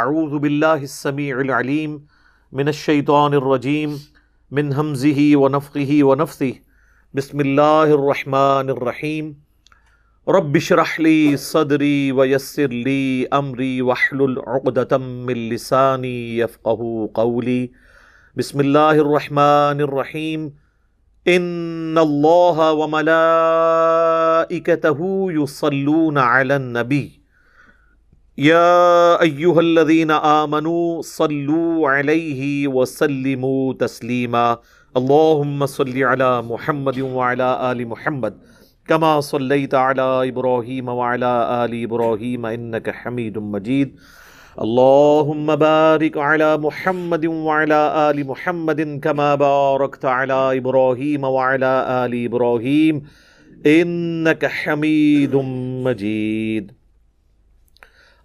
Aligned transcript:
اعوذ 0.00 0.32
باللہ 0.40 0.80
السمیع 0.80 1.34
العلیم 1.36 1.96
من 2.52 2.68
الشیطان 2.68 3.34
الرجیم 3.34 3.92
من 4.52 4.72
حمزه 4.72 5.22
ونفقه 5.42 5.96
ونفثه 6.08 6.50
بسم 7.14 7.42
اللہ 7.44 7.94
الرحمن 7.94 8.72
الرحیم 8.72 9.30
رب 10.26 10.58
اشرح 10.60 10.92
لی 11.06 11.14
صدری 11.40 11.96
ویسر 12.16 12.76
لی 12.88 13.24
امری 13.38 13.70
واحلل 13.90 14.36
عقدة 14.46 15.00
من 15.00 15.42
لسانی 15.48 16.14
يفقه 16.38 16.90
قولی 17.14 17.58
بسم 18.36 18.58
اللہ 18.58 19.02
الرحمن 19.04 19.82
الرحیم 19.82 20.48
ان 21.26 21.46
اللہ 22.00 22.64
وملائکته 22.80 24.10
يصلون 25.36 26.18
علی 26.24 26.54
النبی 26.54 27.06
یا 28.38 29.16
ایوہ 29.20 29.56
الذین 29.56 30.10
آمنوا 30.10 31.02
صلو 31.04 31.86
علیہ 31.88 32.68
وسلموا 32.68 33.72
تسلیما 33.80 34.44
اللہم 34.94 35.64
صلی 35.66 36.02
علی 36.04 36.24
محمد 36.46 36.98
وعلی 37.00 37.42
آل 37.42 37.84
محمد 37.84 38.36
کما 38.88 39.20
صلیت 39.20 39.74
علی 39.74 40.28
ابراہیم 40.28 40.88
وعلی 40.88 41.24
آل 41.24 41.74
ابراہیم 41.82 42.44
انکا 42.44 42.92
حمید 43.04 43.36
مجید 43.54 43.96
اللہم 44.56 45.50
بارک 45.58 46.18
علی 46.26 46.54
محمد 46.60 47.24
وعلی 47.24 47.82
آل 48.04 48.22
محمد 48.22 48.80
کما 49.02 49.34
بارکت 49.34 50.04
علی 50.04 50.58
ابراہیم 50.58 51.24
وعلی 51.24 51.76
آل 51.88 52.24
ابراہیم 52.26 52.98
انکا 53.64 54.56
حمید 54.64 55.34
مجید 55.84 56.72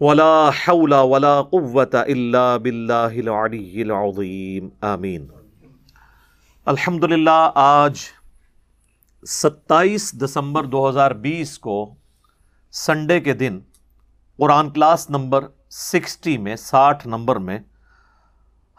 ولا 0.00 0.50
حول 0.50 0.92
ولا 0.92 1.40
قوة 1.42 2.00
الا 2.06 2.56
باللہ 2.56 3.12
العلی 3.16 3.82
العظیم 3.82 4.68
آمین. 4.80 5.26
الحمدللہ، 6.66 7.50
آج 7.54 7.98
ستائیس 9.22 10.10
دسمبر 10.20 10.64
دو 10.64 10.88
ہزار 10.88 11.10
بیس 11.26 11.58
کو 11.58 11.94
سنڈے 12.72 13.20
کے 13.20 13.32
دن 13.32 13.60
قرآن 14.38 14.70
کلاس 14.70 15.08
نمبر 15.10 15.44
سکسٹی 15.70 16.38
میں، 16.38 16.56
ساٹھ 16.56 17.06
نمبر 17.08 17.36
میں 17.36 17.58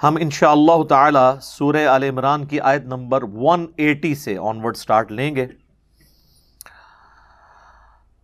ہم 0.03 0.17
انشاءاللہ 0.21 0.71
اللہ 0.71 0.83
تعالی 0.83 1.27
سورہ 1.41 1.85
آل 1.87 2.03
عمران 2.03 2.45
کی 2.45 2.59
آیت 2.59 2.85
نمبر 2.85 3.23
ون 3.33 3.65
ایٹی 3.77 4.15
سے 4.15 4.37
آنورڈ 4.37 4.77
سٹارٹ 4.77 5.11
لیں 5.11 5.35
گے۔ 5.35 5.47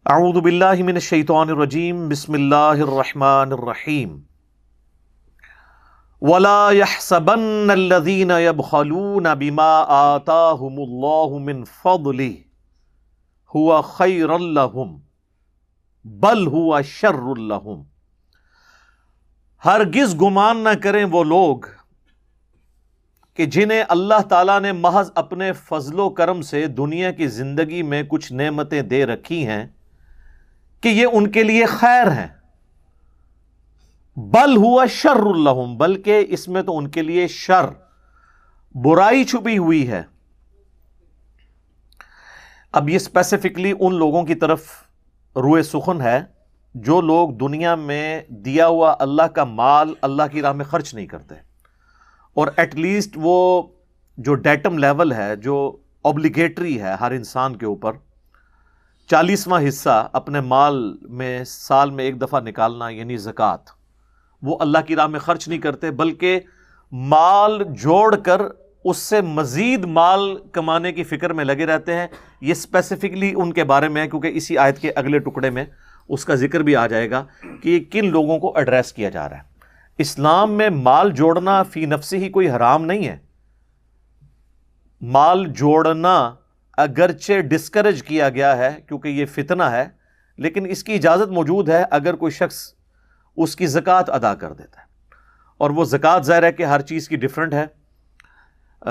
اعوذ 0.05 0.37
باللہ 0.43 0.81
من 0.85 0.95
الشیطان 0.95 1.49
الرجیم، 1.49 1.97
بسم 2.09 2.33
اللہ 2.33 2.79
الرحمن 2.83 3.51
الرحیم. 3.51 4.13
ولا 6.21 6.69
يحسبن 6.71 7.73
الذين 7.73 8.31
يبخلون 8.43 9.27
بما 9.41 9.67
آتاهم 9.97 10.79
الله 10.85 11.41
من 11.49 11.59
فضله 11.73 12.31
هو 13.51 13.81
خير 13.89 14.33
لهم، 14.37 14.95
بل 16.23 16.41
هو 16.53 16.81
شر 16.91 17.19
لهم. 17.51 17.83
ہرگز 19.65 20.15
گمان 20.21 20.63
نہ 20.63 20.73
کریں 20.85 21.05
وہ 21.11 21.21
لوگ 21.33 21.67
کہ 23.37 23.47
جنہیں 23.57 23.83
اللہ 23.97 24.25
تعالیٰ 24.33 24.57
نے 24.61 24.71
محض 24.79 25.11
اپنے 25.23 25.51
فضل 25.67 25.99
و 25.99 26.09
کرم 26.21 26.41
سے 26.49 26.65
دنیا 26.81 27.13
کی 27.21 27.29
زندگی 27.37 27.83
میں 27.93 28.01
کچھ 28.15 28.31
نعمتیں 28.41 28.81
دے 28.95 29.05
رکھی 29.13 29.45
ہیں 29.51 29.61
کہ 30.81 30.89
یہ 30.89 31.07
ان 31.11 31.31
کے 31.31 31.43
لیے 31.43 31.65
خیر 31.65 32.11
ہے۔ 32.11 32.27
بل 34.17 34.57
ہوا 34.57 34.85
شر 34.85 35.25
الحم 35.25 35.77
بلکہ 35.77 36.25
اس 36.29 36.47
میں 36.47 36.61
تو 36.61 36.77
ان 36.77 36.87
کے 36.87 37.01
لیے 37.01 37.27
شر، 37.27 37.65
برائی 38.75 39.23
چھپی 39.23 39.57
ہوئی 39.57 39.91
ہے۔ 39.91 40.03
اب 42.71 42.89
یہ 42.89 42.95
اسپیسیفکلی 42.95 43.73
ان 43.79 43.95
لوگوں 43.95 44.23
کی 44.23 44.35
طرف 44.35 44.65
روئے 45.35 45.63
سخن 45.63 46.01
ہے 46.01 46.23
جو 46.75 47.01
لوگ 47.01 47.29
دنیا 47.29 47.75
میں 47.75 48.21
دیا 48.29 48.67
ہوا 48.67 48.95
اللہ 48.99 49.23
کا 49.23 49.43
مال، 49.43 49.93
اللہ 50.01 50.23
کی 50.31 50.41
راہ 50.41 50.53
میں 50.53 50.65
خرچ 50.65 50.93
نہیں 50.93 51.05
کرتے۔ 51.05 51.35
اور 52.33 52.47
ایٹ 52.57 52.75
لیسٹ 52.75 53.11
وہ 53.15 53.61
جو 54.17 54.33
ڈیٹم 54.33 54.77
لیول 54.77 55.11
ہے، 55.11 55.35
جو 55.35 55.77
اوبلیگیٹری 56.01 56.81
ہے 56.81 56.93
ہر 56.99 57.11
انسان 57.11 57.55
کے 57.55 57.65
اوپر 57.65 57.93
چالیسواں 59.11 59.61
حصہ 59.67 60.09
اپنے 60.13 60.41
مال 60.41 60.97
میں 61.01 61.43
سال 61.43 61.89
میں 61.89 62.03
ایک 62.03 62.21
دفعہ 62.21 62.39
نکالنا 62.39 62.89
یعنی 62.89 63.17
زکوٰۃ۔ 63.17 63.63
وہ 64.41 64.57
اللہ 64.61 64.77
کی 64.87 64.95
راہ 64.95 65.07
میں 65.07 65.19
خرچ 65.19 65.47
نہیں 65.47 65.59
کرتے، 65.59 65.91
بلکہ 65.91 66.39
مال 66.91 67.63
جوڑ 67.69 68.15
کر 68.15 68.41
اس 68.85 68.97
سے 68.97 69.21
مزید 69.21 69.85
مال 69.85 70.37
کمانے 70.51 70.91
کی 70.91 71.03
فکر 71.03 71.33
میں 71.33 71.45
لگے 71.45 71.65
رہتے 71.65 71.93
ہیں۔ 71.93 72.07
یہ 72.41 72.51
اسپیسیفکلی 72.51 73.33
ان 73.35 73.53
کے 73.53 73.63
بارے 73.63 73.87
میں 73.87 74.01
ہے، 74.01 74.07
کیونکہ 74.07 74.31
اسی 74.33 74.57
آیت 74.57 74.79
کے 74.79 74.91
اگلے 74.95 75.19
ٹکڑے 75.19 75.49
میں 75.49 75.65
اس 76.09 76.25
کا 76.25 76.35
ذکر 76.35 76.59
بھی 76.59 76.75
آ 76.75 76.87
جائے 76.87 77.11
گا 77.11 77.25
کہ 77.61 77.69
یہ 77.69 77.79
کن 77.91 78.05
لوگوں 78.05 78.39
کو 78.39 78.57
ایڈریس 78.57 78.93
کیا 78.93 79.09
جا 79.09 79.29
رہا 79.29 79.37
ہے۔ 79.37 79.43
اسلام 79.97 80.51
میں 80.51 80.69
مال 80.69 81.11
جوڑنا 81.11 81.63
فی 81.63 81.85
نفسی 81.85 82.17
ہی 82.17 82.29
کوئی 82.29 82.49
حرام 82.49 82.85
نہیں 82.85 83.07
ہے۔ 83.07 83.17
مال 85.01 85.45
جوڑنا 85.45 86.35
اگرچہ 86.81 87.41
ڈسکریج 87.49 88.03
کیا 88.03 88.29
گیا 88.29 88.55
ہے 88.57 88.71
کیونکہ 88.87 89.07
یہ 89.09 89.25
فتنہ 89.35 89.63
ہے، 89.71 89.87
لیکن 90.39 90.69
اس 90.69 90.83
کی 90.83 90.93
اجازت 90.93 91.31
موجود 91.31 91.69
ہے 91.69 91.83
اگر 91.91 92.15
کوئی 92.15 92.31
شخص 92.31 92.61
اس 93.37 93.55
کی 93.55 93.67
زکوٰۃ 93.67 94.09
ادا 94.09 94.33
کر 94.35 94.53
دیتا 94.53 94.81
ہے۔ 94.81 94.89
اور 95.59 95.69
وہ 95.69 95.85
زکوٰۃ 95.85 96.21
ظاہر 96.25 96.43
ہے 96.43 96.51
کہ 96.51 96.63
ہر 96.65 96.81
چیز 96.81 97.07
کی 97.09 97.15
ڈفرینٹ 97.17 97.53
ہے۔ 97.53 97.65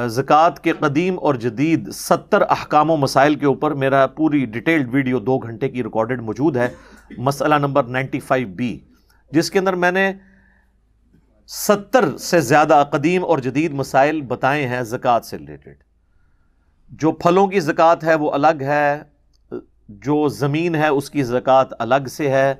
زکوٰۃ 0.08 0.58
کے 0.62 0.72
قدیم 0.72 1.18
اور 1.18 1.34
جدید 1.34 1.90
ستر 1.92 2.42
احکام 2.48 2.90
و 2.90 2.96
مسائل 2.96 3.34
کے 3.34 3.46
اوپر 3.46 3.74
میرا 3.74 4.06
پوری 4.16 4.44
ڈیٹیلڈ 4.46 4.88
ویڈیو 4.92 5.18
دو 5.20 5.38
گھنٹے 5.38 5.68
کی 5.68 5.82
ریکارڈڈ 5.82 6.20
موجود 6.22 6.56
ہے، 6.56 6.68
مسئلہ 7.18 7.54
نمبر 7.58 7.84
نائنٹی 7.86 8.20
فائیو 8.20 8.48
بی، 8.48 8.78
جس 9.32 9.50
کے 9.50 9.58
اندر 9.58 9.74
میں 9.74 9.90
نے 9.92 10.12
ستر 11.48 12.16
سے 12.20 12.40
زیادہ 12.42 12.82
قدیم 12.90 13.24
اور 13.24 13.38
جدید 13.38 13.72
مسائل 13.74 14.20
بتائے 14.28 14.66
ہیں 14.68 14.82
زکوٰۃ 14.84 15.20
سے 15.20 15.38
ریلیٹڈ 15.38 15.76
جو 16.90 17.12
پھلوں 17.12 17.46
کی 17.46 17.60
زکوٰۃ 17.60 18.04
ہے 18.04 18.14
وہ 18.14 18.30
الگ 18.30 18.60
ہے، 18.60 19.02
جو 19.88 20.28
زمین 20.28 20.74
ہے 20.74 20.88
اس 20.88 21.10
کی 21.10 21.22
زکوٰۃ 21.22 21.64
الگ 21.78 22.06
سے 22.10 22.30
ہے۔ 22.30 22.54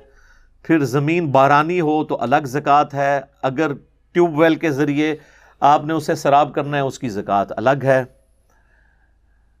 پھر 0.63 0.79
زمین 0.79 1.31
بارانی 1.31 1.81
ہو 1.81 2.03
تو 2.03 2.21
الگ 2.21 2.45
زکوٰۃ 2.45 2.93
ہے۔ 2.93 3.21
اگر 3.41 3.73
ٹیوب 4.11 4.39
ویل 4.39 4.55
کے 4.55 4.71
ذریعے 4.71 5.15
آپ 5.59 5.85
نے 5.85 5.93
اسے 5.93 6.15
سراب 6.15 6.53
کرنا 6.53 6.77
ہے، 6.77 6.81
اس 6.81 6.99
کی 6.99 7.09
زکوٰۃ 7.09 7.45
الگ 7.49 7.83
ہے۔ 7.83 8.03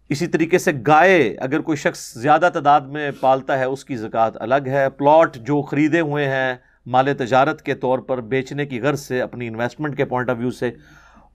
اسی 0.09 0.27
طریقے 0.27 0.57
سے 0.57 0.71
گائے، 0.87 1.35
اگر 1.39 1.59
کوئی 1.59 1.77
شخص 1.77 2.13
زیادہ 2.13 2.49
تعداد 2.53 2.81
میں 2.81 3.11
پالتا 3.19 3.59
ہے، 3.59 3.63
اس 3.63 3.85
کی 3.85 3.95
زکوٰۃ 3.95 4.31
الگ 4.35 4.67
ہے۔ 4.67 4.89
پلاٹ 4.89 5.35
جو 5.35 5.61
خریدے 5.61 5.99
ہوئے 5.99 6.27
ہیں 6.27 6.55
مال 6.85 7.13
تجارت 7.17 7.61
کے 7.61 7.75
طور 7.75 7.99
پر 7.99 8.21
بیچنے 8.21 8.65
کی 8.65 8.81
غرض 8.81 8.99
سے، 8.99 9.21
اپنی 9.21 9.47
انویسٹمنٹ 9.47 9.97
کے 9.97 10.05
پوائنٹ 10.05 10.29
آف 10.29 10.37
ویو 10.39 10.51
سے 10.51 10.71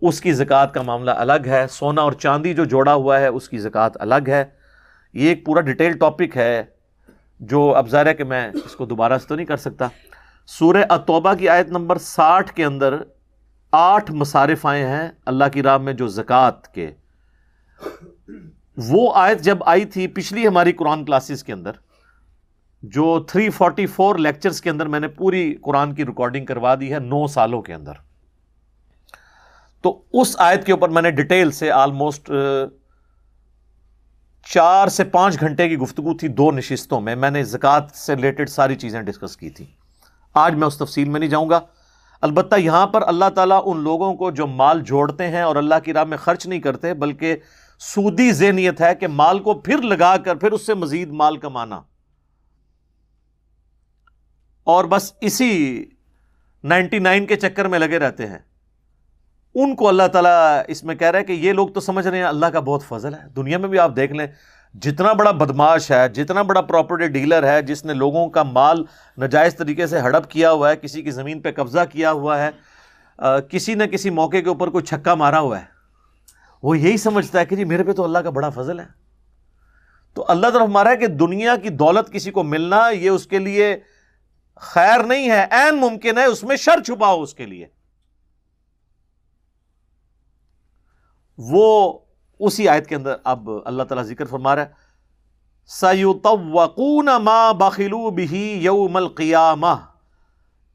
اس 0.02 0.20
کی 0.20 0.32
زکوٰۃ 0.32 0.72
کا 0.74 0.82
معاملہ 0.82 1.10
الگ 1.10 1.46
ہے، 1.46 1.66
سونا 1.70 2.02
اور 2.02 2.12
چاندی 2.12 2.54
جو 2.54 2.64
جوڑا 2.64 2.94
ہوا 2.94 3.20
ہے، 3.20 3.26
اس 3.26 3.48
کی 3.48 3.58
زکوٰۃ 3.58 3.90
الگ 3.94 4.28
ہے۔ 4.28 4.44
یہ 5.14 5.28
ایک 5.28 5.44
پورا 5.46 5.60
ڈیٹیل 5.60 5.98
ٹاپک 5.98 6.36
ہے 6.36 6.62
جو 7.40 7.74
اب 7.76 7.88
ظاہر 7.88 8.06
ہے 8.06 8.14
کہ 8.14 8.24
میں 8.24 8.48
اس 8.64 8.76
کو 8.76 8.86
دوبارہ 8.86 9.18
سے 9.18 9.28
تو 9.28 9.34
نہیں 9.34 9.46
کر 9.46 9.56
سکتا۔ 9.56 9.88
سورہ 10.48 10.84
اتوبہ 10.88 11.34
کی 11.34 11.48
آیت 11.48 11.68
نمبر 11.68 11.98
ساٹھ 11.98 12.52
کے 12.52 12.64
اندر 12.64 12.94
آٹھ 13.72 14.12
مصارف 14.12 14.66
آئے 14.66 14.86
ہیں 14.86 15.08
اللہ 15.26 15.44
کی 15.52 15.62
راہ 15.62 15.78
میں 15.78 15.92
جو 15.92 16.08
زکوٰۃ 16.08 16.72
کے۔ 16.72 16.90
وہ 18.76 19.10
آیت 19.14 19.40
جب 19.40 19.58
آئی 19.66 19.84
تھی 19.84 20.06
پچھلی 20.06 20.46
ہماری 20.46 20.72
قرآن 20.72 21.04
کلاسز 21.04 21.44
کے 21.44 21.52
اندر، 21.52 21.72
جو 22.82 23.18
344 23.28 24.18
لیکچرز 24.18 24.60
کے 24.60 24.70
اندر 24.70 24.86
میں 24.86 25.00
نے 25.00 25.08
پوری 25.08 25.54
قرآن 25.62 25.94
کی 25.94 26.06
ریکارڈنگ 26.06 26.44
کروا 26.44 26.74
دی 26.74 26.92
ہے 26.92 26.98
نو 26.98 27.26
سالوں 27.26 27.62
کے 27.62 27.74
اندر۔ 27.74 27.92
تو 29.86 30.02
اس 30.12 30.36
آیت 30.38 30.66
کے 30.66 30.72
اوپر 30.72 30.88
میں 30.88 31.02
نے 31.02 31.10
ڈیٹیل 31.10 31.50
سے 31.50 31.70
آلموسٹ 31.70 32.30
چار 34.46 34.88
سے 34.88 35.04
پانچ 35.04 35.40
گھنٹے 35.40 35.68
کی 35.68 35.76
گفتگو 35.76 36.16
تھی 36.16 36.28
دو 36.28 36.50
نشستوں 36.50 37.00
میں 37.00 37.16
میں 37.16 37.30
نے 37.30 37.44
زکوٰۃ 37.44 37.94
سے 37.94 38.14
ریلیٹڈ 38.14 38.48
ساری 38.48 38.74
چیزیں 38.74 39.02
ڈسکس 39.02 39.36
کی 39.36 39.50
تھی 39.50 39.66
آج 40.34 40.54
میں 40.54 40.66
اس 40.66 40.78
تفصیل 40.78 41.08
میں 41.08 41.20
نہیں 41.20 41.30
جاؤں 41.30 41.50
گا۔ 41.50 41.60
البتہ 42.20 42.56
یہاں 42.56 42.86
پر 42.86 43.02
اللہ 43.02 43.24
تعالیٰ 43.34 43.62
ان 43.64 43.76
لوگوں 43.80 44.14
کو 44.14 44.30
جو 44.30 44.46
مال 44.46 44.80
جوڑتے 44.80 45.28
ہیں 45.28 45.42
اور 45.42 45.56
اللہ 45.56 45.74
کی 45.84 45.92
راہ 45.92 46.04
میں 46.04 46.18
خرچ 46.18 46.46
نہیں 46.46 46.60
کرتے، 46.60 46.94
بلکہ 46.94 47.36
سودی 47.78 48.32
ذہنیت 48.32 48.80
ہے 48.80 48.94
کہ 48.94 49.08
مال 49.08 49.38
کو 49.38 49.54
پھر 49.54 49.82
لگا 49.82 50.16
کر 50.16 50.34
پھر 50.34 50.52
اس 50.52 50.66
سے 50.66 50.74
مزید 50.74 51.08
مال 51.08 51.36
کمانا۔ 51.36 51.82
اور 54.64 54.84
بس 54.84 55.12
اسی 55.20 55.84
نائنٹی 56.64 56.98
نائن 56.98 57.26
کے 57.26 57.36
چکر 57.36 57.64
میں 57.64 57.78
لگے 57.78 57.98
رہتے 57.98 58.26
ہیں۔ 58.26 58.38
ان 59.58 59.74
کو 59.76 59.88
اللہ 59.88 60.06
تعالیٰ 60.12 60.62
اس 60.68 60.82
میں 60.84 60.94
کہہ 60.94 61.10
رہا 61.10 61.18
ہے 61.18 61.24
کہ 61.24 61.32
یہ 61.32 61.52
لوگ 61.52 61.68
تو 61.68 61.80
سمجھ 61.80 62.06
رہے 62.06 62.18
ہیں 62.18 62.24
اللہ 62.24 62.46
کا 62.46 62.60
بہت 62.60 62.82
فضل 62.84 63.14
ہے۔ 63.14 63.28
دنیا 63.36 63.58
میں 63.58 63.68
بھی 63.68 63.78
آپ 63.78 63.94
دیکھ 63.96 64.12
لیں، 64.12 64.26
جتنا 64.74 65.12
بڑا 65.12 65.30
بدماش 65.30 65.90
ہے، 65.90 66.08
جتنا 66.08 66.42
بڑا 66.42 66.60
پراپرٹی 66.62 67.06
ڈیلر 67.08 67.44
ہے، 67.44 67.60
جس 67.62 67.84
نے 67.84 67.94
لوگوں 67.94 68.28
کا 68.30 68.42
مال 68.42 68.82
نجائز 69.18 69.56
طریقے 69.56 69.86
سے 69.86 70.00
ہڑپ 70.00 70.30
کیا 70.30 70.50
ہوا 70.50 70.70
ہے، 70.70 70.76
کسی 70.76 71.02
کی 71.02 71.10
زمین 71.10 71.40
پہ 71.40 71.52
قبضہ 71.52 71.84
کیا 71.92 72.12
ہوا 72.12 72.38
ہے 72.42 72.50
کسی 73.50 73.74
نہ 73.74 73.84
کسی 73.84 74.10
موقع 74.10 74.36
کے 74.36 74.48
اوپر 74.48 74.70
کوئی 74.70 74.84
چھکا 74.84 75.14
مارا 75.14 75.38
ہوا 75.40 75.60
ہے۔ 75.60 75.64
وہ 76.62 76.78
یہی 76.78 76.96
سمجھتا 76.96 77.40
ہے 77.40 77.44
کہ 77.46 77.56
جی 77.56 77.64
میرے 77.64 77.84
پہ 77.84 77.92
تو 77.92 78.04
اللہ 78.04 78.18
کا 78.18 78.30
بڑا 78.30 78.48
فضل 78.50 78.80
ہے۔ 78.80 78.84
تو 80.16 80.24
اللہ 80.28 80.46
طرف 80.46 80.62
ہمارا 80.62 80.90
ہے 80.90 80.96
کہ 80.96 81.06
دنیا 81.06 81.56
کی 81.56 81.68
دولت 81.68 82.12
کسی 82.12 82.30
کو 82.30 82.42
ملنا، 82.42 82.88
یہ 82.88 83.08
اس 83.10 83.26
کے 83.26 83.38
لیے 83.38 83.76
خیر 84.62 85.04
نہیں 85.04 85.30
ہے 85.30 85.44
این 85.50 85.80
ممکن 85.80 86.18
ہے، 86.18 86.24
اس 86.24 86.44
میں 86.44 86.56
شر 86.56 86.82
چھپا 86.82 87.08
ہو 87.08 87.22
اس 87.22 87.34
کے 87.34 87.46
لیے۔ 87.46 87.66
وہ 91.38 91.98
اسی 92.40 92.68
آیت 92.68 92.86
کے 92.86 92.94
اندر 92.94 93.16
اب 93.24 93.50
اللہ 93.64 93.82
تعالیٰ 93.82 94.04
ذکر 94.04 94.24
فرما 94.24 94.54
رہا 94.56 94.62
ہے۔ 94.62 94.84
سیوتوقون 95.66 97.08
ما 97.22 97.52
بخلو 97.52 98.10
بھی 98.10 98.52
یوم 98.64 98.96
القیامہ 98.96 99.74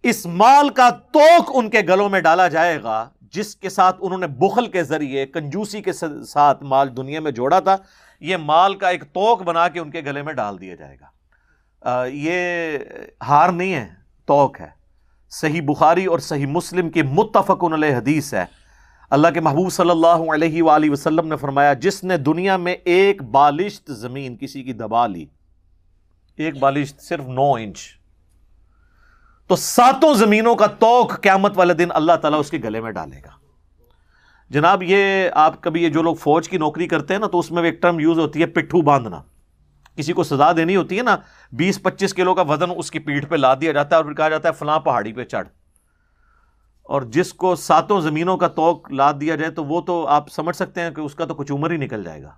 اس 0.03 0.25
مال 0.25 0.69
کا 0.69 0.89
توک 0.89 1.51
ان 1.53 1.69
کے 1.69 1.79
گلوں 1.79 2.09
میں 2.09 2.19
ڈالا 2.19 2.47
جائے 2.47 2.83
گا 2.83 3.09
جس 3.33 3.55
کے 3.55 3.69
ساتھ 3.69 3.97
انہوں 3.99 4.19
نے 4.19 4.27
بخل 4.27 4.65
کے 4.65 4.83
ذریعے 4.83 5.25
کنجوسی 5.25 5.81
کے 5.81 5.91
ساتھ 6.27 6.63
مال 6.63 6.97
دنیا 6.97 7.19
میں 7.19 7.31
جوڑا 7.31 7.59
تھا، 7.59 7.75
یہ 8.19 8.37
مال 8.37 8.75
کا 8.75 8.89
ایک 8.89 9.03
توک 9.13 9.41
بنا 9.41 9.67
کے 9.67 9.79
ان 9.79 9.91
کے 9.91 10.01
گلے 10.01 10.21
میں 10.21 10.33
ڈال 10.33 10.61
دیا 10.61 10.75
جائے 10.75 10.97
گا۔ 11.01 12.05
یہ 12.05 12.77
ہار 13.27 13.49
نہیں 13.49 13.73
ہے، 13.73 13.87
توک 14.25 14.61
ہے۔ 14.61 14.69
صحیح 15.29 15.61
بخاری 15.65 16.05
اور 16.05 16.19
صحیح 16.19 16.45
مسلم 16.45 16.89
کی 16.89 17.01
متفق 17.01 17.63
علیہ 17.63 17.95
حدیث 17.95 18.33
ہے۔ 18.33 18.45
اللہ 19.11 19.27
کے 19.27 19.39
محبوب 19.39 19.71
صلی 19.73 19.89
اللہ 19.89 20.31
علیہ 20.33 20.63
وآلہ 20.63 20.89
وسلم 20.89 21.27
نے 21.27 21.35
فرمایا، 21.35 21.73
جس 21.73 22.03
نے 22.03 22.17
دنیا 22.17 22.57
میں 22.57 22.75
ایک 22.83 23.23
بالشت 23.23 23.91
زمین 23.91 24.37
کسی 24.37 24.63
کی 24.63 24.73
دبا 24.73 25.07
لی، 25.07 25.25
ایک 26.37 26.59
بالشت 26.59 27.01
صرف 27.01 27.27
نو 27.27 27.53
انچ، 27.53 27.79
تو 29.47 29.55
ساتوں 29.55 30.13
زمینوں 30.13 30.55
کا 30.55 30.65
توق 30.65 31.19
قیامت 31.21 31.57
والے 31.57 31.73
دن 31.73 31.87
اللہ 31.93 32.15
تعالیٰ 32.21 32.39
اس 32.39 32.51
کے 32.51 32.57
گلے 32.63 32.81
میں 32.81 32.91
ڈالے 32.91 33.17
گا۔ 33.17 33.29
جناب، 34.49 34.83
یہ 34.83 35.29
آپ 35.33 35.61
کبھی 35.61 35.83
یہ 35.83 35.89
جو 35.89 36.01
لوگ 36.01 36.15
فوج 36.15 36.49
کی 36.49 36.57
نوکری 36.57 36.87
کرتے 36.87 37.13
ہیں 37.13 37.19
نا، 37.19 37.27
تو 37.27 37.39
اس 37.39 37.51
میں 37.51 37.63
ایک 37.63 37.81
ٹرم 37.81 37.99
یوز 37.99 38.19
ہوتی 38.19 38.41
ہے، 38.41 38.45
پٹھو 38.45 38.81
باندھنا۔ 38.81 39.21
کسی 39.95 40.13
کو 40.13 40.23
سزا 40.23 40.51
دینی 40.51 40.75
ہوتی 40.75 40.97
ہے 40.97 41.03
نا، 41.03 41.15
بیس 41.51 41.81
پچیس 41.81 42.13
کلو 42.13 42.33
کا 42.33 42.41
وزن 42.41 42.71
اس 42.77 42.91
کی 42.91 42.99
پیٹھ 42.99 43.25
پہ 43.25 43.35
لا 43.35 43.53
دیا 43.53 43.71
جاتا 43.71 43.95
ہے 43.95 43.97
اور 43.97 44.05
پھر 44.05 44.13
کہا 44.13 44.29
جاتا 44.29 44.49
ہے، 44.49 44.53
فلاں 44.53 44.79
پہاڑی 44.79 45.13
پہ 45.13 45.23
چڑھ۔ 45.23 45.47
اور 46.83 47.01
جس 47.01 47.33
کو 47.33 47.56
ساتوں 47.56 48.01
زمینوں 48.01 48.38
کا 48.38 48.48
توق 48.48 48.92
لاد 48.92 49.13
دیا 49.22 49.36
جائے 49.36 49.51
تو 49.51 49.66
وہ 49.66 49.81
تو 49.81 50.07
آپ 50.07 50.31
سمجھ 50.31 50.56
سکتے 50.56 50.81
ہیں 50.81 50.92
کہ 50.92 51.01
اس 51.01 51.16
کا 51.16 51.25
تو 51.25 51.36
کچھ 51.36 51.51
عمر 51.51 51.72
ہی 51.72 51.78
نکل 51.78 52.04
جائے 52.04 52.24
گا۔ 52.24 52.31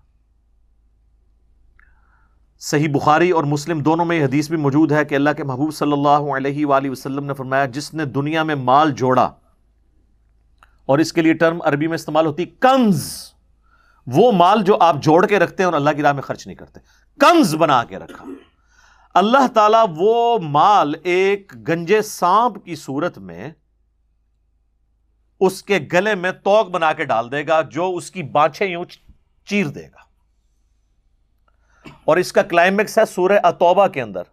صحیح 2.60 2.88
بخاری 2.94 3.31
اور 3.31 3.44
مسلم 3.44 3.80
دونوں 3.80 4.06
میں 4.06 4.16
یہ 4.16 4.25
حدیث 4.25 4.50
بھی 4.50 4.57
موجود 4.57 4.92
ہے 4.92 5.06
کہ 5.06 5.16
اللہ 5.16 5.30
کے 5.38 5.44
محبوب 5.44 5.74
صلی 5.74 5.94
اللہ 5.94 6.36
علیہ 6.38 6.66
وآلہ 6.66 6.90
وسلم 6.90 7.25
نے 7.25 7.34
فرمایا، 7.34 7.66
جس 7.66 7.94
نے 7.94 8.06
دنیا 8.06 8.44
میں 8.44 8.56
مال 8.56 8.92
جوڑا 8.92 9.31
اور 10.86 11.00
اس 11.00 11.13
کے 11.13 11.22
لیے 11.22 11.34
ٹرم 11.34 11.62
عربی 11.62 11.88
میں 11.88 11.95
استعمال 11.95 12.25
ہوتی، 12.25 12.45
کنز۔ 12.45 13.12
وہ 14.07 14.31
مال 14.31 14.63
جو 14.63 14.78
آپ 14.80 14.95
جوڑ 15.01 15.25
کے 15.25 15.40
رکھتے 15.40 15.63
ہیں 15.63 15.66
اور 15.66 15.74
اللہ 15.74 15.90
کی 15.90 16.01
راہ 16.01 16.13
میں 16.13 16.22
خرچ 16.22 16.48
نہیں 16.48 16.57
کرتے۔ 16.57 16.80
کنز 17.19 17.56
بنا 17.56 17.84
کے 17.84 18.00
رکھا۔ 18.00 18.25
اللہ 19.13 19.48
تعالیٰ 19.54 19.86
وہ 19.98 20.40
مال 20.40 20.94
ایک 21.04 21.54
گنجے 21.68 22.01
سانپ 22.01 22.66
کی 22.66 22.75
صورت 22.75 23.18
میں 23.18 23.51
اس 25.45 25.63
کے 25.63 25.80
گلے 25.94 26.16
میں 26.16 26.31
توک 26.31 26.69
بنا 26.69 26.94
کے 26.94 27.06
ڈال 27.06 27.31
دے 27.31 27.48
گا، 27.48 27.62
جو 27.62 27.95
اس 27.95 28.12
کی 28.12 28.24
بانچیں 28.24 28.68
یوں 28.68 28.86
چیر 29.45 29.66
دے 29.66 29.88
گا۔ 29.88 30.04
اور 32.06 32.18
اس 32.18 32.34
کا 32.34 32.42
کلائمیکس 32.42 32.98
ہے 32.98 33.06
سورہ 33.06 33.40
اتوبہ 33.44 33.88
کے 33.88 34.01
اندر، 34.01 34.24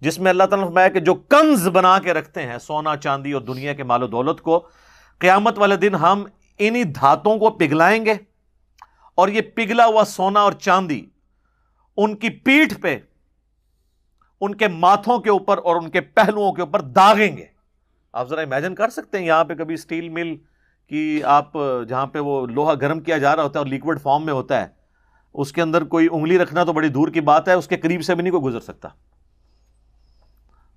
جس 0.00 0.18
میں 0.18 0.30
اللہ 0.30 0.44
تعالیٰ 0.44 0.92
کہ 0.92 1.00
جو 1.00 1.14
کنز 1.14 1.68
بنا 1.68 1.98
کے 1.98 2.14
رکھتے 2.14 2.46
ہیں 2.46 2.58
سونا، 2.58 2.96
چاندی 2.96 3.32
اور 3.32 3.42
دنیا 3.42 3.72
کے 3.72 3.84
مال 3.84 4.02
و 4.02 4.06
دولت 4.06 4.40
کو، 4.40 4.68
قیامت 5.18 5.58
والے 5.58 5.76
دن 5.76 5.94
ہم 5.94 6.24
انہی 6.58 6.84
دھاتوں 6.84 7.38
کو 7.38 7.50
پگھلائیں 7.50 8.06
گے۔ 8.06 8.14
اور 9.14 9.28
یہ 9.28 9.40
پگھلا 9.40 9.86
ہوا 9.86 10.04
سونا 10.04 10.40
اور 10.40 10.52
چاندی 10.52 11.06
ان 11.96 12.16
کی 12.16 12.30
پیٹھ 12.30 12.80
پہ، 12.80 12.98
ان 14.40 14.54
کے 14.54 14.68
ماتھوں 14.68 15.18
کے 15.18 15.30
اوپر 15.30 15.58
اور 15.58 15.76
ان 15.76 15.90
کے 15.90 16.00
پہلوؤں 16.00 16.52
کے 16.52 16.62
اوپر 16.62 16.80
داغیں 16.80 17.36
گے۔ 17.36 17.57
آپ 18.12 18.28
ذرا 18.28 18.40
امیجن 18.40 18.74
کر 18.74 18.88
سکتے 18.88 19.18
ہیں 19.18 19.26
یہاں 19.26 19.44
پہ 19.44 19.54
کبھی 19.54 19.74
اسٹیل 19.74 20.08
مل 20.08 20.36
کی 20.88 21.22
آپ، 21.24 21.52
جہاں 21.88 22.06
پہ 22.06 22.18
وہ 22.18 22.46
لوہا 22.46 22.74
گرم 22.74 23.00
کیا 23.00 23.18
جا 23.18 23.36
رہا 23.36 23.42
ہوتا 23.42 23.58
ہے 23.58 23.64
اور 23.64 23.66
لیکوڈ 23.66 24.00
فارم 24.00 24.24
میں 24.24 24.32
ہوتا 24.32 24.60
ہے، 24.60 24.66
اس 25.34 25.52
کے 25.52 25.62
اندر 25.62 25.84
کوئی 25.84 26.08
انگلی 26.12 26.38
رکھنا 26.38 26.64
تو 26.64 26.72
بڑی 26.72 26.88
دور 26.88 27.08
کی 27.08 27.20
بات 27.20 27.48
ہے، 27.48 27.52
اس 27.52 27.68
کے 27.68 27.76
قریب 27.76 28.02
سے 28.02 28.14
بھی 28.14 28.22
نہیں 28.22 28.32
کوئی 28.32 28.42
گزر 28.42 28.60
سکتا۔ 28.60 28.88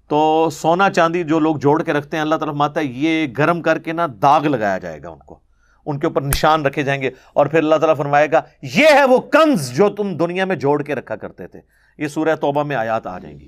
تو 0.08 0.50
سونا 0.52 0.90
چاندی 0.90 1.24
جو 1.24 1.40
لوگ 1.40 1.56
جوڑ 1.56 1.84
کے 1.84 1.94
رکھتے 1.94 2.18
ہیں، 2.18 2.22
اللہ 2.22 2.36
طرف 2.36 2.54
ماتا 2.54 2.80
ہے، 2.80 2.86
یہ 2.86 3.28
گرم 3.38 3.62
کر 3.62 3.80
کے 3.80 3.94
نا 3.94 4.08
داغ 4.22 4.48
لگایا 4.48 4.78
جائے 4.78 5.04
گا 5.04 5.10
ان 5.10 5.20
کو۔ 5.20 5.40
ان 5.86 6.00
کے 6.00 6.08
اوپر 6.08 6.22
نشان 6.22 6.66
رکھے 6.66 6.84
جائیں 6.84 7.02
گے۔ 7.02 7.10
اور 7.34 7.46
پھر 7.46 7.60
اللہ 7.60 7.76
تعالیٰ 7.76 7.96
فرمائے 7.96 8.32
گا، 8.32 8.42
یہ 8.62 8.88
ہے 8.94 9.04
وہ 9.04 9.20
کنز 9.20 9.72
جو 9.72 9.90
تم 9.90 10.18
دنیا 10.18 10.46
میں 10.46 10.56
جوڑ 10.56 10.84
کے 10.84 10.96
رکھا 10.96 11.16
کرتے 11.16 11.48
تھے۔ 11.48 11.60
یہ 11.98 12.08
سورہ 12.08 12.36
توبہ 12.36 12.64
میں 12.64 12.76
آیات 12.76 13.08
آ 13.08 13.20
جائیں 13.20 13.40
گی۔ 13.40 13.46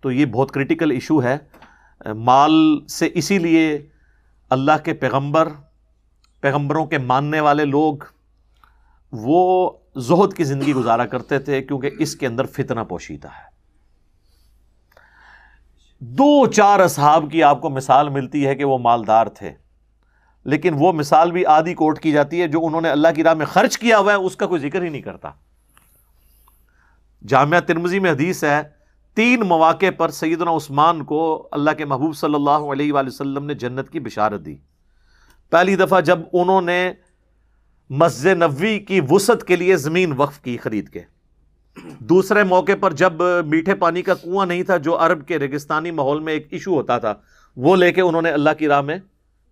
تو 0.00 0.12
یہ 0.12 0.26
بہت 0.26 0.50
کریٹیکل 0.50 0.90
ایشو 0.90 1.22
ہے۔ 1.22 1.38
مال 2.00 2.52
سے 2.88 3.08
اسی 3.14 3.38
لیے 3.38 3.86
اللہ 4.50 4.84
کے 4.84 4.94
پیغمبر، 4.94 5.48
پیغمبروں 6.42 6.84
کے 6.86 6.98
ماننے 6.98 7.40
والے 7.40 7.64
لوگ 7.64 8.04
وہ 9.12 9.70
زہد 9.96 10.34
کی 10.34 10.44
زندگی 10.44 10.74
گزارا 10.74 11.06
کرتے 11.06 11.38
تھے 11.38 11.62
کیونکہ 11.62 11.90
اس 11.98 12.14
کے 12.16 12.26
اندر 12.26 12.46
فتنہ 12.46 12.80
پوشیدہ 12.80 13.28
ہے۔ 13.28 13.52
دو 16.00 16.46
چار 16.46 16.80
اصحاب 16.80 17.24
کی 17.32 17.42
آپ 17.42 17.60
کو 17.60 17.70
مثال 17.70 18.08
ملتی 18.08 18.46
ہے 18.46 18.54
کہ 18.54 18.64
وہ 18.64 18.78
مالدار 18.78 19.26
تھے، 19.26 19.52
لیکن 20.46 20.74
وہ 20.78 20.92
مثال 20.92 21.30
بھی 21.32 21.46
آدھی 21.46 21.74
کوٹ 21.74 21.98
کی 22.00 22.12
جاتی 22.12 22.40
ہے 22.40 22.48
جو 22.48 22.64
انہوں 22.66 22.80
نے 22.80 22.88
اللہ 22.88 23.08
کی 23.16 23.22
راہ 23.22 23.34
میں 23.34 23.46
خرچ 23.46 23.78
کیا 23.78 23.98
ہوا 23.98 24.12
ہے، 24.12 24.16
اس 24.16 24.36
کا 24.36 24.46
کوئی 24.46 24.60
ذکر 24.60 24.82
ہی 24.82 24.88
نہیں 24.88 25.02
کرتا۔ 25.02 25.30
جامعہ 27.24 27.60
ترمزی 27.60 27.98
میں 27.98 28.10
حدیث 28.10 28.44
ہے 28.44 28.62
تین 29.14 29.40
مواقع 29.40 29.86
پر 29.96 30.08
سیدنا 30.08 30.50
عثمان 30.50 31.04
کو 31.04 31.48
اللہ 31.52 31.70
کے 31.70 31.84
محبوب 31.84 32.16
صلی 32.16 32.34
اللہ 32.34 32.50
علیہ 32.50 32.92
وآلہ 32.92 33.08
وسلم 33.08 33.44
نے 33.44 33.54
جنت 33.54 33.90
کی 33.90 34.00
بشارت 34.00 34.46
دی۔ 34.46 34.56
پہلی 35.50 35.76
دفعہ 35.76 36.00
جب 36.00 36.18
انہوں 36.32 36.62
نے 36.62 36.92
مسجد 37.90 38.26
نبوی 38.26 38.78
کی 38.78 39.00
وسعت 39.10 39.44
کے 39.44 39.56
لیے 39.56 39.76
زمین 39.76 40.12
وقف 40.16 40.40
کی 40.40 40.56
خرید 40.56 40.88
کے۔ 40.88 41.00
دوسرے 41.98 42.42
موقع 42.42 42.72
پر 42.80 42.92
جب 42.92 43.12
میٹھے 43.46 43.74
پانی 43.74 44.02
کا 44.02 44.14
کنواں 44.14 44.46
نہیں 44.46 44.62
تھا 44.62 44.76
جو 44.76 44.98
عرب 44.98 45.26
کے 45.26 45.38
ریگستانی 45.38 45.90
ماحول 45.90 46.20
میں 46.20 46.32
ایک 46.32 46.46
ایشو 46.50 46.74
ہوتا 46.74 46.98
تھا، 46.98 47.14
وہ 47.56 47.76
لے 47.76 47.92
کے 47.92 48.00
انہوں 48.00 48.22
نے 48.22 48.30
اللہ 48.30 48.50
کی 48.58 48.68
راہ 48.68 48.80
میں 48.80 48.96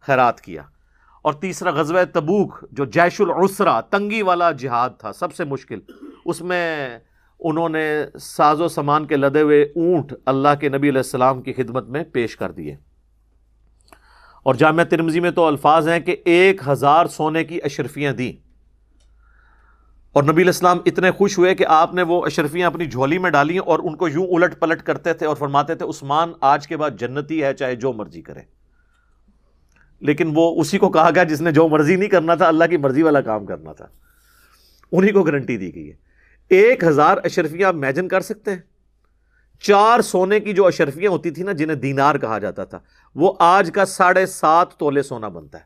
خیرات 0.00 0.40
کیا۔ 0.40 0.62
اور 1.22 1.32
تیسرا 1.32 1.70
غزوہ 1.70 2.00
تبوک، 2.12 2.64
جو 2.72 2.84
جیش 2.84 3.20
العسرا، 3.20 3.80
تنگی 3.80 4.22
والا 4.22 4.50
جہاد 4.50 4.90
تھا، 4.98 5.12
سب 5.12 5.34
سے 5.34 5.44
مشکل۔ 5.44 5.80
اس 6.24 6.40
میں 6.40 6.98
انہوں 7.44 7.68
نے 7.68 8.04
ساز 8.20 8.60
و 8.60 8.68
سامان 8.68 9.06
کے 9.06 9.16
لدے 9.16 9.42
ہوئے 9.42 9.62
اونٹ 9.62 10.14
اللہ 10.26 10.48
کے 10.60 10.68
نبی 10.68 10.88
علیہ 10.88 10.98
السلام 10.98 11.42
کی 11.42 11.52
خدمت 11.52 11.88
میں 11.88 12.04
پیش 12.04 12.36
کر 12.36 12.50
دیے۔ 12.50 12.76
اور 14.42 14.54
جامعہ 14.54 14.84
ترمزی 14.84 15.20
میں 15.20 15.30
تو 15.30 15.46
الفاظ 15.46 15.88
ہیں 15.88 16.00
کہ 16.00 16.16
ایک 16.24 16.68
ہزار 16.68 17.06
سونے 17.06 17.44
کی 17.44 17.58
اشرفیاں 17.64 18.12
دیں۔ 18.12 18.32
اور 20.12 20.22
نبی 20.22 20.42
الاسلام 20.42 20.78
اتنے 20.86 21.10
خوش 21.10 21.38
ہوئے 21.38 21.54
کہ 21.54 21.66
آپ 21.68 21.94
نے 21.94 22.02
وہ 22.02 22.26
اشرفیاں 22.26 22.66
اپنی 22.66 22.86
جھولی 22.86 23.18
میں 23.18 23.30
ڈالی 23.30 23.58
اور 23.58 23.78
ان 23.78 23.96
کو 23.96 24.08
یوں 24.08 24.26
الٹ 24.26 24.60
پلٹ 24.60 24.82
کرتے 24.82 25.12
تھے 25.12 25.26
اور 25.26 25.36
فرماتے 25.36 25.74
تھے، 25.74 25.86
عثمان، 25.86 26.32
آج 26.40 26.68
کے 26.68 26.76
بعد 26.76 26.90
جنتی 26.90 27.42
ہے، 27.42 27.54
چاہے 27.54 27.76
جو 27.76 27.92
مرضی 27.92 28.22
کرے۔ 28.22 28.40
لیکن 30.00 30.32
وہ 30.34 30.60
اسی 30.60 30.78
کو 30.78 30.90
کہا 30.90 31.10
گیا 31.14 31.22
جس 31.22 31.40
نے 31.40 31.52
جو 31.52 31.68
مرضی 31.68 31.96
نہیں 31.96 32.08
کرنا 32.08 32.34
تھا، 32.34 32.48
اللہ 32.48 32.64
کی 32.70 32.76
مرضی 32.76 33.02
والا 33.02 33.20
کام 33.20 33.46
کرنا 33.46 33.72
تھا۔ 33.72 33.86
انہی 34.92 35.12
کو 35.12 35.22
گارنٹی 35.22 35.56
دی 35.56 35.74
گئی 35.74 35.90
ہے۔ 35.90 36.11
ایک 36.48 36.84
ہزار 36.84 37.16
اشرفیاں 37.24 37.68
آپ 37.68 37.74
امیجن 37.74 38.08
کر 38.08 38.20
سکتے 38.20 38.50
ہیں۔ 38.50 38.58
چار 39.60 40.00
سونے 40.00 40.40
کی 40.40 40.52
جو 40.52 40.66
اشرفیاں 40.66 41.10
ہوتی 41.10 41.30
تھی 41.30 41.42
نا، 41.42 41.52
جنہیں 41.52 41.76
دینار 41.76 42.14
کہا 42.14 42.38
جاتا 42.38 42.64
تھا، 42.64 42.78
وہ 43.14 43.32
آج 43.38 43.70
کا 43.74 43.84
ساڑھے 43.84 44.26
سات 44.26 44.74
تولے 44.74 45.02
سونا 45.02 45.28
بنتا 45.28 45.58
ہے۔ 45.58 45.64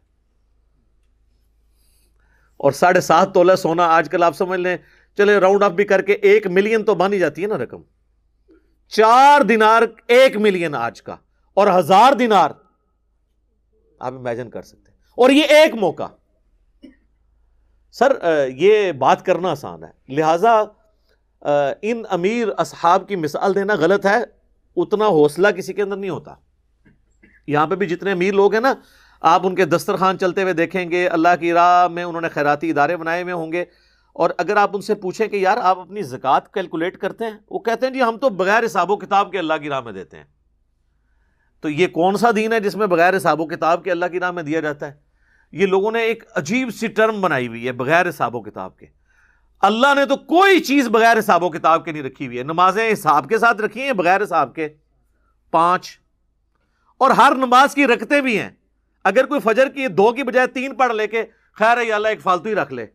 اور 2.56 2.72
ساڑھے 2.72 3.00
سات 3.00 3.34
تولہ 3.34 3.56
سونا 3.56 3.86
آج 3.86 4.10
کل 4.10 4.22
آپ 4.22 4.36
سمجھ 4.36 4.60
لیں 4.60 4.76
چلے 5.16 5.38
راؤنڈ 5.38 5.62
اپ 5.62 5.72
بھی 5.72 5.84
کر 5.84 6.02
کے 6.02 6.12
ایک 6.12 6.46
ملین 6.46 6.84
تو 6.84 6.94
بانی 6.94 7.18
جاتی 7.18 7.42
ہے 7.42 7.46
نا 7.46 7.58
رقم۔ 7.58 7.82
چار 8.88 9.40
دینار 9.40 9.82
ایک 10.06 10.36
ملین 10.36 10.74
آج 10.74 11.02
کا، 11.02 11.16
اور 11.54 11.78
ہزار 11.78 12.12
دینار 12.12 12.50
آپ 13.98 14.12
امیجن 14.12 14.50
کر 14.50 14.62
سکتے 14.62 14.92
ہیں۔ 14.92 14.98
اور 15.16 15.30
یہ 15.30 15.42
ایک 15.42 15.74
موقع۔ 15.74 16.06
سر 17.98 18.18
یہ 18.56 18.92
بات 18.92 19.26
کرنا 19.26 19.50
آسان 19.50 19.84
ہے۔ 19.84 20.14
لہذا 20.14 20.62
ان 21.82 22.02
امیر 22.10 22.48
اصحاب 22.56 23.08
کی 23.08 23.16
مثال 23.16 23.54
دینا 23.54 23.74
غلط 23.74 24.06
ہے۔ 24.06 24.24
اتنا 24.76 25.06
حوصلہ 25.06 25.48
کسی 25.48 25.72
کے 25.72 25.82
اندر 25.82 25.96
نہیں 25.96 26.10
ہوتا۔ 26.10 26.34
یہاں 27.46 27.66
پہ 27.66 27.74
بھی 27.74 27.86
جتنے 27.86 28.12
امیر 28.12 28.34
لوگ 28.34 28.52
ہیں 28.52 28.60
نا، 28.60 28.74
آپ 29.20 29.46
ان 29.46 29.54
کے 29.54 29.64
دسترخوان 29.64 30.18
چلتے 30.18 30.42
ہوئے 30.42 30.52
دیکھیں 30.52 30.90
گے، 30.90 31.08
اللہ 31.08 31.28
کی 31.40 31.52
راہ 31.52 31.88
میں 31.88 32.04
انہوں 32.04 32.20
نے 32.20 32.28
خیراتی 32.28 32.70
ادارے 32.70 32.96
بنائے 32.96 33.22
ہوئے 33.22 33.32
ہوں 33.32 33.52
گے۔ 33.52 33.64
اور 34.12 34.30
اگر 34.38 34.56
آپ 34.56 34.70
ان 34.74 34.80
سے 34.80 34.94
پوچھیں 34.94 35.26
کہ 35.26 35.36
یار، 35.36 35.56
آپ 35.56 35.78
اپنی 35.78 36.02
زکوٰۃ 36.02 36.40
کیلکولیٹ 36.54 36.96
کرتے 36.98 37.24
ہیں؟ 37.24 37.38
وہ 37.50 37.58
کہتے 37.58 37.86
ہیں 37.86 37.92
جی 37.92 38.02
ہم 38.02 38.18
تو 38.18 38.28
بغیر 38.28 38.64
حساب 38.64 38.90
و 38.90 38.96
کتاب 38.96 39.32
کے 39.32 39.38
اللہ 39.38 39.54
کی 39.62 39.68
راہ 39.68 39.80
میں 39.80 39.92
دیتے 39.92 40.16
ہیں۔ 40.16 40.24
تو 41.60 41.68
یہ 41.68 41.86
کون 41.86 42.16
سا 42.16 42.30
دین 42.36 42.52
ہے 42.52 42.60
جس 42.60 42.76
میں 42.76 42.86
بغیر 42.86 43.16
حساب 43.16 43.40
و 43.40 43.46
کتاب 43.46 43.84
کے 43.84 43.90
اللہ 43.90 44.06
کی 44.06 44.20
راہ 44.20 44.30
میں 44.30 44.42
دیا 44.42 44.60
جاتا 44.60 44.86
ہے؟ 44.86 45.05
یہ 45.52 45.66
لوگوں 45.66 45.92
نے 45.92 46.00
ایک 46.00 46.24
عجیب 46.34 46.70
سی 46.74 46.86
ٹرم 46.86 47.20
بنائی 47.20 47.48
ہوئی 47.48 47.66
ہے، 47.66 47.72
بغیر 47.72 48.08
حساب 48.08 48.36
و 48.36 48.42
کتاب 48.42 48.78
کے۔ 48.78 48.86
اللہ 49.60 49.94
نے 49.94 50.06
تو 50.06 50.16
کوئی 50.16 50.60
چیز 50.60 50.88
بغیر 50.88 51.18
حساب 51.18 51.42
و 51.42 51.50
کتاب 51.50 51.84
کے 51.84 51.92
نہیں 51.92 52.02
رکھی 52.02 52.26
ہوئی 52.26 52.38
ہے۔ 52.38 52.42
نمازیں 52.42 52.92
حساب 52.92 53.28
کے 53.28 53.38
ساتھ 53.38 53.60
رکھی 53.60 53.82
ہیں 53.82 53.92
بغیر 53.92 54.22
حساب 54.22 54.54
کے؟ 54.54 54.68
پانچ۔ 55.50 56.00
اور 56.98 57.10
ہر 57.10 57.32
نماز 57.36 57.74
کی 57.74 57.86
رکھتے 57.86 58.20
بھی 58.20 58.40
ہیں۔ 58.40 58.50
اگر 59.04 59.26
کوئی 59.26 59.40
فجر 59.40 59.68
کی 59.68 59.86
دو 59.86 60.12
کی 60.12 60.22
بجائے 60.22 60.46
تین 60.46 60.74
پڑھ 60.74 60.92
لے 60.92 61.06
کے 61.06 61.24
خیر 61.52 61.78
ہے 61.78 61.92
اللہ 61.92 62.08
ایک 62.08 62.20
فالتو 62.20 62.48
ہی 62.48 62.54
رکھ 62.54 62.72
لے۔ 62.72 62.86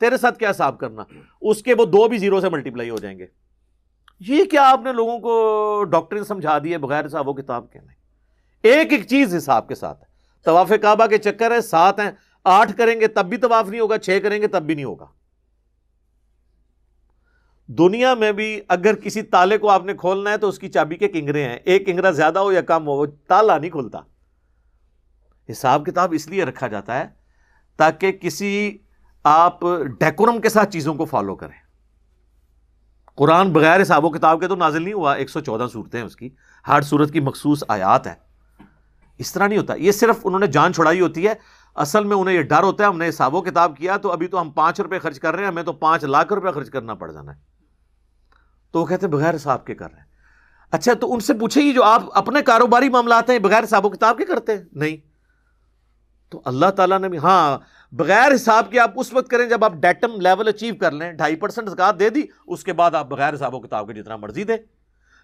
تیرے 0.00 0.16
ساتھ 0.16 0.38
کیا 0.38 0.50
حساب 0.50 0.78
کرنا؟ 0.78 1.02
اس 1.40 1.62
کے 1.62 1.74
وہ 1.74 1.84
دو 1.84 2.08
بھی 2.08 2.18
زیرو 2.18 2.40
سے 2.40 2.48
ملٹیپلائی 2.48 2.90
ہو 2.90 2.98
جائیں 2.98 3.18
گے۔ 3.18 3.26
یہ 4.20 4.44
کیا 4.44 4.70
آپ 4.70 4.80
نے 4.84 4.92
لوگوں 4.92 5.18
کو 5.18 5.84
ڈاکٹر 5.84 6.24
سمجھا 6.24 6.58
دیے 6.64 6.78
بغیر 6.78 7.06
حساب 7.06 7.28
و 7.28 7.32
کتاب 7.32 7.72
کے؟ 7.72 7.78
نہیں۔ 7.78 7.96
ایک 8.62 8.92
ایک 8.92 9.08
چیز 9.08 9.36
حساب 9.36 9.68
کے 9.68 9.74
ساتھ 9.74 10.00
ہے۔ 10.00 10.05
طواف 10.46 10.72
کعبہ 10.82 11.06
کے 11.06 11.18
چکر 11.18 11.50
ہے 11.50 11.60
سات 11.60 12.00
ہیں، 12.00 12.10
آٹھ 12.44 12.72
کریں 12.76 13.00
گے 13.00 13.06
تب 13.06 13.26
بھی 13.26 13.36
طواف 13.36 13.68
نہیں 13.68 13.80
ہوگا، 13.80 13.98
چھ 13.98 14.18
کریں 14.22 14.42
گے 14.42 14.46
تب 14.46 14.62
بھی 14.62 14.74
نہیں 14.74 14.84
ہوگا۔ 14.84 15.06
دنیا 17.66 18.14
میں 18.14 18.32
بھی 18.32 18.60
اگر 18.68 18.94
کسی 18.94 19.22
تالے 19.22 19.58
کو 19.58 19.70
آپ 19.70 19.84
نے 19.84 19.94
کھولنا 19.94 20.30
ہے 20.30 20.36
تو 20.36 20.48
اس 20.48 20.58
کی 20.58 20.68
چابی 20.68 20.96
کے 20.96 21.08
کنگرے 21.08 21.42
ہیں۔ 21.44 21.56
ایک 21.64 21.86
کنگرا 21.86 22.10
زیادہ 22.10 22.38
ہو 22.38 22.52
یا 22.52 22.60
کم 22.60 22.86
ہو، 22.86 22.92
وہ 22.92 23.06
تالا 23.28 23.58
نہیں 23.58 23.70
کھلتا۔ 23.70 23.98
حساب 25.50 25.86
کتاب 25.86 26.12
اس 26.12 26.28
لیے 26.28 26.44
رکھا 26.44 26.68
جاتا 26.68 26.98
ہے 26.98 27.04
تاکہ 27.76 28.12
کسی 28.12 28.78
آپ 29.24 29.60
ڈیکورم 30.00 30.40
کے 30.40 30.48
ساتھ 30.48 30.70
چیزوں 30.70 30.94
کو 30.94 31.04
فالو 31.04 31.36
کریں۔ 31.36 31.58
قرآن 33.14 33.52
بغیر 33.52 33.82
حساب 33.82 34.04
و 34.04 34.10
کتاب 34.10 34.40
کے 34.40 34.48
تو 34.48 34.56
نازل 34.56 34.82
نہیں 34.82 34.94
ہوا، 34.94 35.14
ایک 35.14 35.30
سو 35.30 35.40
چودہ 35.40 35.66
صورتیں 35.72 36.02
اس 36.02 36.16
کی۔ 36.16 36.30
ہر 36.68 36.82
صورت 36.82 37.12
کی 37.12 37.20
مخصوص 37.20 37.64
آیات 37.68 38.06
ہے 38.06 38.25
اس 39.18 39.32
طرح 39.32 39.46
نہیں 39.46 39.58
ہوتا۔ 39.58 39.74
یہ 39.74 39.92
صرف 39.92 40.16
انہوں 40.24 40.40
نے 40.40 40.46
جان 40.46 40.72
چھڑائی 40.72 41.00
ہوتی 41.00 41.28
ہے۔ 41.28 41.34
اصل 41.74 42.04
میں 42.04 42.16
انہیں 42.16 42.34
یہ 42.34 42.42
ڈر 42.42 42.62
ہوتا 42.62 42.84
ہے، 42.84 42.88
ہم 42.88 42.98
نے 42.98 43.08
حساب 43.08 43.34
و 43.34 43.42
کتاب 43.42 43.76
کیا 43.76 43.96
تو 43.96 44.12
ابھی 44.12 44.26
تو 44.26 44.40
ہم 44.40 44.50
پانچ 44.50 44.80
روپے 44.80 44.98
خرچ 44.98 45.20
کر 45.20 45.34
رہے 45.34 45.42
ہیں، 45.42 45.48
ہمیں 45.48 45.62
تو 45.62 45.72
پانچ 45.72 46.04
لاکھ 46.04 46.32
روپے 46.32 46.50
خرچ 46.50 46.70
کرنا 46.70 46.94
پڑ 46.94 47.12
جانا 47.12 47.34
ہے۔ 47.34 47.40
تو 48.70 48.80
وہ 48.80 48.86
کہتے 48.86 49.06
ہیں، 49.06 49.12
بغیر 49.12 49.34
حساب 49.34 49.64
کے 49.64 49.74
کر 49.74 49.90
رہے 49.90 49.98
ہیں۔ 49.98 50.06
اچھا 50.70 50.94
تو 50.94 51.14
ان 51.14 51.20
سے 51.20 51.34
پوچھے 51.34 51.72
جو 51.72 51.84
آپ 51.84 52.02
اپنے 52.12 52.42
کاروباری 52.42 52.88
معاملات 52.88 53.30
ہیں، 53.30 53.38
بغیر 53.38 53.64
حساب 53.64 53.86
و 53.86 53.90
کتاب 53.90 54.18
کے 54.18 54.24
کرتے 54.24 54.56
ہیں؟ 54.56 54.64
نہیں۔ 54.72 54.96
تو 56.30 56.42
اللہ 56.44 56.66
تعالیٰ 56.66 56.98
نے 56.98 57.08
بھی 57.08 57.18
ہاں 57.18 57.58
بغیر 57.92 58.34
حساب 58.34 58.70
کے 58.70 58.80
آپ 58.80 58.90
اس 58.96 59.12
وقت 59.12 59.28
کریں 59.28 59.48
جب 59.48 59.64
آپ 59.64 59.72
ڈیٹم 59.72 60.20
لیول 60.20 60.48
اچیو 60.48 60.74
کر 60.74 60.90
لیں، 60.90 61.12
ڈھائی 61.12 61.36
پرسینٹ 61.36 61.68
زکات 61.68 62.00
دے 62.00 62.10
دی، 62.10 62.22
اس 62.46 62.64
کے 62.64 62.72
بعد 62.72 62.94
آپ 62.94 63.08
بغیر 63.08 63.34
حساب 63.34 63.54
و 63.54 63.60
کتاب 63.60 63.86
کے 63.86 63.94
جتنا 63.94 64.16
مرضی 64.16 64.44
دیں۔ 64.44 64.56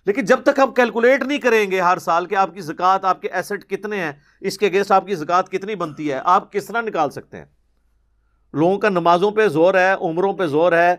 لیکن 0.06 0.24
جب 0.24 0.42
تک 0.42 0.60
آپ 0.60 0.76
کیلکولیٹ 0.76 1.22
نہیں 1.22 1.38
کریں 1.38 1.70
گے 1.70 1.80
ہر 1.80 1.98
سال 1.98 2.26
کے 2.26 2.36
آپ 2.36 2.54
کی 2.54 2.60
زکات 2.60 3.04
آپ 3.04 3.22
کے 3.22 3.28
ایسٹ 3.28 3.70
کتنے 3.70 4.04
ہیں، 4.04 4.12
اس 4.40 4.58
کے 4.58 4.68
گیس 4.68 4.92
آپ 4.92 5.06
کی 5.06 5.14
زکات 5.14 5.48
کتنی 5.48 5.74
بنتی 5.74 6.12
ہے، 6.12 6.20
آپ 6.24 6.52
کس 6.52 6.66
طرح 6.66 6.80
نکال 6.80 7.10
سکتے 7.10 7.36
ہیں؟ 7.36 7.44
لوگوں 8.52 8.78
کا 8.78 8.88
نمازوں 8.88 9.30
پہ 9.30 9.48
زور 9.48 9.74
ہے، 9.74 9.92
عمروں 9.92 10.32
پہ 10.32 10.46
زور 10.46 10.72
ہے 10.72 10.96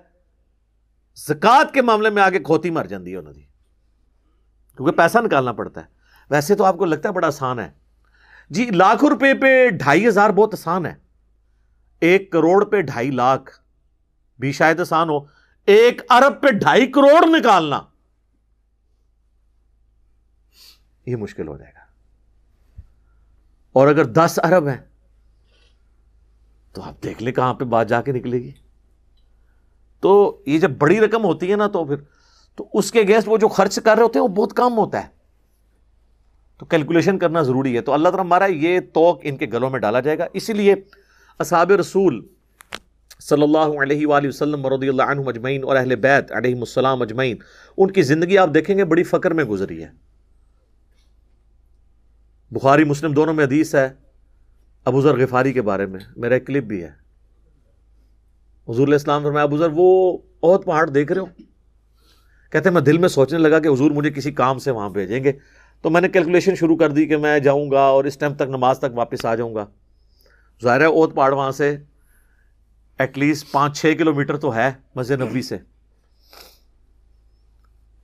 زکات 1.15 1.73
کے 1.73 1.81
معاملے 1.81 2.09
میں 2.09 2.23
آگے 2.23 2.39
کھوتی 2.39 2.69
مر 2.69 2.85
جاتی 2.85 3.11
ہے 3.11 3.17
انہوں 3.17 3.33
نے۔ 3.33 3.43
کیونکہ 4.77 4.97
پیسہ 4.97 5.17
نکالنا 5.17 5.51
پڑتا 5.51 5.81
ہے۔ 5.81 5.85
ویسے 6.29 6.55
تو 6.55 6.63
آپ 6.63 6.77
کو 6.77 6.85
لگتا 6.85 7.09
ہے 7.09 7.13
بڑا 7.13 7.27
آسان 7.27 7.59
ہے۔ 7.59 7.71
جی 8.49 8.65
لاکھ 8.65 9.05
روپے 9.05 9.33
پہ 9.33 9.69
ڈھائی 9.69 10.07
ہزار 10.07 10.29
بہت 10.29 10.53
آسان 10.53 10.85
ہے۔ 10.85 10.93
ایک 11.99 12.31
کروڑ 12.31 12.65
پہ 12.65 12.81
ڈھائی 12.81 13.11
لاکھ، 13.11 13.59
بھی 14.39 14.51
شاید 14.51 14.79
آسان 14.79 15.09
ہو۔ 15.09 15.19
ایک 15.65 16.01
ارب 16.09 16.41
پہ 16.41 16.47
ڈھائی 16.47 16.87
کروڑ 16.87 17.39
نکالنا۔ 17.39 17.81
یہ 21.05 21.15
مشکل 21.15 21.47
ہو 21.47 21.57
جائے 21.57 21.71
گا۔ 21.75 21.83
اور 23.73 23.87
اگر 23.87 24.05
دس 24.05 24.39
ارب 24.43 24.67
ہیں، 24.67 24.77
تو 26.73 26.81
آپ 26.81 27.03
دیکھ 27.03 27.23
لیں 27.23 27.33
کہاں 27.33 27.53
پہ 27.53 27.65
بات 27.65 27.89
جا 27.89 28.01
کے 28.01 28.11
نکلے 28.11 28.37
گی۔ 28.37 28.51
تو 29.99 30.41
یہ 30.45 30.59
جب 30.59 30.71
بڑی 30.71 30.99
رقم 30.99 31.23
ہوتی 31.23 31.51
ہے 31.51 31.55
نا، 31.55 31.67
تو 31.67 31.85
پھر، 31.85 31.95
تو 32.55 32.67
اس 32.73 32.91
کے 32.91 33.01
گیسٹ 33.01 33.27
وہ 33.27 33.37
جو 33.37 33.47
خرچ 33.47 33.79
کر 33.83 33.95
رہے 33.95 34.03
ہوتے 34.03 34.19
ہیں، 34.19 34.23
وہ 34.23 34.33
بہت 34.33 34.53
کم 34.53 34.77
ہوتا 34.77 35.03
ہے۔ 35.03 35.07
تو 36.57 36.65
کیلکولیشن 36.65 37.19
کرنا 37.19 37.41
ضروری 37.41 37.75
ہے۔ 37.75 37.81
تو 37.81 37.93
اللہ 37.93 38.09
تعالیٰ 38.09 38.25
ہمارا 38.25 38.45
یہ 38.45 38.79
توق 38.93 39.19
ان 39.23 39.37
کے 39.37 39.45
گلوں 39.45 39.69
میں 39.69 39.79
ڈالا 39.79 39.99
جائے 39.99 40.17
گا۔ 40.17 40.27
اسی 40.33 40.53
لیے 40.53 40.75
اصحاب 41.39 41.71
رسول 41.71 42.27
صلی 43.19 43.43
اللہ 43.43 43.81
علیہ 43.81 44.07
وآلہ 44.07 44.27
وسلم 44.27 44.67
رضی 44.67 44.89
اللہ 44.89 45.03
عنہ 45.03 45.21
مجمعین 45.21 45.63
اور 45.63 45.75
اہل 45.75 45.95
بیت 45.95 46.31
علیہ 46.31 46.55
السلام 46.55 46.99
مجمعین 46.99 47.37
ان 47.77 47.91
کی 47.91 48.01
زندگی 48.01 48.37
آپ 48.37 48.49
دیکھیں 48.53 48.77
گے، 48.77 48.85
بڑی 48.85 49.03
فقر 49.03 49.31
میں 49.31 49.43
گزری 49.43 49.83
ہے۔ 49.83 50.12
بخاری، 52.53 52.83
مسلم 52.83 53.13
دونوں 53.13 53.33
میں 53.33 53.45
حدیث 53.45 53.75
ہے، 53.75 53.89
ابو 54.85 55.01
ذر 55.01 55.23
غفاری 55.23 55.53
کے 55.53 55.61
بارے 55.61 55.85
میں، 55.85 55.99
میرا 56.17 56.33
ایک 56.33 56.47
کلپ 56.47 56.63
بھی 56.63 56.83
ہے۔ 56.83 56.91
حضور 58.69 58.87
علیہ 58.87 58.93
السلام 58.93 59.23
فرمایا، 59.23 59.43
ابو 59.43 59.57
ذر، 59.57 59.67
وہ 59.73 60.17
بہت 60.41 60.65
پہاڑ 60.65 60.89
دیکھ 60.89 61.11
رہے 61.11 61.21
ہو۔ 61.21 61.25
کہتے 62.51 62.69
ہیں، 62.69 62.73
میں 62.73 62.81
دل 62.81 62.97
میں 62.97 63.09
سوچنے 63.09 63.39
لگا 63.39 63.59
کہ 63.59 63.67
حضور 63.67 63.91
مجھے 63.91 64.09
کسی 64.09 64.31
کام 64.31 64.59
سے 64.59 64.71
وہاں 64.71 64.89
بھیجیں 64.89 65.23
گے۔ 65.23 65.31
تو 65.81 65.89
میں 65.89 66.01
نے 66.01 66.09
کیلکولیشن 66.09 66.55
شروع 66.55 66.77
کر 66.77 66.89
دی 66.89 67.05
کہ 67.05 67.17
میں 67.17 67.39
جاؤں 67.39 67.71
گا 67.71 67.81
اور 67.81 68.03
اس 68.03 68.17
ٹائم 68.17 68.33
تک 68.33 68.41
نماز 68.41 68.79
تک 68.79 68.93
واپس 68.93 69.25
آ 69.25 69.35
جاؤں 69.35 69.55
گا۔ 69.55 69.65
ظاہر 70.63 70.81
ہے، 70.81 70.85
اوت 70.85 71.15
پہاڑ 71.15 71.33
وہاں 71.33 71.51
سے 71.51 71.77
ایٹ 72.99 73.17
لیسٹ 73.17 73.51
پانچ، 73.51 73.81
چھ 73.81 73.93
کلو 73.97 74.13
میٹر 74.13 74.37
تو 74.37 74.55
ہے 74.55 74.71
مسجد 74.95 75.21
نبی 75.21 75.41
سے۔ 75.41 75.57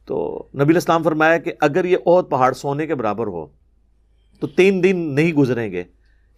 تو 0.05 0.47
نبی 0.55 0.69
الاسلام 0.69 1.03
فرمایا 1.03 1.37
کہ 1.37 1.53
اگر 1.61 1.85
یہ 1.85 1.97
اوت 2.05 2.31
پہاڑ 2.31 2.53
سونے 2.53 2.87
کے 2.87 2.95
برابر 2.95 3.27
ہو 3.27 3.58
تو 4.39 4.47
تین 4.47 4.83
دن 4.83 4.97
نہیں 4.97 5.33
گزریں 5.33 5.71
گے 5.71 5.83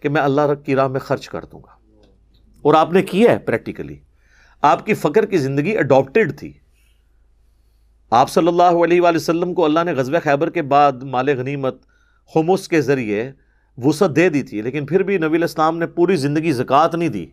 کہ 0.00 0.08
میں 0.08 0.22
اللہ 0.22 0.54
کی 0.66 0.74
راہ 0.74 0.88
میں 0.88 1.00
خرچ 1.00 1.28
کر 1.28 1.44
دوں 1.44 1.60
گا۔ 1.60 1.72
اور 2.62 2.74
آپ 2.74 2.92
نے 2.92 3.02
کیا 3.02 3.32
ہے 3.32 3.38
پریکٹیکلی 3.38 3.98
آپ 4.62 4.86
کی 4.86 4.94
فقر 4.94 5.26
کی 5.26 5.38
زندگی 5.38 5.78
اڈاپٹیڈ 5.78 6.38
تھی۔ 6.38 6.52
آپ 8.10 8.30
صلی 8.30 8.46
اللہ 8.46 8.62
علیہ 8.62 9.00
وآلہ 9.00 9.16
وسلم 9.16 9.54
کو 9.54 9.64
اللہ 9.64 9.80
نے 9.84 9.92
غزوہ 9.92 10.18
خیبر 10.24 10.50
کے 10.50 10.62
بعد 10.62 10.92
مال 10.92 11.28
غنیمت، 11.38 11.82
خمس 12.34 12.68
کے 12.68 12.80
ذریعے 12.80 13.32
وسعت 13.76 14.16
دے 14.16 14.28
دی 14.28 14.42
تھی، 14.42 14.62
لیکن 14.62 14.86
پھر 14.86 15.02
بھی 15.02 15.18
نبی 15.18 15.36
الاسلام 15.36 15.78
نے 15.78 15.86
پوری 15.86 16.16
زندگی 16.16 16.52
زکوٰۃ 16.52 16.88
نہیں 16.94 17.08
دی۔ 17.08 17.26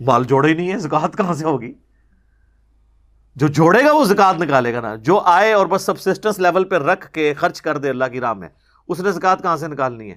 مال 0.00 0.24
جوڑے 0.24 0.54
نہیں 0.54 0.72
ہے 0.72 0.78
زکوٰۃ 0.78 1.16
کہاں 1.16 1.34
سے 1.34 1.44
ہوگی؟ 1.44 1.72
جو 3.36 3.48
جوڑے 3.48 3.84
گا 3.84 3.92
وہ 3.92 4.04
زکوٰۃ 4.04 4.34
نکالے 4.34 4.74
گا 4.74 4.80
نا۔ 4.80 4.96
جو 4.96 5.18
آئے 5.18 5.52
اور 5.52 5.66
بس 5.66 5.82
سبسسٹنس 5.82 6.38
لیول 6.38 6.64
پہ 6.64 6.76
رکھ 6.76 7.12
کے 7.12 7.34
خرچ 7.34 7.62
کر 7.62 7.78
دے 7.78 7.90
اللہ 7.90 8.04
کی 8.12 8.20
راہ 8.20 8.32
میں۔ 8.32 8.48
اس 8.88 9.00
نے 9.00 9.12
زکوٰۃ 9.12 9.36
کہاں 9.42 9.56
سے 9.56 9.68
نکالنی 9.68 10.10
ہے؟ 10.10 10.16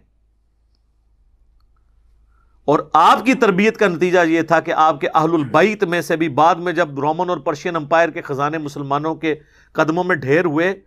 اور 2.65 2.79
آپ 2.93 3.25
کی 3.25 3.33
تربیت 3.33 3.77
کا 3.77 3.87
نتیجہ 3.87 4.19
یہ 4.27 4.41
تھا 4.41 4.59
کہ 4.59 4.71
آپ 4.71 5.01
کے 5.01 5.07
اہل 5.07 5.33
البیت 5.33 5.83
میں 5.83 6.01
سے 6.01 6.15
بھی 6.15 6.29
بعد 6.29 6.55
میں 6.55 6.73
جب 6.73 6.99
رومن 6.99 7.29
اور 7.29 7.37
پرشین 7.37 7.75
امپائر 7.75 8.09
کے 8.09 8.21
خزانے 8.21 8.57
مسلمانوں 8.57 9.15
کے 9.15 9.35
قدموں 9.71 10.03
میں 10.03 10.15
ڈھیر 10.15 10.45
ہوئے، 10.45 10.81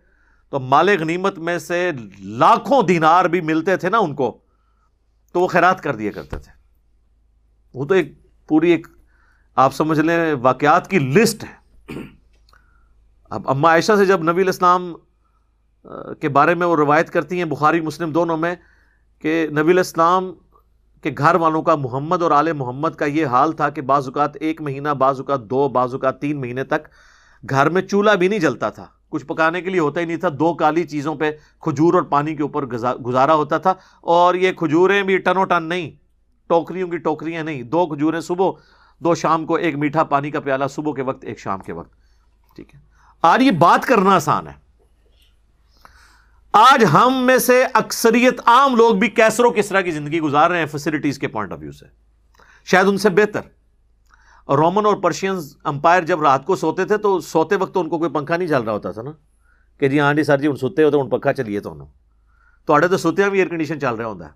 تو 0.51 0.61
مال 0.61 0.89
غنیمت 0.89 1.39
میں 1.39 1.59
سے 1.59 1.91
لاکھوں 2.19 2.83
دینار 2.83 3.25
بھی 3.25 3.41
ملتے 3.41 3.77
تھے 3.77 3.91
نا 3.91 3.99
ان 3.99 4.15
کو، 4.15 4.39
تو 5.33 5.41
وہ 5.41 5.47
خیرات 5.47 5.81
کر 5.81 5.97
دیا 5.97 6.11
کرتے 6.11 6.39
تھے۔ 6.39 6.53
وہ 7.75 7.85
تو 7.85 7.95
ایک 7.95 8.13
پوری 8.49 8.71
ایک، 8.71 8.87
آپ 9.55 9.75
سمجھ 9.75 10.01
لیں، 10.01 10.35
واقعات 10.35 10.91
کی 10.91 10.99
لسٹ 10.99 11.45
ہے۔ 11.45 11.65
اب 13.31 13.49
اما 13.49 13.69
عائشہ 13.69 13.93
سے 13.99 14.07
جب 14.07 14.23
نبی 14.23 14.43
الاسلام 14.43 14.95
کے 16.21 16.29
بارے 16.29 16.55
میں 16.55 16.67
وہ 16.67 16.77
روایت 16.77 17.11
کرتی 17.11 17.39
ہیں 17.39 17.45
بخاری 17.45 17.81
مسلم 17.81 18.11
دونوں 18.11 18.37
میں 18.37 18.55
کہ 19.19 19.47
نبی 19.51 19.73
الاسلام 19.73 20.33
کہ 21.03 21.11
گھر 21.19 21.35
والوں 21.35 21.63
کا 21.63 21.75
محمد 21.75 22.23
اور 22.23 22.31
آل 22.31 22.53
محمد 22.53 22.89
کا 22.89 23.05
یہ 23.05 23.27
حال 23.27 23.53
تھا 23.53 23.71
کہ 23.71 23.83
بعض 23.83 24.07
اوقات 24.07 24.37
ایک 24.41 24.61
مہینہ، 24.61 24.89
بعض 24.89 25.19
اوقات 25.19 25.41
دو، 25.45 25.69
بعض 25.69 25.95
اوقات 25.95 26.21
تین 26.21 26.41
مہینے 26.41 26.65
تک 26.65 26.89
گھر 27.51 27.69
میں 27.69 27.83
چولہا 27.83 28.15
بھی 28.15 28.29
نہیں 28.29 28.39
جلتا 28.39 28.71
تھا۔ 28.71 28.87
کچھ 29.11 29.27
پکانے 29.27 29.63
کے 29.63 29.71
لیے 29.71 29.81
ہوتا 29.81 30.01
ہی 30.01 30.05
نہیں 30.05 30.17
تھا۔ 30.17 30.29
دو 30.29 30.55
کالی 30.55 30.85
چیزوں 30.85 31.15
پہ 31.15 31.31
کھجور 31.61 31.95
اور 31.95 32.03
پانی 32.03 32.37
کے 32.37 32.43
اوپر 32.43 32.67
گزارا 33.07 33.35
ہوتا 33.35 33.59
تھا 33.59 33.75
اور 34.01 34.35
یہ 34.35 34.53
کھجوریں 34.53 35.03
بھی 35.03 35.19
ٹنو 35.19 35.45
ٹن 35.45 35.63
نہیں، 35.63 35.91
ٹوکریوں 36.49 36.89
کی 36.89 36.97
ٹوکریاں 36.97 37.45
نہیں۔ 37.45 37.63
دو 37.63 37.87
کھجوریں 37.87 38.21
صبح، 38.21 38.51
دو 38.99 39.15
شام 39.15 39.47
کو 39.47 39.55
ایک 39.55 39.77
میٹھا 39.77 40.05
پانی 40.05 40.31
کا 40.31 40.41
پیالہ 40.41 40.65
صبح 40.71 40.93
کے 40.93 41.03
وقت، 41.03 41.25
ایک 41.25 41.39
شام 41.39 41.59
کے 41.59 41.73
وقت۔ 41.73 41.91
ٹھیک 42.57 42.75
ہے۔ 42.75 42.81
آج 43.23 43.43
یہ 43.43 43.51
بات 43.51 43.87
کرنا 43.87 44.15
آسان 44.15 44.47
ہے۔ 44.47 44.64
آج 46.57 46.85
ہم 46.93 47.23
میں 47.27 47.39
سے 47.39 47.65
اکثریت 47.75 48.41
عام 48.47 48.77
لوگ 48.77 48.95
بھی 48.95 49.09
کیسروں 49.09 49.51
کس 49.51 49.69
طرح 49.69 49.81
کی 49.81 49.91
زندگی 49.91 50.21
گزار 50.21 50.51
رہے 50.51 50.59
ہیں 50.59 50.67
فیسلٹیز 50.67 51.19
کے 51.19 51.29
پوائنٹ 51.29 51.53
آف 51.53 51.59
ویو 51.61 51.73
سے۔ 51.73 51.87
شاید 52.65 52.87
ان 52.89 52.99
سے 52.99 53.11
بہتر۔ 53.11 53.41
اور 54.45 54.59
رومن 54.59 54.87
اور 54.87 54.97
پرشینز 54.97 55.57
امپائر 55.65 56.03
جب 56.03 56.23
رات 56.23 56.47
کو 56.47 56.57
سوتے 56.57 56.85
تھے 56.85 56.97
تو 56.97 57.21
سوتے 57.21 57.57
وقت 57.57 57.77
ان 57.77 57.89
کو 57.89 57.99
کوئی 57.99 58.11
پنکھا 58.11 58.37
نہیں 58.37 58.49
چل 58.49 58.63
رہا 58.63 58.73
ہوتا 58.73 58.91
تھا 58.91 59.03
نا؟ 59.03 59.13
کہ 59.79 59.89
جی 59.89 60.01
ہاں 60.01 60.15
جی 60.15 60.25
سر 60.25 60.39
جی 60.39 60.47
ان 60.47 60.57
سوتے 60.57 60.83
ہوتے 60.83 60.97
ان 60.97 61.09
پنکھا 61.09 61.33
چلیے 61.33 61.61
تو 61.61 61.73
انہوں۔ 61.73 61.87
تو 62.67 62.89
تو 62.89 62.97
سوتے 62.97 63.31
بھی 63.31 63.39
ایئر 63.39 63.49
کنڈیشن 63.49 63.81
چل 63.81 63.95
رہا 63.95 64.07
ہوتا 64.07 64.25
ہے۔ 64.25 64.31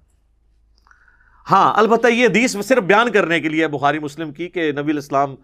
ہاں 1.50 1.72
البتہ 1.76 2.06
یہ 2.06 2.26
حدیث 2.26 2.56
صرف 2.64 2.82
بیان 2.82 3.12
کرنے 3.12 3.40
کے 3.40 3.48
لیے 3.48 3.68
بخاری 3.68 3.98
مسلم 3.98 4.32
کی 4.32 4.48
کہ 4.48 4.72
نبی 4.72 4.92
الاسلام 4.92 5.34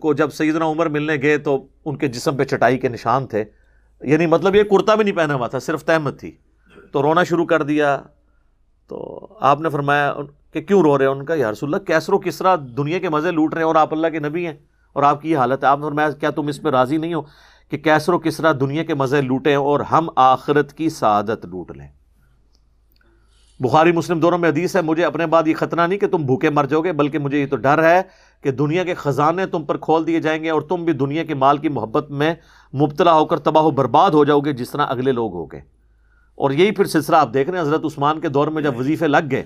کو 0.00 0.14
جب 0.14 0.32
سیدنا 0.32 0.64
عمر 0.64 0.86
ملنے 0.86 1.16
گئے 1.22 1.38
تو 1.38 1.66
ان 1.84 1.96
کے 1.96 2.08
جسم 2.08 2.36
پہ 2.36 2.44
چٹائی 2.44 2.78
کے 2.78 2.88
نشان 2.88 3.26
تھے۔ 3.26 3.44
یعنی 4.00 4.26
مطلب 4.26 4.54
یہ 4.54 4.62
کرتا 4.62 4.94
بھی 4.94 5.04
نہیں 5.04 5.16
پہنا 5.16 5.34
ہوا 5.34 5.46
تھا، 5.46 5.58
صرف 5.58 5.84
تحمد 5.84 6.10
تھی۔ 6.20 6.36
تو 6.92 7.02
رونا 7.02 7.24
شروع 7.24 7.46
کر 7.46 7.62
دیا۔ 7.62 7.98
تو 8.88 9.26
آپ 9.40 9.60
نے 9.60 9.68
فرمایا 9.68 10.14
کہ 10.52 10.60
کیوں 10.60 10.82
رو 10.82 10.98
رہے 10.98 11.04
ہیں 11.04 11.12
ان 11.12 11.24
کا، 11.24 11.34
یا 11.34 11.52
رسول 11.52 11.74
اللہ 11.74 11.84
کیسر 11.84 12.12
و 12.12 12.18
کس 12.18 12.38
طرح 12.38 12.56
دنیا 12.76 12.98
کے 12.98 13.08
مزے 13.08 13.30
لوٹ 13.30 13.54
رہے 13.54 13.62
ہیں 13.62 13.66
اور 13.66 13.74
آپ 13.74 13.94
اللہ 13.94 14.06
کے 14.06 14.18
نبی 14.18 14.46
ہیں 14.46 14.54
اور 14.92 15.02
آپ 15.02 15.22
کی 15.22 15.30
یہ 15.30 15.36
حالت 15.36 15.64
ہے۔ 15.64 15.68
آپ 15.68 15.78
نے 15.78 15.84
فرمایا، 15.84 16.10
کیا 16.10 16.30
تم 16.30 16.46
اس 16.46 16.62
پہ 16.62 16.68
راضی 16.68 16.96
نہیں 16.96 17.14
ہو 17.14 17.22
کہ 17.70 17.76
کیسر 17.76 18.12
و 18.12 18.18
کس 18.18 18.36
طرح 18.36 18.52
دنیا 18.60 18.82
کے 18.82 18.94
مزے 18.94 19.20
لوٹیں 19.20 19.54
اور 19.54 19.80
ہم 19.80 20.08
آخرت 20.16 20.72
کی 20.72 20.88
سعادت 20.88 21.46
لوٹ 21.46 21.70
لیں؟ 21.76 21.88
بخاری، 23.60 23.92
مسلم، 23.92 24.20
دونوں 24.20 24.38
میں 24.38 24.48
حدیث 24.48 24.76
ہے، 24.76 24.82
مجھے 24.82 25.04
اپنے 25.04 25.26
بعد 25.26 25.48
یہ 25.48 25.54
خطرہ 25.54 25.86
نہیں 25.86 25.98
کہ 25.98 26.06
تم 26.06 26.22
بھوکے 26.22 26.50
مر 26.50 26.64
جاؤ 26.64 26.80
گے، 26.80 26.92
بلکہ 26.92 27.18
مجھے 27.18 27.38
یہ 27.38 27.46
تو 27.46 27.56
ڈر 27.56 27.82
ہے 27.82 28.02
کہ 28.40 28.50
دنیا 28.50 28.84
کے 28.84 28.94
خزانے 28.94 29.46
تم 29.46 29.64
پر 29.64 29.76
کھول 29.76 30.06
دیے 30.06 30.20
جائیں 30.20 30.44
گے 30.44 30.50
اور 30.50 30.62
تم 30.62 30.84
بھی 30.84 30.92
دنیا 30.92 31.24
کے 31.24 31.34
مال 31.34 31.58
کی 31.58 31.68
محبت 31.68 32.10
میں 32.10 32.34
مبتلا 32.74 33.12
ہو 33.12 33.24
کر 33.24 33.38
تباہ 33.38 33.62
و 33.62 33.70
برباد 33.70 34.10
ہو 34.10 34.24
جاؤ 34.24 34.40
گے 34.40 34.52
جس 34.52 34.70
طرح 34.70 34.86
اگلے 34.88 35.12
لوگ 35.12 35.32
ہو 35.32 35.46
گئے۔ 35.46 35.60
اور 36.34 36.50
یہی 36.50 36.70
پھر 36.70 36.84
سلسلہ 36.84 37.16
آپ 37.16 37.34
دیکھ 37.34 37.50
رہے 37.50 37.58
ہیں، 37.58 37.64
حضرت 37.64 37.84
عثمان 37.84 38.20
کے 38.20 38.28
دور 38.28 38.48
میں 38.48 38.62
جب 38.62 38.78
وظیفے 38.78 39.06
لگ 39.06 39.30
گئے، 39.30 39.44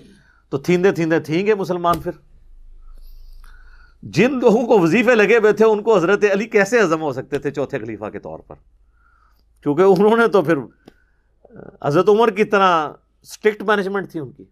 تو 0.49 0.59
تھیندے 0.59 0.93
تھیندے 0.93 1.21
تھیں 1.21 1.47
گے 1.47 1.55
مسلمان 1.55 2.01
پھر۔ 2.01 2.13
جن 4.03 4.39
لوگوں 4.39 4.67
کو 4.67 4.79
وظیفے 4.79 5.15
لگے 5.15 5.37
ہوئے 5.37 5.53
تھے، 5.53 5.65
ان 5.65 5.83
کو 5.83 5.97
حضرت 5.97 6.25
علی 6.33 6.45
کیسے 6.45 6.81
ہزم 6.81 7.01
ہو 7.01 7.13
سکتے 7.13 7.39
تھے 7.39 7.51
چوتھے 7.51 7.79
خلیفہ 7.79 8.05
کے 8.05 8.19
طور 8.19 8.39
پر؟ 8.39 8.55
کیونکہ 9.63 9.83
انہوں 9.83 10.17
نے 10.17 10.29
تو 10.29 10.43
پھر، 10.43 10.57
حضرت 11.83 12.09
عمر 12.09 12.31
کی 12.31 12.45
طرح 12.45 12.89
اسٹرکٹ 13.23 13.63
مینجمنٹ 13.63 14.11
تھی 14.11 14.21
ان 14.21 14.33
کی۔ 14.33 14.45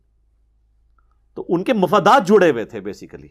تو 1.35 1.45
ان 1.49 1.65
کے 1.65 1.73
مفادات 1.73 2.29
جڑے 2.29 2.51
ہوئے 2.51 2.65
تھے 2.65 2.81
بیسیکلی 2.81 3.29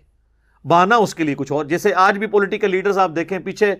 بہانا 0.64 0.96
اس 0.96 1.16
کے 1.16 1.24
لیے 1.24 1.36
کچھ 1.36 1.52
اور۔ 1.52 1.66
جیسے 1.66 1.94
آج 1.94 2.18
بھی 2.18 2.28
پولیٹیکل 2.28 2.72
لیڈرز 2.72 2.98
آپ 2.98 3.12
دیکھیں، 3.16 3.40
پیچھے 3.40 3.76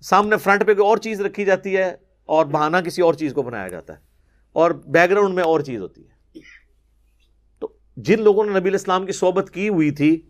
سامنے 0.00 0.36
فرنٹ 0.36 0.66
پہ 0.66 0.74
کوئی 0.74 0.86
اور 0.86 0.96
چیز 0.96 1.20
رکھی 1.20 1.44
جاتی 1.44 1.76
ہے 1.76 1.96
اور 2.24 2.46
بہانا 2.46 2.80
کسی 2.80 3.02
اور 3.02 3.14
چیز 3.14 3.32
کو 3.32 3.42
بنایا 3.42 3.68
جاتا 3.68 3.92
ہے۔ 3.92 3.98
اور 4.52 4.70
بیک 4.70 5.10
گراؤنڈ 5.10 5.34
میں 5.34 5.42
اور 5.42 5.60
چیز 5.60 5.82
ہوتی 5.82 6.04
ہے۔ 6.04 6.12
تو 7.58 7.68
جن 7.96 8.22
لوگوں 8.22 8.44
نے 8.44 8.60
نبی 8.60 8.68
الاسلام 8.68 9.06
کی 9.06 9.12
صحبت 9.12 9.50
کی 9.50 9.68
ہوئی 9.68 9.90
تھی، 9.90 10.20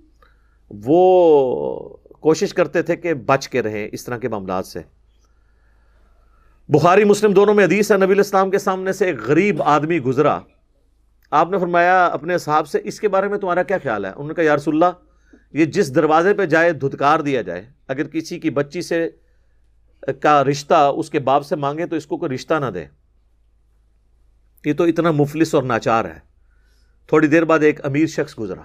وہ 0.71 1.89
کوشش 2.21 2.55
کرتے 2.55 2.83
تھے 2.83 2.97
کہ 2.97 3.15
بچ 3.15 3.49
کے 3.49 3.63
رہیں 3.63 3.89
اس 3.93 4.05
طرح 4.05 4.19
کے 4.19 4.29
معاملات 4.29 4.67
سے۔ 4.67 4.81
بخاری، 6.69 7.05
مسلم 7.05 7.33
دونوں 7.33 7.55
میں 7.55 7.65
حدیث 7.65 7.93
ہے، 7.93 7.97
نبی 7.97 8.13
الاسلام 8.13 8.51
کے 8.51 8.59
سامنے 8.59 8.93
سے 8.93 9.07
ایک 9.07 9.17
غریب 9.21 9.63
آدمی 9.63 10.01
گزرا۔ 10.01 10.39
آپ 11.31 11.51
نے 11.51 11.59
فرمایا، 11.59 12.07
اپنے 12.07 12.39
صاحب 12.39 12.69
سے، 12.69 12.79
اس 12.85 13.01
کے 13.01 13.09
بارے 13.09 13.29
میں 13.29 13.39
تمہارا 13.39 13.63
کیا 13.63 13.79
خیال 13.83 14.05
ہے؟ 14.05 14.11
انہوں 14.11 14.29
نے 14.29 14.35
کہا، 14.35 14.45
یا 14.45 14.57
رسول 14.57 14.75
اللہ 14.75 15.12
یہ 15.53 15.65
جس 15.65 15.95
دروازے 15.95 16.35
پہ 16.35 16.47
جائے، 16.47 16.73
دھتکار 16.73 17.21
دیا 17.21 17.43
جائے۔ 17.43 17.65
اگر 17.89 18.09
کسی 18.09 18.41
کی 18.41 18.51
بچی 18.51 18.83
سے 18.83 19.11
کا 20.21 20.45
رشتہ 20.45 20.93
اس 20.97 21.11
کے 21.11 21.19
باپ 21.19 21.47
سے 21.47 21.57
مانگے 21.57 21.87
تو 21.87 21.97
اس 21.97 22.07
کو 22.07 22.17
کوئی 22.17 22.35
رشتہ 22.35 22.55
نہ 22.55 22.67
دے۔ 22.67 22.85
یہ 24.65 24.73
تو 24.75 24.85
اتنا 24.85 25.11
مفلس 25.11 25.55
اور 25.55 25.63
ناچار 25.63 26.05
ہے۔ 26.05 26.19
تھوڑی 27.07 27.29
دیر 27.29 27.45
بعد 27.45 27.59
ایک 27.59 27.85
امیر 27.85 28.07
شخص 28.07 28.39
گزرا۔ 28.39 28.63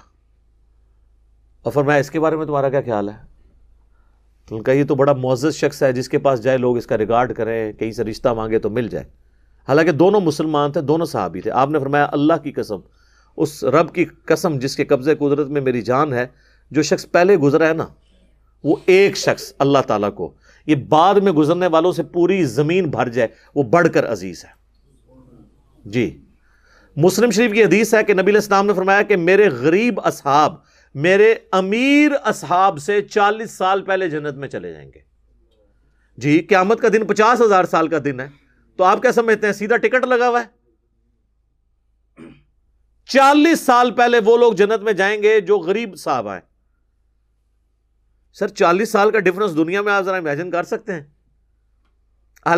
اور 1.61 1.71
فرمایا، 1.71 1.99
اس 1.99 2.11
کے 2.11 2.19
بارے 2.19 2.35
میں 2.35 2.45
تمہارا 2.45 2.69
کیا 2.69 2.81
خیال 2.81 3.09
ہے؟ 3.09 3.17
تو 4.49 4.57
ان 4.57 4.63
کا 4.63 4.71
یہ 4.71 4.83
تو 4.83 4.95
بڑا 4.95 5.13
معزز 5.13 5.55
شخص 5.55 5.83
ہے، 5.83 5.93
جس 5.93 6.09
کے 6.09 6.17
پاس 6.17 6.43
جائے، 6.43 6.57
لوگ 6.57 6.77
اس 6.77 6.87
کا 6.87 6.97
ریگارڈ 6.97 7.33
کریں، 7.33 7.73
کہیں 7.73 7.91
سے 7.91 8.03
رشتہ 8.03 8.29
مانگے 8.29 8.59
تو 8.59 8.69
مل 8.69 8.87
جائے۔ 8.87 9.05
حالانکہ 9.67 9.91
دونوں 9.91 10.21
مسلمان 10.21 10.71
تھے، 10.71 10.81
دونوں 10.81 11.05
صحابی 11.05 11.41
تھے۔ 11.41 11.51
آپ 11.51 11.69
نے 11.69 11.79
فرمایا، 11.79 12.07
اللہ 12.11 12.33
کی 12.43 12.51
قسم، 12.51 12.79
اس 13.37 13.63
رب 13.63 13.93
کی 13.93 14.05
قسم 14.05 14.59
جس 14.59 14.75
کے 14.75 14.85
قبضے 14.85 15.15
قدرت 15.15 15.47
میں 15.47 15.61
میری 15.61 15.81
جان 15.81 16.13
ہے 16.13 16.27
جو 16.71 16.81
شخص 16.81 17.05
پہلے 17.11 17.37
گزرا 17.37 17.67
ہے 17.67 17.73
نا، 17.73 17.87
وہ 18.63 18.75
ایک 18.85 19.17
شخص 19.17 19.53
اللہ 19.59 19.77
تعالیٰ 19.87 20.13
کو، 20.13 20.33
یہ 20.65 20.75
بعد 20.75 21.15
میں 21.15 21.31
گزرنے 21.31 21.67
والوں 21.67 21.91
سے 21.91 22.03
پوری 22.03 22.43
زمین 22.43 22.89
بھر 22.89 23.09
جائے، 23.09 23.27
وہ 23.55 23.63
بڑھ 23.63 23.87
کر 23.93 24.11
عزیز 24.11 24.45
ہے۔ 24.45 24.49
جی۔ 25.85 26.21
مسلم 26.95 27.31
شریف 27.31 27.53
کی 27.53 27.63
حدیث 27.63 27.93
ہے 27.93 28.03
کہ 28.03 28.13
نبی 28.13 28.31
الاسلام 28.31 28.65
نے 28.65 28.73
فرمایا 28.73 29.01
کہ 29.01 29.17
میرے 29.17 29.49
غریب 29.49 29.99
اصحاب، 30.03 30.55
میرے 30.95 31.35
امیر 31.51 32.11
اصحاب 32.23 32.77
سے 32.77 33.01
چالیس 33.01 33.51
سال 33.51 33.81
پہلے 33.81 34.09
جنت 34.09 34.35
میں 34.35 34.47
چلے 34.47 34.73
جائیں 34.73 34.91
گے۔ 34.95 34.99
جی 36.17 36.39
قیامت 36.39 36.81
کا 36.81 36.87
دن 36.93 37.05
پچاس 37.05 37.41
ہزار 37.41 37.63
سال 37.63 37.87
کا 37.87 37.97
دن 38.05 38.19
ہے۔ 38.19 38.27
تو 38.77 38.83
آپ 38.83 39.01
کیا 39.01 39.11
سمجھتے 39.11 39.47
ہیں؟ 39.47 39.53
سیدھا 39.53 39.77
ٹکٹ 39.77 40.05
لگا 40.05 40.29
ہوا 40.29 40.43
ہے۔ 40.43 40.57
چالیس 43.05 43.59
سال 43.59 43.91
پہلے 43.91 44.19
وہ 44.25 44.37
لوگ 44.37 44.53
جنت 44.53 44.81
میں 44.81 44.93
جائیں 44.93 45.23
گے 45.23 45.41
جو 45.41 45.57
غریب 45.57 45.95
صاحب 45.95 46.27
آئے 46.27 46.41
سر 48.39 48.47
چالیس 48.47 48.91
سال 48.91 49.11
کا 49.11 49.19
ڈفرنس 49.19 49.55
دنیا 49.55 49.81
میں 49.81 49.93
آپ 49.93 50.03
ذرا 50.03 50.17
امیجن 50.17 50.51
کر 50.51 50.63
سکتے 50.63 50.93
ہیں۔ 50.93 51.03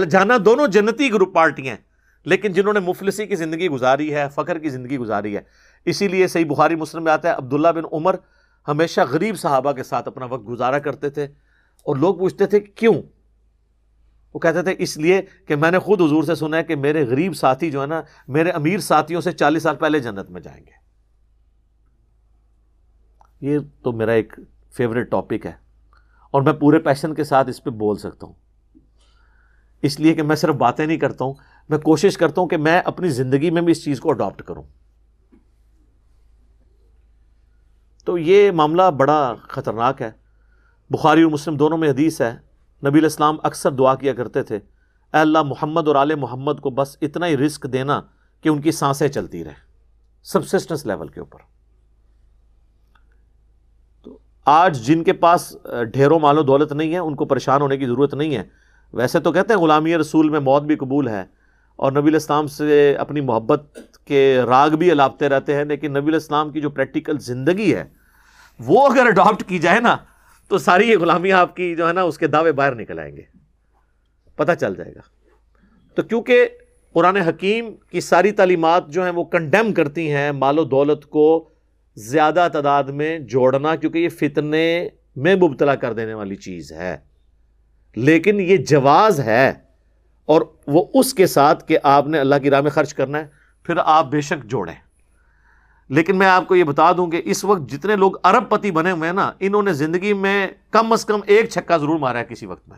جانا 0.10 0.38
دونوں 0.46 0.68
جنتی 0.68 1.14
گروپ 1.14 1.36
پارٹیاں 1.36 1.78
لیکن 2.26 2.52
جنہوں 2.52 2.74
نے 2.74 2.80
مفلسی 2.80 3.28
کی 3.28 3.36
زندگی 3.36 3.70
گزاری 3.70 4.16
ہے، 4.16 4.28
فخر 4.36 4.60
کی 4.60 4.70
زندگی 4.70 4.98
گزاری 4.98 5.36
ہے۔ 5.36 5.42
اسی 5.86 6.08
لیے 6.08 6.28
صحیح 6.28 6.46
بخاری 6.46 6.76
مسلم 6.76 7.04
میں 7.04 7.12
آتا 7.12 7.30
ہے، 7.30 7.34
عبداللہ 7.34 7.68
بن 7.68 7.84
عمر 7.92 8.16
ہمیشہ 8.68 9.02
غریب 9.10 9.40
صحابہ 9.40 9.72
کے 9.72 9.84
ساتھ 9.84 10.08
اپنا 10.08 10.26
وقت 10.26 10.48
گزارا 10.48 10.80
کرتے 10.80 11.10
تھے 11.10 11.24
اور 11.84 11.96
لوگ 11.96 12.16
پوچھتے 12.16 12.46
تھے 12.46 12.60
کیوں؟ 12.60 13.02
وہ 14.34 14.40
کہتے 14.40 14.62
تھے، 14.62 14.76
اس 14.78 14.98
لیے 14.98 15.22
کہ 15.48 15.56
میں 15.56 15.72
نے 15.72 15.80
خود 15.80 16.02
حضور 16.02 16.24
سے 16.24 16.36
سنا 16.36 16.58
ہے 16.58 16.64
کہ 16.64 16.76
میرے 16.76 17.06
غریب 17.06 17.34
ساتھی 17.34 17.72
جو 17.72 17.82
ہے 17.82 17.88
نا، 17.88 18.02
میرے 18.28 18.50
امیر 18.50 18.80
ساتھیوں 18.80 19.22
سے 19.22 19.32
چالیس 19.32 19.64
سال 19.64 19.76
پہلے 19.76 20.00
جنت 20.00 20.30
میں 20.30 20.42
جائیں 20.42 20.66
گے۔ 20.66 20.72
یہ 23.42 23.60
تو 23.84 23.92
میرا 23.92 24.12
ایک 24.12 24.34
فیوریٹ 24.72 25.12
ٹاپک 25.12 25.46
ہے۔ 25.46 25.69
اور 26.32 26.42
میں 26.42 26.54
پورے 26.54 26.80
پیشن 26.80 27.14
کے 27.14 27.24
ساتھ 27.24 27.50
اس 27.50 27.64
پہ 27.64 27.70
بول 27.70 27.98
سکتا 27.98 28.28
ہوں۔ 28.28 28.34
اس 29.82 30.00
لیے 30.00 30.14
کہ 30.14 30.24
میں 30.24 30.36
صرف 30.36 30.56
باتیں 30.56 30.86
نہیں 30.86 30.98
کرتا 30.98 31.26
ہوں، 31.26 31.34
میں 31.70 31.78
کوشش 31.78 32.18
کرتا 32.18 32.42
ہوں 32.42 32.48
کہ 32.48 32.58
میں 32.58 32.82
اپنی 32.86 33.10
زندگی 33.10 33.50
میں 33.50 33.62
بھی 33.62 33.72
اس 33.72 33.84
چیز 33.84 34.00
کو 34.00 34.10
اڈاپٹ 34.10 34.44
کروں۔ 34.44 34.64
تو 38.06 38.18
یہ 38.18 38.52
معاملہ 38.52 38.82
بڑا 38.98 39.36
خطرناک 39.40 40.02
ہے۔ 40.02 40.12
بخاری 40.90 41.22
اور 41.22 41.32
مسلم 41.32 41.56
دونوں 41.56 41.78
میں 41.78 41.90
حدیث 41.90 42.22
ہے، 42.22 42.38
نبی 42.88 43.00
الاسلام 43.00 43.38
اکثر 43.44 43.72
دعا 43.72 43.96
کیا 43.96 44.14
کرتے 44.14 44.44
تھے، 44.44 44.56
اے 44.56 45.18
اللہ 45.18 45.44
محمد 45.44 45.88
اور 45.88 45.96
آل 45.96 46.16
محمد 46.16 46.60
کو 46.62 46.70
بس 46.70 46.98
اتنا 47.02 47.28
ہی 47.28 47.38
رسک 47.38 47.74
دینا 47.74 48.02
کہ 48.42 48.50
ان 48.50 48.62
کی 48.62 48.72
سانسیں 48.72 49.08
چلتی 49.08 49.44
رہیں۔ 49.44 49.70
سبسسٹنس 50.24 50.86
لیول 50.86 51.08
کے 51.08 51.20
اوپر۔ 51.20 51.59
آج 54.50 54.82
جن 54.86 55.04
کے 55.04 55.14
پاس 55.16 55.52
ڈھیروں 55.94 56.20
مال 56.20 56.38
و 56.38 56.44
دولت 56.44 56.72
نہیں 56.74 56.94
ہے 56.94 56.98
ان 56.98 57.16
کو 57.16 57.26
پریشان 57.26 57.62
ہونے 57.62 57.78
کی 57.78 57.86
ضرورت 57.86 58.14
نہیں 58.14 58.36
ہے۔ 58.36 58.44
ویسے 58.94 59.20
تو 59.20 59.32
کہتے 59.32 59.54
ہیں 59.54 59.62
غلامی 59.62 59.98
رسول 59.98 60.30
میں 60.30 60.40
موت 60.40 60.64
بھی 60.64 60.76
قبول 60.76 61.08
ہے، 61.08 61.24
اور 61.80 61.92
نبی 61.92 62.10
الاسلام 62.10 62.48
سے 62.48 62.96
اپنی 63.00 63.22
محبت 63.22 63.78
کے 64.06 64.22
راگ 64.48 64.70
بھی 64.70 64.92
الاپتے 64.92 65.30
رہتے 65.30 65.56
ہیں، 65.56 65.66
لیکن 65.66 65.94
نبی 65.94 66.12
الاسلام 66.12 66.52
کی 66.52 66.62
جو 66.62 66.70
پریکٹیکل 66.70 67.20
زندگی 67.22 67.74
ہے، 67.76 67.84
وہ 68.60 68.88
اگر 68.88 69.08
اڈاپٹ 69.08 69.44
کی 69.50 69.60
جائے 69.60 69.80
نا، 69.80 69.96
تو 70.52 70.58
ساری 70.58 70.90
یہ 70.90 70.98
غلامی 70.98 71.32
آپ 71.34 71.56
کی 71.56 71.76
جو 71.76 71.88
ہے 71.88 71.94
نا، 71.94 72.02
اس 72.02 72.18
کے 72.18 72.28
دعوے 72.28 72.52
باہر 72.52 72.76
نکل 72.76 73.00
آئیں 73.00 73.16
گے۔ 73.18 73.22
پتہ 74.38 74.52
چل 74.60 74.76
جائے 74.76 74.94
گا۔ 74.96 75.02
تو 75.98 76.02
کیونکہ 76.04 76.48
قرآن 76.96 77.18
حکیم 77.18 77.70
کی 77.92 78.02
ساری 78.02 78.32
تعلیمات 78.32 78.88
جو 78.90 79.04
ہیں 79.04 79.12
وہ 79.12 79.24
کنڈیم 79.28 79.74
کرتی 79.74 80.12
ہیں 80.12 80.32
مال 80.34 80.60
و 80.60 80.64
دولت 80.66 81.06
کو 81.06 81.28
زیادہ 82.00 82.48
تعداد 82.54 82.84
میں 82.84 83.20
جوڑنا 83.20 83.76
کیونکہ 83.76 83.98
یہ 83.98 84.10
فتنے 84.10 84.90
میں 85.16 85.36
مبتلا 85.36 85.76
کر 85.76 85.94
دینے 85.94 86.14
والی 86.14 86.36
چیز 86.36 86.72
ہے۔ 86.72 86.98
لیکن 87.96 88.40
یہ 88.40 88.58
جواز 88.58 89.20
ہے 89.20 89.54
اور 90.26 90.42
وہ 90.68 90.86
اس 90.94 91.14
کے 91.14 91.28
ساتھ 91.28 91.68
کہ 91.68 91.78
آپ 91.84 92.08
نے 92.08 92.20
اللہ 92.20 92.36
کی 92.44 92.50
راہ 92.50 92.62
میں 92.62 92.72
خرچ 92.72 92.94
کرنا 92.94 93.18
ہے، 93.20 93.28
پھر 93.64 93.74
آپ 93.86 94.06
بے 94.06 94.22
شک 94.22 94.44
جوڑیں۔ 94.44 94.76
لیکن 95.90 96.18
میں 96.18 96.28
آپ 96.28 96.48
کو 96.48 96.56
یہ 96.56 96.64
بتا 96.64 96.92
دوں 96.92 97.08
کہ 97.08 97.22
اس 97.26 97.46
وقت 97.46 97.70
جتنے 97.70 97.96
لوگ 97.96 98.12
ارب 98.24 98.50
پتی 98.50 98.72
بنے 98.72 98.92
ہوئے 98.92 99.10
ہیں 99.10 99.14
نا، 99.14 99.32
انہوں 99.40 99.64
نے 99.64 99.74
زندگی 99.74 100.14
میں 100.14 100.48
کم 100.72 100.94
از 100.94 101.06
کم 101.06 101.20
ایک 101.26 101.50
چھکا 101.50 101.78
ضرور 101.78 102.00
مارا 102.00 102.20
ہے 102.20 102.26
کسی 102.26 102.46
وقت 102.46 102.70
میں۔ 102.70 102.78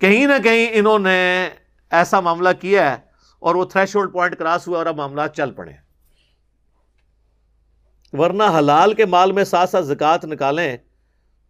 کہیں 0.00 0.26
نہ 0.26 0.42
کہیں 0.44 0.66
انہوں 0.72 0.98
نے 0.98 1.48
ایسا 1.90 2.20
معاملہ 2.20 2.48
کیا 2.60 2.90
ہے 2.90 2.96
اور 3.38 3.54
وہ 3.54 3.64
تھریش 3.64 3.96
ہولڈ 3.96 4.12
پوائنٹ 4.12 4.36
کراس 4.36 4.68
ہوا 4.68 4.78
اور 4.78 4.86
اب 4.86 4.96
معاملات 4.96 5.36
چل 5.36 5.50
پڑے 5.50 5.87
ورنہ 8.12 8.42
حلال 8.58 8.94
کے 8.94 9.06
مال 9.06 9.32
میں 9.32 9.44
ساتھ 9.44 9.70
ساتھ 9.70 9.86
زکات 9.86 10.24
نکالیں 10.24 10.76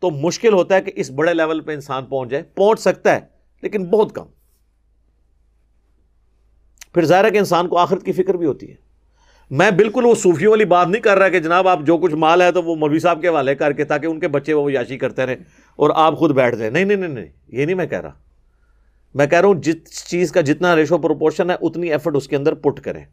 تو 0.00 0.10
مشکل 0.10 0.52
ہوتا 0.52 0.74
ہے 0.74 0.82
کہ 0.82 0.92
اس 0.94 1.10
بڑے 1.10 1.34
لیول 1.34 1.60
پہ 1.60 1.72
انسان 1.72 2.04
پہنچ 2.04 2.30
جائے، 2.30 2.42
پہنچ 2.42 2.80
سکتا 2.80 3.14
ہے، 3.14 3.20
لیکن 3.62 3.84
بہت 3.84 4.14
کم۔ 4.14 4.24
پھر 6.94 7.04
ظاہر 7.04 7.24
ہے 7.24 7.30
کہ 7.30 7.38
انسان 7.38 7.68
کو 7.68 7.78
آخرت 7.78 8.02
کی 8.02 8.12
فکر 8.12 8.34
بھی 8.34 8.46
ہوتی 8.46 8.70
ہے۔ 8.70 8.74
میں 9.50 9.70
بالکل 9.70 10.04
وہ 10.04 10.14
صوفیوں 10.14 10.50
والی 10.50 10.64
بات 10.64 10.88
نہیں 10.88 11.02
کر 11.02 11.18
رہا 11.18 11.28
کہ 11.28 11.40
جناب 11.40 11.68
آپ 11.68 11.80
جو 11.82 11.98
کچھ 11.98 12.14
مال 12.14 12.42
ہے 12.42 12.52
تو 12.52 12.62
وہ 12.62 12.76
مولوی 12.76 12.98
صاحب 12.98 13.20
کے 13.20 13.28
والے 13.28 13.54
کر 13.54 13.72
کے 13.72 13.84
تاکہ 13.84 14.06
ان 14.06 14.20
کے 14.20 14.28
بچے 14.28 14.52
وہ 14.52 14.72
یاشی 14.72 14.98
کرتے 14.98 15.26
رہے 15.26 15.36
اور 15.76 15.90
آپ 15.94 16.18
خود 16.18 16.30
بیٹھ 16.30 16.56
جائیں۔ 16.56 16.72
نہیں 16.72 16.84
نہیں 16.84 16.96
نہیں 16.96 17.26
یہ 17.48 17.64
نہیں 17.64 17.76
میں 17.76 17.86
کہہ 17.86 18.00
رہا۔ 18.00 18.12
میں 19.14 19.26
کہہ 19.26 19.40
رہا 19.40 19.48
ہوں 19.48 19.54
جس 19.54 20.08
چیز 20.08 20.32
کا 20.32 20.40
جتنا 20.40 20.76
ریشو 20.76 20.98
پروپورشن 20.98 21.50
ہے، 21.50 21.56
اتنی 21.60 21.92
ایفرٹ 21.92 22.16
اس 22.16 22.28
کے 22.28 22.36
اندر 22.36 22.54
پٹ 22.54 22.80
کریں۔ 22.80 23.04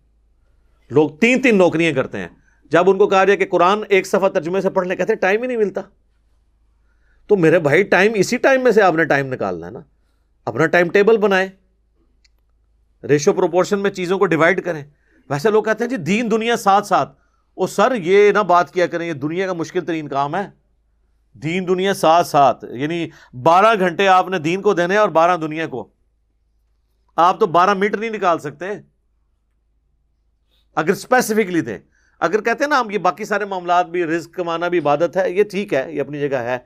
لوگ 0.89 1.09
تین 1.09 1.41
تین 1.41 1.57
نوکریاں 1.57 1.93
کرتے 1.93 2.17
ہیں۔ 2.17 2.44
جب 2.69 2.89
ان 2.89 2.97
کو 2.97 3.07
کہا 3.07 3.25
جائے 3.25 3.37
کہ 3.37 3.45
قرآن 3.45 3.79
ایک 3.89 4.07
صفحہ 4.07 4.27
ترجمے 4.27 4.61
سے 4.61 4.69
پڑھنے 4.69 4.95
کہتے 4.95 5.13
ہیں، 5.13 5.19
ٹائم 5.19 5.41
ہی 5.41 5.47
نہیں 5.47 5.57
ملتا۔ 5.57 5.81
تو 7.27 7.35
میرے 7.35 7.59
بھائی، 7.59 7.83
ٹائم 7.83 8.11
اسی 8.15 8.37
ٹائم 8.37 8.63
میں 8.63 8.71
سے 8.71 8.81
آپ 8.81 8.93
نے 8.93 9.05
ٹائم 9.05 9.33
نکالنا 9.33 9.65
ہے 9.65 9.71
نا۔ 9.71 9.79
اپنا 10.45 10.65
ٹائم 10.65 10.89
ٹیبل 10.89 11.17
بنائے 11.17 11.49
ریشو 13.07 13.33
پروپورشن 13.33 13.79
میں 13.79 13.91
چیزوں 13.91 14.19
کو 14.19 14.25
ڈیوائڈ 14.25 14.65
کریں۔ 14.65 14.83
ویسے 15.29 15.49
لوگ 15.49 15.63
کہتے 15.63 15.83
ہیں 15.83 15.89
جی 15.89 15.97
دین 15.97 16.31
دنیا 16.31 16.55
ساتھ 16.55 16.87
ساتھ۔ 16.87 17.17
او 17.55 17.67
سر، 17.67 17.95
یہ 17.95 18.31
نہ 18.31 18.39
بات 18.39 18.73
کیا 18.73 18.87
کریں، 18.87 19.07
یہ 19.07 19.13
دنیا 19.13 19.47
کا 19.47 19.53
مشکل 19.53 19.85
ترین 19.85 20.07
کام 20.07 20.35
ہے۔ 20.35 20.49
دین 21.33 21.67
دنیا 21.67 21.93
ساتھ 21.93 22.27
ساتھ 22.27 22.65
یعنی 22.65 23.09
بارہ 23.33 23.79
گھنٹے 23.79 24.07
آپ 24.07 24.29
نے 24.29 24.39
دین 24.39 24.61
کو 24.61 24.73
دینے 24.73 24.97
اور 24.97 25.09
بارہ 25.09 25.37
دنیا 25.37 25.67
کو۔ 25.67 25.89
آپ 27.15 27.39
تو 27.39 27.47
بارہ 27.47 27.73
میٹر 27.73 27.97
نہیں 27.97 28.09
نکال 28.09 28.39
سکتے۔ 28.39 28.65
اگر 30.75 30.89
اسپیسیفکلی 30.89 31.61
دے 31.61 31.77
اگر 32.25 32.41
کہتے 32.41 32.63
ہیں 32.63 32.69
نا 32.69 32.79
ہم 32.79 32.89
یہ 32.89 32.97
باقی 32.97 33.25
سارے 33.25 33.45
معاملات 33.45 33.89
بھی، 33.89 34.03
رزق 34.03 34.35
کمانا 34.35 34.67
بھی 34.67 34.79
عبادت 34.79 35.17
ہے، 35.17 35.31
یہ 35.31 35.43
ٹھیک 35.43 35.73
ہے، 35.73 35.93
یہ 35.93 36.01
اپنی 36.01 36.19
جگہ 36.19 36.35
ہے۔ 36.35 36.57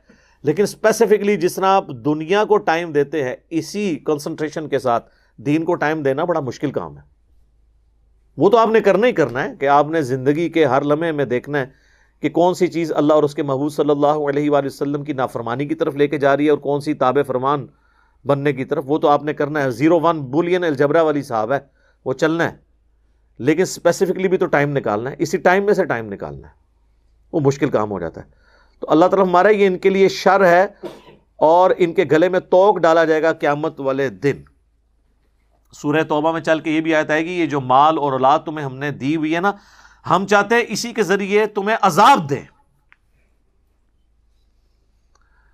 لیکن 0.44 0.64
اسپیسیفکلی 0.64 1.38
جس 1.38 1.56
طرح 1.56 1.66
آپ 1.66 1.88
دنیا 1.88 2.44
کو 2.44 2.58
ٹائم 2.58 2.92
دیتے 2.92 3.24
ہیں، 3.24 3.36
اسی 3.50 4.00
کنسنٹریشن 4.06 4.70
کے 4.70 4.80
ساتھ 4.80 5.10
دین 5.38 5.66
کو 5.66 5.76
ٹائم 5.76 6.02
دینا 6.02 6.24
بڑا 6.24 6.40
مشکل 6.40 6.72
کام 6.72 6.98
ہے۔ 6.98 7.02
وہ 8.38 8.50
تو 8.50 8.58
آپ 8.58 8.70
نے 8.70 8.82
کرنا 8.82 9.08
ہی 9.08 9.12
کرنا 9.12 9.44
ہے 9.44 9.56
کہ 9.60 9.68
آپ 9.68 9.90
نے 9.90 10.02
زندگی 10.02 10.50
کے 10.50 10.66
ہر 10.66 10.82
لمحے 10.82 11.12
میں 11.12 11.26
دیکھنا 11.26 11.60
ہے 11.60 11.66
کہ 12.22 12.30
کون 12.30 12.54
سی 12.54 12.68
چیز 12.68 12.92
اللہ 12.96 13.14
اور 13.14 13.24
اس 13.24 13.36
کے 13.36 13.44
محبوب 13.44 13.74
صلی 13.74 13.90
اللہ 13.90 14.08
علیہ 14.08 14.50
وآلہ 14.50 14.66
وسلم 14.66 15.04
کی 15.04 15.14
نافرمانی 15.14 15.66
کی 15.66 15.76
طرف 15.76 15.96
لے 15.96 16.08
کے 16.08 16.18
جا 16.18 16.38
رہی 16.38 16.46
ہے 16.46 16.50
اور 16.50 16.58
کون 16.58 16.82
سی 16.82 16.94
تاب 16.94 17.18
فرمان 17.28 17.68
بننے 18.26 18.54
کی 18.54 18.66
طرف۔ 18.66 18.84
وہ 18.88 18.98
تو 18.98 19.08
آپ 19.08 19.24
نے 19.24 19.34
کرنا 19.34 19.62
ہے۔ 19.62 19.72
زیرو 19.72 20.00
ون 20.00 20.20
بولین 20.20 20.64
الجبرا 20.64 21.02
والی 21.02 21.22
صاحب 21.22 21.52
ہے۔ 21.52 21.60
وہ 22.06 22.14
چلنا 22.14 22.52
ہے۔ 22.52 22.69
لیکن 23.40 23.62
اسپیسیفکلی 23.62 24.28
بھی 24.28 24.38
تو 24.38 24.46
ٹائم 24.46 24.78
نکالنا 24.78 25.10
ہے۔ 25.10 25.16
اسی 25.20 25.38
ٹائم 25.38 25.66
میں 25.66 25.74
سے 25.74 25.86
ٹائم 25.86 26.14
نکالنا 26.14 26.48
ہے۔ 26.48 26.54
وہ 27.34 27.40
مشکل 27.40 27.70
کام 27.70 27.92
ہو 27.92 28.00
جاتا 28.00 28.22
ہے۔ 28.22 28.30
تو 28.80 28.88
اللہ 28.90 29.06
تعالیٰ 29.06 29.28
ہمارا 29.28 29.50
یہ 29.50 29.68
ان 29.68 29.78
کے 29.78 29.90
لیے 29.90 30.10
شر 30.10 30.46
ہے 30.46 30.68
اور 31.36 31.72
ان 31.78 31.94
کے 31.94 32.06
گلے 32.12 32.30
میں 32.30 32.40
توک 32.40 32.78
ڈالا 32.78 33.06
جائے 33.06 33.24
گا 33.24 33.34
قیامت 33.34 33.80
والے 33.80 34.10
دن۔ 34.10 34.42
سورہ 35.74 36.04
توبہ 36.04 36.32
میں 36.32 36.42
چل 36.42 36.60
کے 36.60 36.72
یہ 36.72 36.82
بھی 36.82 36.96
آتا 36.96 37.14
ہے 37.14 37.24
کہ 37.24 37.30
یہ 37.30 37.46
جو 37.46 37.62
مال 37.62 37.98
اور 37.98 38.12
اولاد 38.12 38.40
تمہیں 38.40 38.66
ہم 38.66 38.76
نے 38.76 38.92
دی 38.92 39.16
ہوئی 39.16 39.36
ہے 39.36 39.40
نا، 39.40 39.52
ہم 40.10 40.28
چاہتے 40.28 40.56
ہیں 40.56 40.64
اسی 40.68 40.94
کے 40.94 41.04
ذریعے 41.04 41.46
تمہیں 41.46 41.78
عذاب 41.82 42.30
دیں۔ 42.30 42.46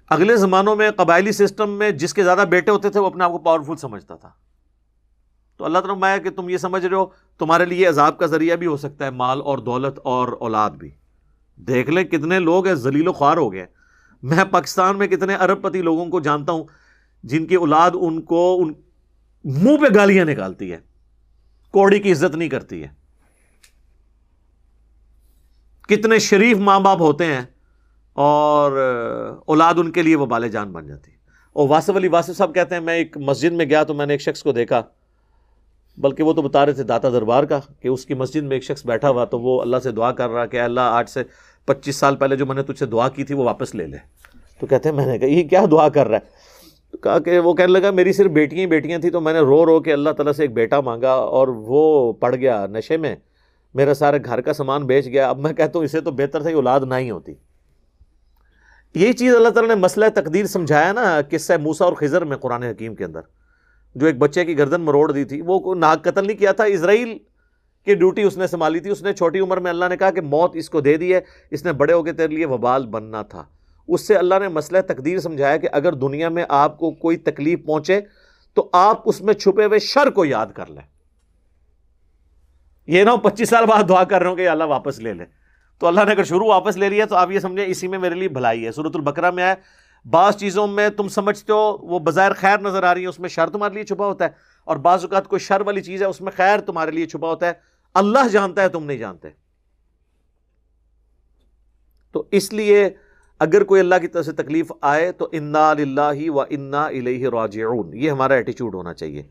اگلے 0.10 0.38
زمانوں 0.38 0.76
میں 0.76 0.92
قبائلی 0.92 1.32
سسٹم 1.32 1.70
میں 1.70 1.92
جس 1.92 2.14
کے 2.14 2.24
زیادہ 2.24 2.46
بیٹے 2.50 2.72
ہوتے 2.72 2.90
تھے، 2.90 3.00
وہ 3.00 3.08
اپنے 3.08 3.24
آپ 3.24 3.32
کو 3.32 3.38
پاورفل 3.38 3.76
سمجھتا 3.76 4.16
تھا۔ 4.16 4.30
تو 5.58 5.66
اللہ 5.66 5.80
تعالیٰ 5.80 5.98
میں 5.98 6.18
کہ 6.18 6.30
تم 6.30 6.50
یہ 6.50 6.58
سمجھ 6.58 6.86
رہے 6.86 6.96
ہو، 6.96 7.06
تمہارے 7.38 7.66
لیے 7.66 7.88
عذاب 7.88 8.18
کا 8.18 8.26
ذریعہ 8.26 8.56
بھی 8.56 8.68
ہو 8.68 8.78
سکتا 8.78 9.06
ہے، 9.06 9.10
مال 9.10 9.42
اور 9.42 9.58
دولت 9.58 10.00
اور 10.04 10.28
اولاد 10.28 10.72
بھی۔ 10.72 10.90
دیکھ 11.56 11.90
لیں 11.90 12.04
کتنے 12.04 12.40
لوگ 12.40 12.68
ہیں، 12.68 12.76
ذلیل 12.76 13.08
و 13.08 13.14
خوار 13.14 13.38
ہو 13.38 13.54
گئے۔ 13.54 13.66
میں 14.24 14.44
پاکستان 14.46 14.98
میں 14.98 15.08
کتنے 15.08 15.36
ارب 15.36 15.62
پتی 15.62 15.82
لوگوں 15.82 16.06
کو 16.06 16.20
جانتا 16.20 16.52
ہوں، 16.52 16.64
جن 17.24 17.46
کی 17.46 17.56
اولاد 17.56 17.92
ان 17.94 18.22
کو 18.22 18.62
ان 18.62 18.74
منہ 19.44 19.78
پہ 19.78 19.96
گالیاں 19.96 20.26
نکالتی 20.26 20.72
ہے۔ 20.72 20.78
کوڑی 21.72 22.00
کی 22.00 22.12
عزت 22.12 22.36
نہیں 22.36 22.50
کرتی 22.50 22.84
ہے۔ 22.84 22.88
کتنے 25.82 26.20
شریف 26.20 26.58
ماں 26.58 26.80
باپ 26.80 27.02
ہوتے 27.02 27.26
ہیں 27.26 27.42
اور 28.14 28.72
اولاد 29.46 29.74
ان 29.78 29.92
کے 29.92 30.02
لیے 30.02 30.16
وہ 30.16 30.26
بالے 30.26 30.50
جان 30.50 30.72
بن 30.72 30.88
جاتی۔ 30.88 31.12
ہے 31.12 31.18
اور 31.54 31.70
واسف 31.70 31.90
علی 31.90 32.08
واسف 32.08 32.38
صاحب 32.38 32.56
کہتے 32.56 32.76
ہیں، 32.76 32.82
میں 32.82 32.96
ایک 32.96 33.18
مسجد 33.18 33.52
میں 33.52 33.66
گیا 33.66 33.84
تو 33.84 33.94
میں 33.94 34.06
نے 34.06 34.14
ایک 34.14 34.22
شخص 34.22 34.44
کو 34.44 34.52
دیکھا۔ 34.52 34.82
بلکہ 35.98 36.24
وہ 36.24 36.34
تو 36.34 36.42
بتا 36.42 36.66
رہے 36.66 36.74
تھے 36.74 36.84
داتا 36.84 37.10
دربار 37.10 37.44
کا 37.44 37.60
کہ 37.80 37.88
اس 37.88 38.06
کی 38.06 38.14
مسجد 38.14 38.42
میں 38.42 38.56
ایک 38.56 38.64
شخص 38.64 38.86
بیٹھا 38.86 39.10
ہوا 39.10 39.26
تو 39.26 39.40
وہ 39.40 39.62
اللہ 39.62 39.78
سے 39.84 39.92
دعا 39.92 40.12
کر 40.12 40.30
رہا 40.30 40.46
کہ 40.46 40.62
اللہ 40.62 40.82
آج 40.84 41.10
سے 41.10 41.24
پچیس 41.66 41.96
سال 41.96 42.16
پہلے 42.16 42.36
جو 42.36 42.46
میں 42.46 42.56
نے 42.56 42.64
تجھ 42.64 42.80
سے 42.80 42.86
دعا 42.86 43.10
کی 43.10 43.24
تھی 43.24 43.36
وہ 43.36 43.44
واپس 43.44 43.76
لے 43.76 43.88
لے۔ 43.88 43.98
تو 44.60 44.68
کہتے 44.68 44.90
ہیں 44.90 44.96
میں 44.96 45.06
نے 45.06 45.20
کہا، 45.20 45.28
یہ 45.28 45.44
کیا 45.44 45.66
دعا 45.72 45.90
کر 45.90 46.08
رہا 46.08 46.18
ہے؟ 46.18 46.30
تو 46.92 46.98
کہا 46.98 47.20
کہ 47.20 47.40
وہ 47.40 47.54
کہنے 47.54 47.80
لگا، 47.80 47.92
میری 47.92 48.14
صرف 48.14 48.32
بیٹیاں 48.32 48.62
ہی 48.62 48.68
بیٹیاں 48.68 49.00
تھیں 49.00 49.12
تو 49.12 49.22
میں 49.22 49.34
نے 49.34 49.40
رو 49.40 49.66
رو 49.66 49.80
کے 49.80 49.94
اللہ 49.94 50.10
تعالیٰ 50.10 50.34
سے 50.34 50.44
ایک 50.44 50.54
بیٹا 50.54 50.82
مانگا 50.82 51.12
اور 51.12 51.48
وہ 51.48 52.14
پڑ 52.14 52.36
گیا 52.36 52.66
نشے 52.68 52.98
میں۔ 52.98 53.16
میرا 53.74 53.94
سارے 53.94 54.18
گھر 54.26 54.42
کا 54.42 54.54
سامان 54.54 54.86
بیچ 54.86 55.06
گیا۔ 55.06 55.30
اب 55.30 55.40
میں 55.40 55.54
کہتا 55.54 55.80
ہوں 55.80 55.86
اسے 55.86 56.02
تو 56.02 56.12
بہتر 56.12 56.42
تھا 56.42 56.50
کہ 56.50 56.56
اولاد 56.56 56.80
نہ 56.80 56.96
ہی 56.96 57.12
ہوتی۔ 57.12 57.34
یہی 58.96 59.14
چیز 59.14 59.36
اللہ 59.36 59.50
تعالیٰ 59.50 59.76
نے 59.76 59.82
مسئلہ 59.82 60.06
تقدیر 60.16 60.46
سمجھایا 60.46 60.92
نا، 60.92 61.22
قصہ 61.30 61.54
موسا 61.62 61.86
اور 61.86 61.94
خزر 61.94 62.26
میں 62.26 62.38
قرآن 62.38 62.64
حکیم 62.64 62.96
کے 62.96 63.06
اندر۔ 63.06 63.20
جو 63.96 64.06
ایک 64.06 64.18
بچے 64.18 64.46
کی 64.46 64.58
گردن 64.58 64.82
مروڑ 64.82 65.12
دی 65.12 65.24
تھی، 65.24 65.42
وہ 65.42 65.76
ناک 65.76 66.04
قتل 66.04 66.28
نہیں 66.28 66.38
کیا 66.38 66.52
تھا، 66.52 66.64
اسرائیل 66.64 67.18
کی 67.86 67.96
ڈیوٹی 67.96 68.24
اس 68.24 68.38
نے 68.38 68.48
سنبھالی 68.48 68.80
تھی۔ 68.80 68.90
اس 68.90 69.02
نے 69.04 69.14
چھوٹی 69.14 69.40
عمر 69.40 69.58
میں 69.58 69.72
اللہ 69.72 69.86
نے 69.90 69.98
کہا 69.98 70.12
کہ 70.12 70.22
موت 70.22 70.56
اس 70.56 70.70
کو 70.70 70.82
دے 70.82 70.98
دی 70.98 71.14
ہے، 71.14 71.20
اس 71.52 71.66
نے 71.66 71.74
بڑے 71.74 71.94
ہو 71.94 72.04
کے 72.04 72.14
تیرے 72.14 72.36
لیے 72.36 72.46
وبال 72.46 72.86
بننا 72.86 73.22
تھا۔ 73.22 73.44
اس 73.88 74.08
سے 74.08 74.16
اللہ 74.16 74.36
نے 74.40 74.48
مسئلہ 74.48 74.82
تقدیر 74.88 75.20
سمجھایا 75.20 75.58
کہ 75.58 75.68
اگر 75.72 75.94
دنیا 75.94 76.30
میں 76.30 76.46
آپ 76.50 76.78
کو 76.78 76.92
کوئی 76.92 77.18
تکلیف 77.18 77.66
پہنچے 77.66 78.00
تو 78.54 78.70
آپ 78.74 79.02
اس 79.06 79.22
میں 79.22 79.34
چھپے 79.34 79.66
ہوئے 79.66 79.80
شر 79.80 80.10
کو 80.10 80.26
یاد 80.26 80.48
کر 80.54 80.70
لیں۔ 80.70 80.82
یہ 82.88 83.04
نہ 83.04 83.10
ہو 83.10 83.18
پچیس 83.18 83.50
سال 83.50 83.66
بعد 83.66 83.90
دعا 83.90 84.04
کر 84.04 84.22
رہے 84.22 84.30
ہوں 84.30 84.36
کہ 84.36 84.50
اللہ 84.50 84.64
واپس 84.64 85.00
لے 85.00 85.14
لے 85.14 85.26
تو 85.80 85.88
اللہ 85.88 86.02
نے 86.06 86.12
اگر 86.12 86.24
شروع 86.24 86.48
واپس 86.48 86.78
لے 86.78 86.90
لیا 86.90 87.06
تو 87.06 87.16
آپ 87.16 87.32
یہ 87.32 87.40
سمجھیں، 87.40 87.66
اسی 87.66 87.88
میں 87.88 88.00
میرے 88.00 88.16
لیے 88.16 88.28
بھلائی 88.28 88.66
ہے۔ 88.66 88.72
صورت 88.72 88.96
البکرا 88.96 89.30
میں 89.30 89.44
آئے 89.44 89.56
بعض 90.10 90.36
چیزوں 90.36 90.68
میں 90.68 90.90
تم 90.90 91.08
سمجھتے 91.08 91.54
ہو، 91.54 91.78
وہ 91.78 92.00
بظاہر 92.00 92.34
خیر 92.34 92.60
نظر 92.60 92.84
آ 92.84 92.94
رہی 92.94 93.02
ہے، 93.02 93.08
اس 93.08 93.20
میں 93.20 93.30
شر 93.30 93.50
تمہارے 93.50 93.74
لیے 93.74 93.84
چھپا 93.84 94.06
ہوتا 94.06 94.26
ہے۔ 94.26 94.30
اور 94.64 94.78
بعض 94.78 95.04
اوقات 95.04 95.28
کوئی 95.28 95.40
شر 95.40 95.62
والی 95.62 95.82
چیز 95.82 96.02
ہے، 96.02 96.08
اس 96.08 96.22
میں 96.22 96.32
خیر 96.36 96.60
تمہارے 96.60 96.92
لیے 96.92 97.06
چھپا 97.06 97.28
ہوتا 97.28 97.48
ہے۔ 97.48 97.54
اللہ 97.94 98.28
جانتا 98.28 98.62
ہے، 98.62 98.70
تم 98.70 98.84
نہیں 98.84 98.98
جانتے۔ 98.98 99.28
تو 102.12 102.24
اس 102.32 102.54
لیے 102.54 102.90
اگر 103.40 103.64
کوئی 103.64 103.82
اللہ 103.82 103.96
کی 104.02 104.08
طرف 104.08 104.26
سے 104.26 104.32
تکلیف 104.32 104.72
آئے 104.82 105.12
تو 105.12 105.30
انا 105.32 105.72
اللہ 105.72 106.30
و 106.30 106.42
انا 106.42 106.86
الہ 106.86 107.30
راجعون۔ 107.30 107.92
یہ 107.94 108.12
ہمارا 108.12 108.34
ایٹیچیوڈ 108.34 108.76
ہونا 108.76 108.94
چاہیے۔ 108.94 109.24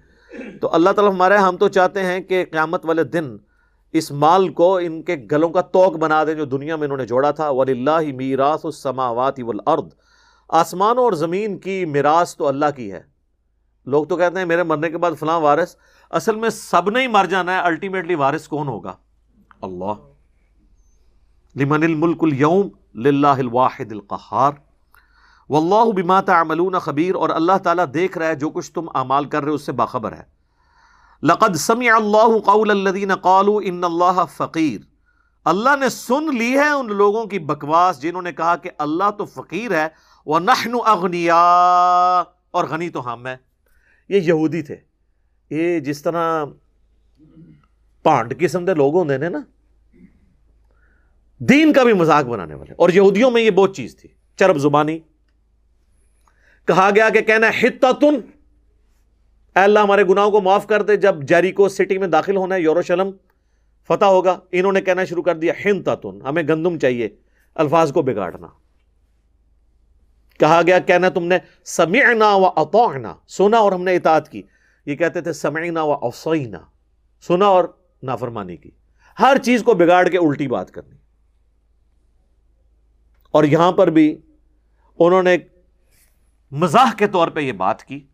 تو 0.60 0.74
اللہ 0.74 0.90
تعالیٰ 0.90 1.14
ہمارے 1.14 1.36
ہم 1.36 1.56
تو 1.56 1.68
چاہتے 1.68 2.02
ہیں 2.02 2.20
کہ 2.20 2.44
قیامت 2.50 2.86
والے 2.86 3.04
دن 3.04 3.36
اس 3.92 4.10
مال 4.10 4.48
کو 4.48 4.76
ان 4.76 5.02
کے 5.02 5.16
گلوں 5.32 5.48
کا 5.48 5.60
توق 5.60 5.92
بنا 5.92 6.24
دیں 6.24 6.34
جو 6.34 6.44
دنیا 6.44 6.76
میں 6.76 6.84
انہوں 6.84 6.98
نے 6.98 7.06
جوڑا 7.06 7.30
تھا۔ 7.30 7.50
ولی 7.50 7.72
اللہ 7.72 8.14
میراث 8.14 8.60
السماوات 8.64 9.34
والارض 9.38 9.88
آسمانوں 10.48 11.04
اور 11.04 11.12
زمین 11.12 11.58
کی 11.58 11.84
میراث 11.84 12.36
تو 12.36 12.48
اللہ 12.48 12.66
کی 12.76 12.92
ہے۔ 12.92 13.02
لوگ 13.86 14.04
تو 14.04 14.16
کہتے 14.16 14.38
ہیں 14.38 14.46
میرے 14.46 14.62
مرنے 14.62 14.90
کے 14.90 14.98
بعد 14.98 15.12
فلاں 15.20 15.40
وارث، 15.40 15.76
اصل 16.10 16.36
میں 16.36 16.50
سب 16.50 16.90
نے 16.90 17.02
ہی 17.02 17.06
مر 17.06 17.24
جانا 17.24 17.52
ہے 17.52 17.58
الٹیمیٹلی 17.58 18.14
وارث 18.14 18.48
کون 18.48 18.68
ہوگا؟ 18.68 18.96
اللہ۔ 19.62 19.92
لمن 21.56 21.82
الملک 21.82 22.24
اليوم 22.24 22.98
للہ 22.98 23.26
الواحد 23.26 23.92
القہار۔ 23.92 24.52
واللہ 25.50 25.92
بما 25.92 26.20
تعملون 26.20 26.78
خبیر۔ 26.78 27.14
اور 27.14 27.28
اللہ 27.28 27.58
تعالیٰ 27.62 27.84
دیکھ 27.94 28.18
رہا 28.18 28.26
ہے 28.26 28.34
جو 28.34 28.50
کچھ 28.50 28.72
تم 28.72 28.88
اعمال 28.94 29.24
کر 29.24 29.42
رہے 29.42 29.50
ہو، 29.50 29.54
اس 29.54 29.66
سے 29.66 29.72
باخبر 29.72 30.12
ہے۔ 30.12 30.22
لقد 31.22 31.56
سمع 31.56 31.94
اللہ 31.96 32.38
قول 32.38 32.70
الذین 32.70 33.14
قالوا 33.14 33.60
ان 33.64 33.84
اللہ 33.84 34.24
فقیر۔ 34.36 34.80
اللہ 35.44 35.76
نے 35.80 35.88
سن 35.88 36.36
لی 36.36 36.54
ہے 36.54 36.68
ان 36.68 36.86
لوگوں 36.86 37.24
کی 37.24 37.38
بکواس، 37.38 38.02
جنہوں 38.02 38.22
نے 38.22 38.32
کہا 38.32 38.56
کہ 38.56 38.70
اللہ 38.78 39.10
تو 39.18 39.24
فقیر 39.24 39.70
ہے 39.70 39.88
وہ 40.26 40.40
نحن 40.40 40.72
اغنیا 40.86 42.22
اور 42.50 42.64
غنی 42.64 42.88
تو 42.88 43.12
ہم 43.12 43.26
ہے 43.26 43.36
یہ 44.08 44.20
یہودی 44.20 44.62
تھے۔ 44.62 44.76
یہ 45.50 45.80
جس 45.80 46.02
طرح 46.02 46.44
پانڈ 48.02 48.34
قسم 48.38 48.66
کے 48.66 48.74
لوگ 48.74 48.94
ہوتے 48.94 49.18
ہیں 49.18 49.30
نا، 49.30 49.40
دین 51.38 51.72
کا 51.72 51.84
بھی 51.84 51.92
مذاق 51.92 52.24
بنانے 52.24 52.54
والے۔ 52.54 52.72
اور 52.78 52.90
یہودیوں 52.90 53.30
میں 53.30 53.42
یہ 53.42 53.50
بہت 53.50 53.76
چیز 53.76 53.96
تھی۔ 53.96 54.08
چرب 54.36 54.58
زبانی۔ 54.58 54.98
کہا 56.64 56.90
گیا 56.94 57.08
کہ 57.08 57.20
کہنا 57.20 57.46
ہتن 57.62 58.14
اے 59.56 59.60
اللہ، 59.60 59.78
ہمارے 59.78 60.04
گناہوں 60.04 60.30
کو 60.30 60.40
معاف 60.40 60.66
کر 60.66 60.82
دے۔ 60.82 60.96
جب 60.96 61.22
جیری 61.22 61.52
کو 61.52 61.68
سٹی 61.68 61.98
میں 61.98 62.08
داخل 62.08 62.36
ہونا 62.36 62.54
ہے 62.54 62.60
یوروشلم 62.60 63.10
فتح 63.86 64.04
ہوگا۔ 64.04 64.38
انہوں 64.52 64.72
نے 64.72 64.80
کہنا 64.80 65.04
شروع 65.04 65.22
کر 65.22 65.36
دیا 65.36 65.52
ہند 65.64 65.88
تن 66.02 66.22
ہمیں 66.22 66.42
گندم 66.42 66.78
چاہیے، 66.78 67.08
الفاظ 67.54 67.92
کو 67.92 68.02
بگاڑنا۔ 68.02 68.46
کہا 70.38 70.60
گیا، 70.66 70.78
کہنا 70.78 71.08
تم 71.08 71.24
نے، 71.24 71.38
سمعنا 71.64 72.34
و 72.34 72.46
اطعنا، 72.46 73.14
سنا 73.28 73.56
اور 73.56 73.72
ہم 73.72 73.82
نے 73.82 73.96
اطاعت 73.96 74.28
کی۔ 74.28 74.42
یہ 74.86 74.96
کہتے 74.96 75.20
تھے، 75.20 75.32
سمعنا 75.32 75.82
و 75.82 75.92
اوسینا 75.92 76.58
سنا 77.20 77.46
اور 77.46 77.64
نافرمانی 78.02 78.56
کی۔ 78.56 78.70
ہر 79.20 79.36
چیز 79.42 79.62
کو 79.62 79.74
بگاڑ 79.74 80.08
کے 80.08 80.18
الٹی 80.18 80.48
بات 80.48 80.70
کرنی۔ 80.70 80.96
اور 83.30 83.44
یہاں 83.44 83.72
پر 83.72 83.86
بھی 83.86 84.20
انہوں 84.98 85.22
نے 85.22 85.36
مزاح 86.50 86.94
کے 86.96 87.06
طور 87.06 87.28
پہ 87.28 87.40
یہ 87.40 87.52
بات 87.52 87.84
کی 87.84 88.06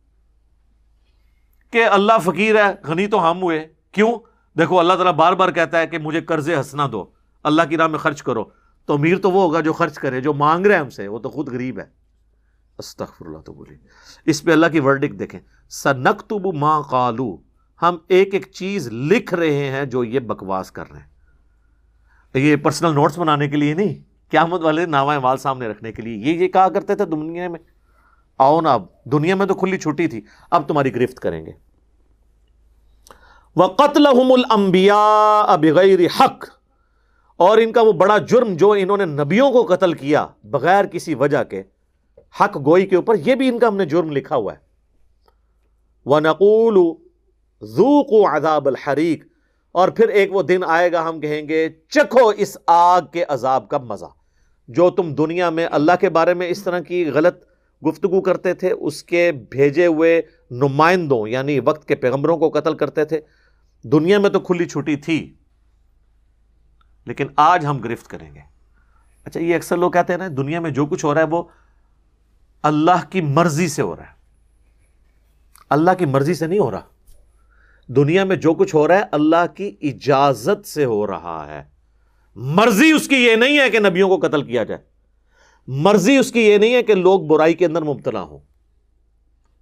کہ 1.70 1.84
اللہ 1.84 2.12
فقیر 2.22 2.56
ہے، 2.56 2.72
غنی 2.84 3.06
تو 3.06 3.30
ہم 3.30 3.42
ہوئے۔ 3.42 3.68
کیوں؟ 3.92 4.18
دیکھو، 4.58 4.78
اللہ 4.78 4.92
تعالیٰ 4.92 5.12
بار 5.12 5.32
بار 5.32 5.50
کہتا 5.50 5.78
ہے 5.78 5.86
کہ 5.86 5.98
مجھے 5.98 6.20
قرض 6.20 6.50
ہنسنا 6.50 6.88
دو۔ 6.92 7.10
اللہ 7.42 7.62
کی 7.68 7.76
راہ 7.76 7.86
میں 7.86 7.98
خرچ 7.98 8.22
کرو۔ 8.22 8.44
تو 8.86 8.94
امیر 8.94 9.18
تو 9.18 9.30
وہ 9.30 9.42
ہوگا 9.42 9.60
جو 9.60 9.72
خرچ 9.72 9.94
کرے، 9.94 10.20
جو 10.20 10.34
مانگ 10.34 10.66
رہے 10.66 10.74
ہیں 10.74 10.82
ہم 10.82 10.90
سے، 10.90 11.08
وہ 11.08 11.18
تو 11.18 11.30
خود 11.30 11.48
غریب 11.48 11.78
ہے۔ 11.78 11.99
استغفر 12.80 13.26
اللہ 13.26 13.38
تو 13.38 13.52
بولی 13.52 13.74
اس 14.26 14.42
پہ 14.42 14.52
اللہ 14.52 14.66
کی 14.66 14.80
ورڈک 14.80 15.18
دیکھیں۔ 15.18 15.40
سنکتب 15.70 16.54
ما 16.54 16.80
قالو۔ 16.80 17.36
ہم 17.82 17.96
ایک 18.08 18.34
ایک 18.34 18.52
چیز 18.52 18.88
لکھ 18.92 19.34
رہے 19.34 19.68
ہیں 19.68 19.84
جو 19.84 20.04
یہ 20.04 20.20
بکواس 20.20 20.72
کر 20.72 20.90
رہے 20.90 21.00
ہیں۔ 21.00 21.10
یہ 22.34 22.56
پرسنل 22.56 22.94
نوٹس 22.94 23.18
بنانے 23.18 23.48
کے 23.48 23.56
لیے 23.56 23.74
نہیں، 23.74 23.94
قیامت 24.30 24.60
والے 24.60 24.86
نامہ 24.86 25.18
مال 25.18 25.36
سامنے 25.36 25.68
رکھنے 25.68 25.92
کے 25.92 26.02
لیے۔ 26.02 26.16
یہ 26.16 26.38
یہ 26.38 26.48
کہا 26.48 26.68
کرتے 26.68 26.94
تھے 26.94 27.04
دنیا 27.04 27.48
میں۔ 27.48 27.60
آؤ 28.38 28.60
نا، 28.60 28.74
اب 28.74 28.86
دنیا 29.04 29.34
میں 29.34 29.46
تو 29.46 29.54
کھلی 29.54 29.78
چھٹی 29.78 30.06
تھی، 30.06 30.20
اب 30.50 30.68
تمہاری 30.68 30.94
گرفت 30.94 31.20
کریں 31.20 31.46
گے۔ 31.46 31.52
وہ 33.56 33.68
قتل 33.68 34.06
بغیر 35.60 36.00
حق۔ 36.20 36.44
اور 37.36 37.58
ان 37.58 37.72
کا 37.72 37.80
وہ 37.80 37.92
بڑا 37.92 38.18
جرم 38.18 38.54
جو 38.54 38.72
انہوں 38.72 38.96
نے 38.96 39.04
نبیوں 39.04 39.52
کو 39.52 39.74
قتل 39.74 39.92
کیا 39.92 40.26
بغیر 40.44 40.84
کسی 40.84 41.14
وجہ 41.14 41.44
کے۔ 41.44 41.62
حق 42.40 42.56
گوئی 42.56 42.86
کے 42.86 42.96
اوپر، 42.96 43.14
یہ 43.26 43.34
بھی 43.34 43.48
ان 43.48 43.58
کا 43.58 43.68
ہم 43.68 43.76
نے 43.76 43.84
جرم 43.84 44.10
لکھا 44.10 44.36
ہوا 44.36 44.52
ہے۔ 44.52 44.58
وہ 46.06 46.20
نقول 46.20 46.76
عذاب 48.32 48.66
الحریق 48.66 49.24
اور 49.72 49.88
پھر 49.88 50.08
ایک 50.08 50.34
وہ 50.34 50.42
دن 50.42 50.60
آئے 50.66 50.92
گا، 50.92 51.08
ہم 51.08 51.20
کہیں 51.20 51.48
گے، 51.48 51.68
چکھو 51.88 52.28
اس 52.28 52.56
آگ 52.66 53.02
کے 53.12 53.24
عذاب 53.28 53.68
کا 53.68 53.78
مزہ۔ 53.78 54.04
جو 54.68 54.90
تم 54.90 55.14
دنیا 55.14 55.50
میں 55.50 55.66
اللہ 55.70 55.92
کے 56.00 56.08
بارے 56.08 56.34
میں 56.34 56.48
اس 56.48 56.64
طرح 56.64 56.80
کی 56.80 57.10
غلط 57.10 57.44
گفتگو 57.88 58.20
کرتے 58.20 58.54
تھے، 58.54 58.72
اس 58.72 59.02
کے 59.02 59.32
بھیجے 59.32 59.86
ہوئے 59.86 60.22
نمائندوں 60.50 61.28
یعنی 61.28 61.60
وقت 61.60 61.88
کے 61.88 61.94
پیغمبروں 61.94 62.36
کو 62.36 62.50
قتل 62.50 62.76
کرتے 62.76 63.04
تھے، 63.04 63.20
دنیا 63.82 64.18
میں 64.18 64.30
تو 64.30 64.40
کھلی 64.40 64.64
چھٹی 64.64 64.96
تھی۔ 64.96 65.34
لیکن 67.06 67.26
آج 67.36 67.66
ہم 67.66 67.78
گرفت 67.78 68.08
کریں 68.08 68.34
گے۔ 68.34 68.40
اچھا 69.24 69.40
یہ 69.40 69.54
اکثر 69.54 69.76
لوگ 69.76 69.90
کہتے 69.90 70.12
ہیں 70.12 70.18
نا، 70.18 70.28
دنیا 70.36 70.60
میں 70.60 70.70
جو 70.70 70.86
کچھ 70.86 71.04
ہو 71.04 71.14
رہا 71.14 71.20
ہے، 71.20 71.26
وہ 71.26 71.42
اللہ 72.62 73.10
کی 73.10 73.20
مرضی 73.20 73.68
سے 73.68 73.82
ہو 73.82 73.96
رہا 73.96 74.02
ہے۔ 74.02 74.20
اللہ 75.70 75.90
کی 75.98 76.06
مرضی 76.06 76.34
سے 76.34 76.46
نہیں 76.46 76.58
ہو 76.58 76.70
رہا۔ 76.70 76.80
دنیا 77.86 78.24
میں 78.24 78.36
جو 78.36 78.54
کچھ 78.54 78.74
ہو 78.74 78.88
رہا 78.88 78.98
ہے، 78.98 79.02
اللہ 79.12 79.54
کی 79.54 79.76
اجازت 79.82 80.66
سے 80.66 80.84
ہو 80.84 81.06
رہا 81.06 81.46
ہے۔ 81.48 81.62
مرضی 82.34 82.92
اس 82.92 83.08
کی 83.08 83.16
یہ 83.16 83.36
نہیں 83.36 83.58
ہے 83.58 83.70
کہ 83.70 83.78
نبیوں 83.78 84.08
کو 84.08 84.28
قتل 84.28 84.42
کیا 84.42 84.64
جائے۔ 84.64 84.80
مرضی 85.66 86.16
اس 86.16 86.32
کی 86.32 86.40
یہ 86.40 86.58
نہیں 86.58 86.74
ہے 86.74 86.82
کہ 86.82 86.94
لوگ 86.94 87.20
برائی 87.20 87.54
کے 87.54 87.66
اندر 87.66 87.82
مبتلا 87.82 88.22
ہوں۔ 88.22 88.38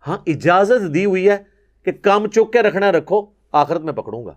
ہاں 0.06 0.18
اجازت 0.26 0.94
دی 0.94 1.04
ہوئی 1.04 1.28
ہے 1.28 1.36
کہ 1.84 1.92
کام 1.92 2.26
چوک 2.26 2.52
کے 2.52 2.62
رکھنا 2.62 2.92
رکھو، 2.92 3.26
آخرت 3.52 3.80
میں 3.80 3.92
پکڑوں 3.92 4.26
گا۔ 4.26 4.34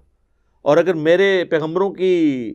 اور 0.62 0.78
اگر 0.78 0.94
میرے 0.94 1.44
پیغمبروں 1.50 1.92
کی 1.92 2.54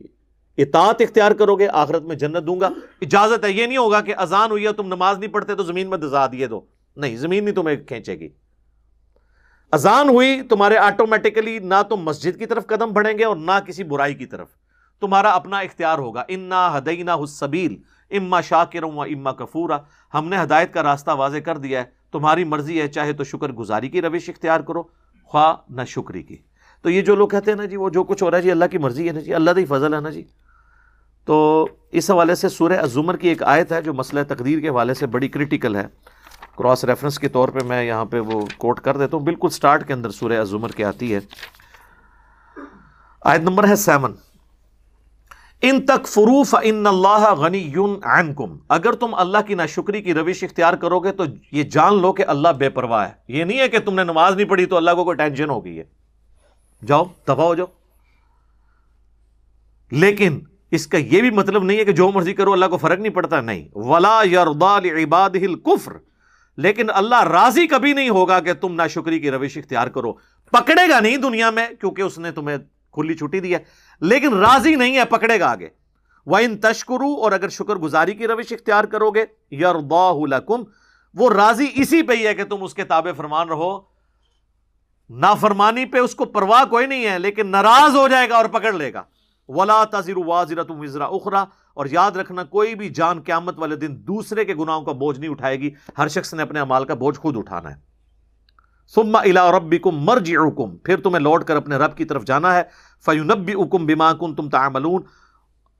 اطاعت 0.57 0.95
اختیار 0.99 1.31
کرو 1.31 1.55
گے، 1.55 1.67
آخرت 1.67 2.03
میں 2.03 2.15
جنت 2.15 2.47
دوں 2.47 2.59
گا۔ 2.59 2.69
اجازت 3.01 3.45
ہے، 3.45 3.51
یہ 3.51 3.65
نہیں 3.65 3.77
ہوگا 3.77 4.01
کہ 4.01 4.15
اذان 4.17 4.51
ہوئی 4.51 4.67
ہے 4.67 4.73
تم 4.73 4.87
نماز 4.87 5.19
نہیں 5.19 5.31
پڑھتے 5.31 5.55
تو 5.55 5.63
زمین 5.63 5.89
میں 5.89 5.97
دزا 5.97 6.27
دیے 6.27 6.47
دو۔ 6.47 6.61
نہیں، 6.95 7.17
زمین 7.17 7.45
نہیں 7.45 7.55
تمہیں 7.55 7.75
کھینچے 7.75 8.19
گی۔ 8.19 8.29
اذان 9.71 10.09
ہوئی، 10.09 10.41
تمہارے 10.49 10.77
آٹومیٹکلی 10.77 11.59
نہ 11.59 11.75
تم 11.89 11.95
مسجد 11.95 12.39
کی 12.39 12.45
طرف 12.45 12.67
قدم 12.67 12.89
بڑھیں 12.89 13.17
گے 13.17 13.23
اور 13.23 13.35
نہ 13.35 13.59
کسی 13.67 13.83
برائی 13.83 14.13
کی 14.13 14.25
طرف۔ 14.25 14.47
تمہارا 15.01 15.29
اپنا 15.29 15.59
اختیار 15.59 15.97
ہوگا۔ 15.97 16.23
انا 16.27 16.77
ہدینہ 16.77 17.11
حسبیل 17.23 17.75
اما 18.11 18.41
شاکر 18.41 18.83
و 18.83 19.01
اما 19.01 19.31
کفورا 19.31 19.77
ہم 20.13 20.27
نے 20.27 20.37
ہدایت 20.43 20.73
کا 20.73 20.83
راستہ 20.83 21.11
واضح 21.11 21.37
کر 21.37 21.57
دیا 21.57 21.79
ہے۔ 21.79 21.85
تمہاری 22.11 22.43
مرضی 22.43 22.81
ہے، 22.81 22.87
چاہے 22.87 23.13
تو 23.13 23.23
شکر 23.23 23.51
گزاری 23.51 23.89
کی 23.89 24.01
روش 24.01 24.29
اختیار 24.29 24.59
کرو۔ 24.59 24.83
خواہ 25.23 25.55
نہ 25.69 25.81
شکری 25.87 26.23
کی۔ 26.23 26.37
تو 26.81 26.89
یہ 26.89 27.01
جو 27.01 27.15
لوگ 27.15 27.27
کہتے 27.27 27.51
ہیں 27.51 27.57
نا 27.57 27.65
جی 27.65 27.75
وہ 27.75 27.89
جو 27.89 28.03
کچھ 28.03 28.23
ہو 28.23 28.31
رہا 28.31 28.37
ہے 28.37 28.43
جی 28.43 28.51
اللہ 28.51 28.65
کی 28.71 28.77
مرضی 28.77 29.07
ہے 29.07 29.13
نا 29.13 29.19
جی 29.19 29.33
اللہ 29.33 29.51
ہی 29.57 29.65
فضل 29.65 29.93
ہے 29.93 29.99
نا 29.99 30.09
جی۔ 30.09 30.23
تو 31.27 31.67
اس 31.91 32.11
حوالے 32.11 32.35
سے 32.35 32.49
سورہ 32.49 32.73
عظمر 32.73 33.17
کی 33.17 33.27
ایک 33.27 33.43
آیت 33.43 33.71
ہے 33.71 33.81
جو 33.81 33.93
مسئلہ 33.93 34.19
تقدیر 34.27 34.59
کے 34.59 34.69
حوالے 34.69 34.93
سے 34.93 35.07
بڑی 35.07 35.27
کرٹیکل 35.27 35.75
ہے۔ 35.75 35.85
کراس 36.57 36.85
ریفرنس 36.85 37.19
کے 37.19 37.27
طور 37.27 37.49
پہ 37.49 37.59
میں 37.65 37.83
یہاں 37.83 38.05
پہ 38.05 38.19
وہ 38.19 38.45
کوٹ 38.57 38.79
کر 38.79 38.97
دیتا 38.97 39.17
ہوں۔ 39.17 39.23
بالکل 39.23 39.49
سٹارٹ 39.49 39.87
کے 39.87 39.93
اندر 39.93 40.09
سورہ 40.09 40.41
عظمر 40.41 40.71
کی 40.71 40.83
آتی 40.83 41.15
ہے۔ 41.15 41.19
آیت 43.21 43.41
نمبر 43.41 43.67
ہے 43.67 43.75
سیون 43.75 44.15
ان 45.61 45.85
تک 45.85 46.07
فروف 46.07 46.55
ان 46.63 46.87
اللہ 46.87 47.33
غنی 47.33 47.73
عنکم۔ 48.03 48.57
اگر 48.69 48.91
تم 48.91 49.15
اللہ 49.15 49.37
کی 49.47 49.53
ناشکری 49.53 50.01
کی 50.01 50.13
روش 50.13 50.43
اختیار 50.43 50.73
کرو 50.73 50.99
گے 50.99 51.11
تو 51.11 51.23
یہ 51.51 51.63
جان 51.63 52.01
لو 52.01 52.13
کہ 52.13 52.23
اللہ 52.27 52.49
بے 52.49 52.69
پرواہ 52.69 53.07
ہے۔ 53.07 53.13
یہ 53.27 53.43
نہیں 53.43 53.59
ہے 53.59 53.67
کہ 53.67 53.79
تم 53.79 53.95
نے 53.95 54.03
نماز 54.03 54.35
نہیں 54.35 54.47
پڑھی 54.47 54.65
تو 54.65 54.77
اللہ 54.77 54.91
کو 54.91 55.03
کوئی 55.03 55.17
ٹینشن 55.17 55.49
ہو 55.49 55.65
گئی 55.65 55.79
ہے۔ 55.79 55.83
جاؤ 56.85 57.03
دفاع 57.03 57.45
ہو 57.45 57.55
جاؤ۔ 57.55 57.67
لیکن 59.91 60.39
اس 60.71 60.87
کا 60.87 60.97
یہ 60.97 61.21
بھی 61.21 61.29
مطلب 61.29 61.63
نہیں 61.63 61.77
ہے 61.77 61.85
کہ 61.85 61.91
جو 61.91 62.11
مرضی 62.11 62.33
کرو 62.33 62.53
اللہ 62.53 62.65
کو 62.65 62.77
فرق 62.77 62.99
نہیں 62.99 63.13
پڑتا، 63.13 63.41
نہیں۔ 63.41 63.67
ولا 63.75 64.21
عباد 65.03 65.29
کفر 65.65 65.91
لیکن 66.57 66.85
اللہ 66.89 67.23
راضی 67.23 67.67
کبھی 67.67 67.93
نہیں 67.93 68.09
ہوگا 68.09 68.39
کہ 68.39 68.53
تم 68.53 68.73
ناشکری 68.73 69.19
کی 69.19 69.31
روش 69.31 69.57
اختیار 69.57 69.87
کرو۔ 69.87 70.13
پکڑے 70.51 70.89
گا 70.89 70.99
نہیں 70.99 71.17
دنیا 71.17 71.49
میں، 71.49 71.67
کیونکہ 71.79 72.01
اس 72.01 72.19
نے 72.19 72.31
تمہیں 72.31 72.57
کھلی 72.91 73.13
چھٹی 73.13 73.39
دی 73.39 73.53
ہے۔ 73.53 73.59
لیکن 74.01 74.33
راضی 74.33 74.75
نہیں 74.75 74.97
ہے، 74.97 75.05
پکڑے 75.05 75.39
گا 75.39 75.51
آگے۔ 75.51 75.67
وہ 76.25 76.37
ان 76.37 76.57
تشکرو 76.57 77.13
اور 77.13 77.31
اگر 77.31 77.49
شکر 77.49 77.75
گزاری 77.75 78.13
کی 78.13 78.27
روش 78.27 78.51
اختیار 78.51 78.83
کرو 78.83 79.11
گے 79.11 79.25
یار 79.51 79.75
وہ 81.13 81.29
راضی 81.29 81.67
اسی 81.73 82.01
پہ 82.01 82.13
ہی 82.13 82.27
ہے 82.27 82.33
کہ 82.33 82.43
تم 82.43 82.63
اس 82.63 82.73
کے 82.73 82.83
تابع 82.83 83.11
فرمان 83.11 83.49
رہو۔ 83.49 83.79
نافرمانی 85.09 85.85
پہ 85.85 85.97
اس 85.97 86.15
کو 86.15 86.25
پرواہ 86.25 86.65
کوئی 86.65 86.85
نہیں 86.85 87.05
ہے، 87.05 87.19
لیکن 87.19 87.47
ناراض 87.47 87.95
ہو 87.95 88.07
جائے 88.07 88.29
گا 88.29 88.35
اور 88.35 88.45
پکڑ 88.45 88.73
لے 88.73 88.93
گا۔ 88.93 89.03
ولا 89.49 89.83
تذر 89.91 90.17
واضر 90.17 90.63
تم 90.63 90.79
وزرا 90.79 91.05
اخرا 91.07 91.43
اور 91.73 91.85
یاد 91.85 92.11
رکھنا 92.11 92.43
کوئی 92.45 92.75
بھی 92.75 92.89
جان 92.89 93.21
قیامت 93.21 93.59
والے 93.59 93.75
دن 93.75 93.95
دوسرے 94.07 94.45
کے 94.45 94.55
گناہوں 94.55 94.81
کا 94.81 94.91
بوجھ 94.93 95.19
نہیں 95.19 95.31
اٹھائے 95.31 95.59
گی، 95.59 95.69
ہر 95.97 96.07
شخص 96.07 96.33
نے 96.33 96.41
اپنے 96.43 96.59
امال 96.59 96.85
کا 96.85 96.93
بوجھ 96.93 97.17
خود 97.19 97.37
اٹھانا 97.37 97.69
ہے۔ 97.69 97.75
سما 98.93 99.19
الا 99.19 99.51
ربی 99.51 99.77
کم 99.77 99.97
مرج 99.99 100.33
پھر 100.83 101.01
تمہیں 101.01 101.21
لوٹ 101.23 101.43
کر 101.43 101.55
اپنے 101.55 101.75
رب 101.75 101.95
کی 101.97 102.05
طرف 102.05 102.25
جانا 102.25 102.53
ہے۔ 102.55 102.63
فیونبی 103.05 103.53
اکم 103.53 103.85
بیما 103.85 104.11
کن 104.13 104.35
تم 104.35 104.49
تعملون، 104.49 105.01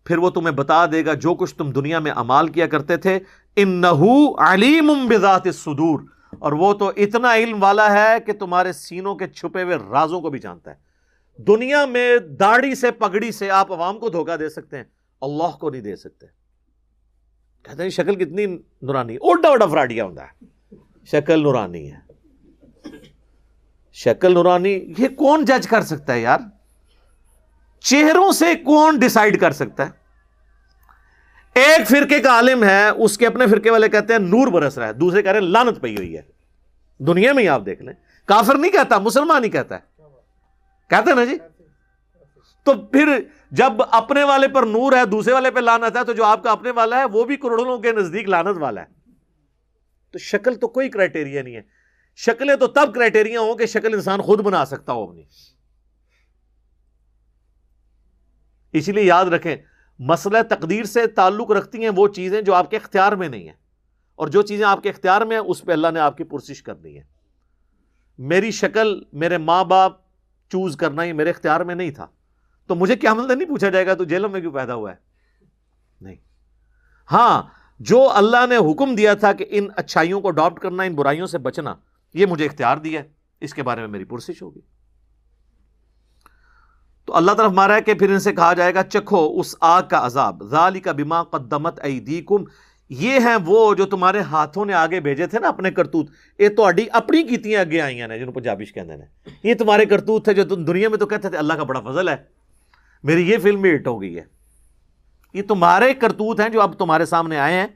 پھر 0.06 0.18
وہ 0.18 0.30
تمہیں 0.30 0.56
بتا 0.56 0.86
دے 0.86 1.06
گا 1.06 1.14
جو 1.14 1.36
کچھ 1.36 1.56
تم 1.56 1.72
دنیا 1.72 2.00
میں 2.00 2.12
امال 2.16 2.48
کیا 2.48 2.68
کرتے 2.68 2.98
تھے۔ 2.98 3.20
ان 3.56 3.84
علیم 3.86 4.92
بذات 5.10 5.46
الصدور، 5.46 6.00
اور 6.40 6.52
وہ 6.52 6.74
تو 6.74 6.92
اتنا 6.98 7.34
علم 7.36 7.64
والا 7.64 7.92
ہے 7.94 8.18
کہ 8.26 8.34
تمہارے 8.34 8.74
سینوں 8.74 9.16
کے 9.16 9.28
چھپے 9.28 9.64
ہوئے 9.64 9.78
رازوں 9.92 10.22
کو 10.22 10.30
بھی 10.30 10.40
جانتا 10.40 10.72
ہے۔ 10.72 10.76
دنیا 11.38 11.86
میں 11.86 12.18
داڑھی 12.18 12.76
سے 12.76 12.92
پگڑی 12.92 13.32
سے 13.32 13.52
آپ 13.52 13.72
عوام 13.72 14.00
کو 14.00 14.10
دھوکہ 14.10 14.38
دے 14.38 14.50
سکتے 14.50 14.78
ہیں، 14.78 14.84
اللہ 15.22 15.58
کو 15.58 15.70
نہیں 15.70 15.82
دے 15.82 15.96
سکتے۔ 15.96 16.26
کہتے 17.64 17.84
ہیں 17.84 17.90
شکل 17.90 18.16
کتنی 18.16 18.46
نورانی 18.82 19.16
اوڈا 19.16 19.50
اوڈا 19.50 19.66
فراڈیا 19.66 20.06
ہوتا 20.06 20.24
ہے۔ 20.24 20.46
شکل 21.06 21.44
نورانی 21.44 21.92
ہے۔ 21.92 21.98
شکل 23.94 24.34
نورانی، 24.34 24.94
یہ 24.98 25.08
کون 25.08 25.46
جج 25.46 25.68
کر 25.68 25.82
سکتا 25.82 26.14
ہے 26.14 26.20
یار؟ 26.20 26.40
چہروں 27.80 28.32
سے 28.32 28.56
کون 28.56 29.00
ڈسائڈ 29.00 29.40
کر 29.40 29.52
سکتا 29.52 29.86
ہے؟ 29.86 29.92
ایک 31.54 31.88
فرقے 31.88 32.20
کا 32.20 32.30
عالم 32.30 32.64
ہے، 32.64 32.90
اس 32.90 33.18
کے 33.18 33.28
اپنے 33.28 33.48
فرقے 33.48 33.72
والے 33.72 33.90
کہتے 33.90 34.14
ہیں 34.14 34.20
نور 34.20 34.48
برس 34.48 34.78
رہا 34.78 34.88
ہے، 34.88 34.94
دوسرے 34.94 35.22
کہہ 35.22 35.32
رہے 35.32 35.40
ہیں 35.40 35.48
لانت 35.48 35.82
پی 35.82 35.96
ہوئی 35.96 36.18
ہے۔ 36.18 36.22
دنیا 37.00 37.34
میں 37.34 37.44
ہی 37.44 37.48
آپ 37.50 37.62
دیکھ 37.66 37.82
لیں۔ 37.82 37.94
کافر 38.26 38.56
نہیں 38.56 38.72
کہتا، 38.72 39.00
مسلمان 39.00 39.44
ہی 39.44 39.50
کہتا 39.50 39.76
ہے۔ 39.76 39.97
کہتے 40.90 41.10
ہیں 41.10 41.16
نا 41.16 41.26
جی؟ 41.26 41.38
تو 42.64 42.74
پھر 42.74 43.20
جب 43.52 43.74
اپنے 43.92 44.24
والے 44.24 44.48
پر 44.48 44.64
نور 44.64 44.94
ہے، 44.94 45.06
دوسرے 45.06 45.34
والے 45.34 45.52
پہ 45.52 45.60
لانت 45.60 45.98
ہے، 45.98 46.04
تو 46.04 46.14
جو 46.14 46.24
آپ 46.24 46.44
کا 46.44 46.52
اپنے 46.52 46.72
والا 46.72 47.00
ہے، 47.00 47.06
وہ 47.06 47.26
بھی 47.26 47.36
کروڑوں 47.36 47.78
کے 47.78 47.92
نزدیک 47.92 48.30
لانت 48.30 48.58
والا 48.60 48.82
ہے۔ 48.82 49.12
تو 50.12 50.20
شکل 50.20 50.56
تو 50.56 50.68
کوئی 50.68 50.90
کرائٹیریا 50.90 51.44
نہیں 51.44 51.56
ہے۔ 51.56 51.62
شکلیں 52.16 52.56
تو 52.56 52.68
تب 52.68 52.96
کرائٹیریا 52.96 53.40
ہوں 53.40 53.56
کہ 53.56 53.66
شکل 53.66 53.94
انسان 53.94 54.22
خود 54.22 54.40
بنا 54.40 54.66
سکتا 54.66 54.94
ہو 54.94 55.04
اپنی۔ 55.04 55.24
اسی 58.74 58.92
لیے 58.92 59.04
یاد 59.04 59.26
رکھیں، 59.26 59.56
مسئلہ 60.00 60.38
تقدیر 60.50 60.84
سے 60.84 61.08
تعلق 61.08 61.52
رکھتی 61.52 61.78
ہیں 61.78 61.90
وہ 61.96 62.08
چیزیں 62.08 62.42
جو 62.42 62.54
آپ 62.54 62.72
کے 62.72 62.78
اختیار 62.78 63.12
میں 63.12 63.30
نہیں 63.30 63.46
ہیں۔ 63.46 63.56
اور 64.16 64.28
جو 64.28 64.42
چیزیں 64.42 64.66
آپ 64.66 64.84
کے 64.84 64.90
اختیار 64.90 65.22
میں 65.22 65.38
ہیں، 65.38 65.44
اس 65.48 65.62
پہ 65.62 65.72
اللہ 65.72 65.88
نے 65.94 66.00
آپ 66.00 66.18
کی 66.18 66.24
پرسش 66.24 66.64
کرنی 66.64 66.98
ہے 66.98 67.04
میری 68.18 68.52
شکل، 68.52 69.02
میرے 69.14 69.38
ماں 69.38 69.64
باپ 69.64 70.07
چوز 70.50 70.78
کرنا 70.78 71.04
یہ 71.04 71.14
میرے 71.14 71.30
اختیار 71.30 71.62
میں 71.62 71.76
نہیں 71.76 71.92
تھا۔ 71.92 72.08
تو 72.68 72.76
مجھے 72.76 72.96
کیا 72.96 73.14
مطلب 73.14 73.38
نہیں 73.38 73.50
پوچھا 73.50 73.70
جائے 73.70 73.88
گا 73.88 73.94
تو 73.94 74.04
جیلوں 74.04 74.30
میں 74.30 74.42
کیوں 74.42 74.52
پیدا 74.52 74.74
ہوا 74.74 74.92
ہے؟ 74.92 74.96
نہیں۔ 76.02 76.16
ہاں 77.12 77.44
جو 77.80 78.12
اللہ 78.12 78.46
نے 78.50 78.58
حکم 78.58 78.96
دیا 78.96 79.14
تھا 79.14 79.34
کہ 79.34 79.46
ان 79.50 79.68
اچھائیوں 79.76 80.22
کو 80.22 80.28
اڈاپٹ 80.28 80.60
کرنا، 80.60 80.84
ان 80.84 80.96
برائیوں 80.96 81.28
سے 81.28 81.38
بچنا، 81.38 81.76
یہ 82.14 82.26
مجھے 82.26 82.46
اختیار 82.46 82.78
دیا 82.78 83.02
ہے۔ 83.02 83.10
اس 83.42 83.54
کے 83.54 83.64
بارے 83.64 83.82
میں 83.82 83.88
میری 83.88 84.04
پرسش 84.04 84.42
ہوگی۔ 84.42 84.62
تو 87.06 87.16
اللہ 87.16 87.32
طرف 87.32 87.52
مارا 87.52 87.76
ہے 87.76 87.82
کہ 87.82 87.94
پھر 87.94 88.10
ان 88.10 88.20
سے 88.20 88.34
کہا 88.34 88.54
جائے 88.54 88.76
گا، 88.76 88.84
چکھو 88.84 89.40
اس 89.40 89.56
آگ 89.62 89.84
کا 89.90 90.06
عذاب۔ 90.06 90.44
ذالی 90.44 90.80
کا 90.80 90.92
بیما 90.92 91.24
قدمت 91.24 91.80
ایدیکم۔ 91.84 92.44
یہ 92.90 93.20
ہیں 93.20 93.36
وہ 93.46 93.76
جو 93.76 93.86
تمہارے 93.86 94.20
ہاتھوں 94.20 94.66
نے 94.66 94.74
آگے 94.74 95.00
بھیجے 95.00 95.28
تھے 95.28 95.40
نا 95.40 95.48
اپنے 95.48 95.72
کرتوت۔ 95.72 96.10
یہ 96.40 96.50
تو 96.50 96.68
اپنی 96.92 97.24
کیتیاں 97.24 97.62
اگے 97.62 97.82
آئی 97.82 98.02
ہیں 98.02 98.08
جنہوں 98.08 98.34
پنجابی 98.34 98.66
کہتے 98.66 98.92
ہیں 98.92 99.06
یہ 99.44 99.54
تمہارے 99.54 99.86
کرتوت 99.86 100.24
تھے 100.24 100.34
جو 100.34 100.44
تم 100.44 100.66
دنیا 100.66 100.90
میں 100.90 100.98
تو 100.98 101.06
کہتے 101.06 101.30
تھے، 101.30 101.38
اللہ 101.38 101.54
کا 101.54 101.64
بڑا 101.64 101.80
فضل 101.80 102.10
ہے۔ 102.10 102.16
میری 103.04 103.32
یہ 103.32 103.38
فلم 103.38 103.62
بھی 103.62 103.76
ہٹ 103.76 103.88
ہو 103.88 104.02
گئی 104.02 104.18
ہے۔ 104.18 104.24
یہ 105.34 105.42
تمہارے 105.42 105.94
کرتوت 105.94 106.40
ہیں 106.40 106.50
جو 106.50 106.62
اب 106.62 106.74
تمہارے 106.80 107.06
سامنے 107.06 107.38
آئے 107.38 107.54
ہیں۔ 107.54 107.68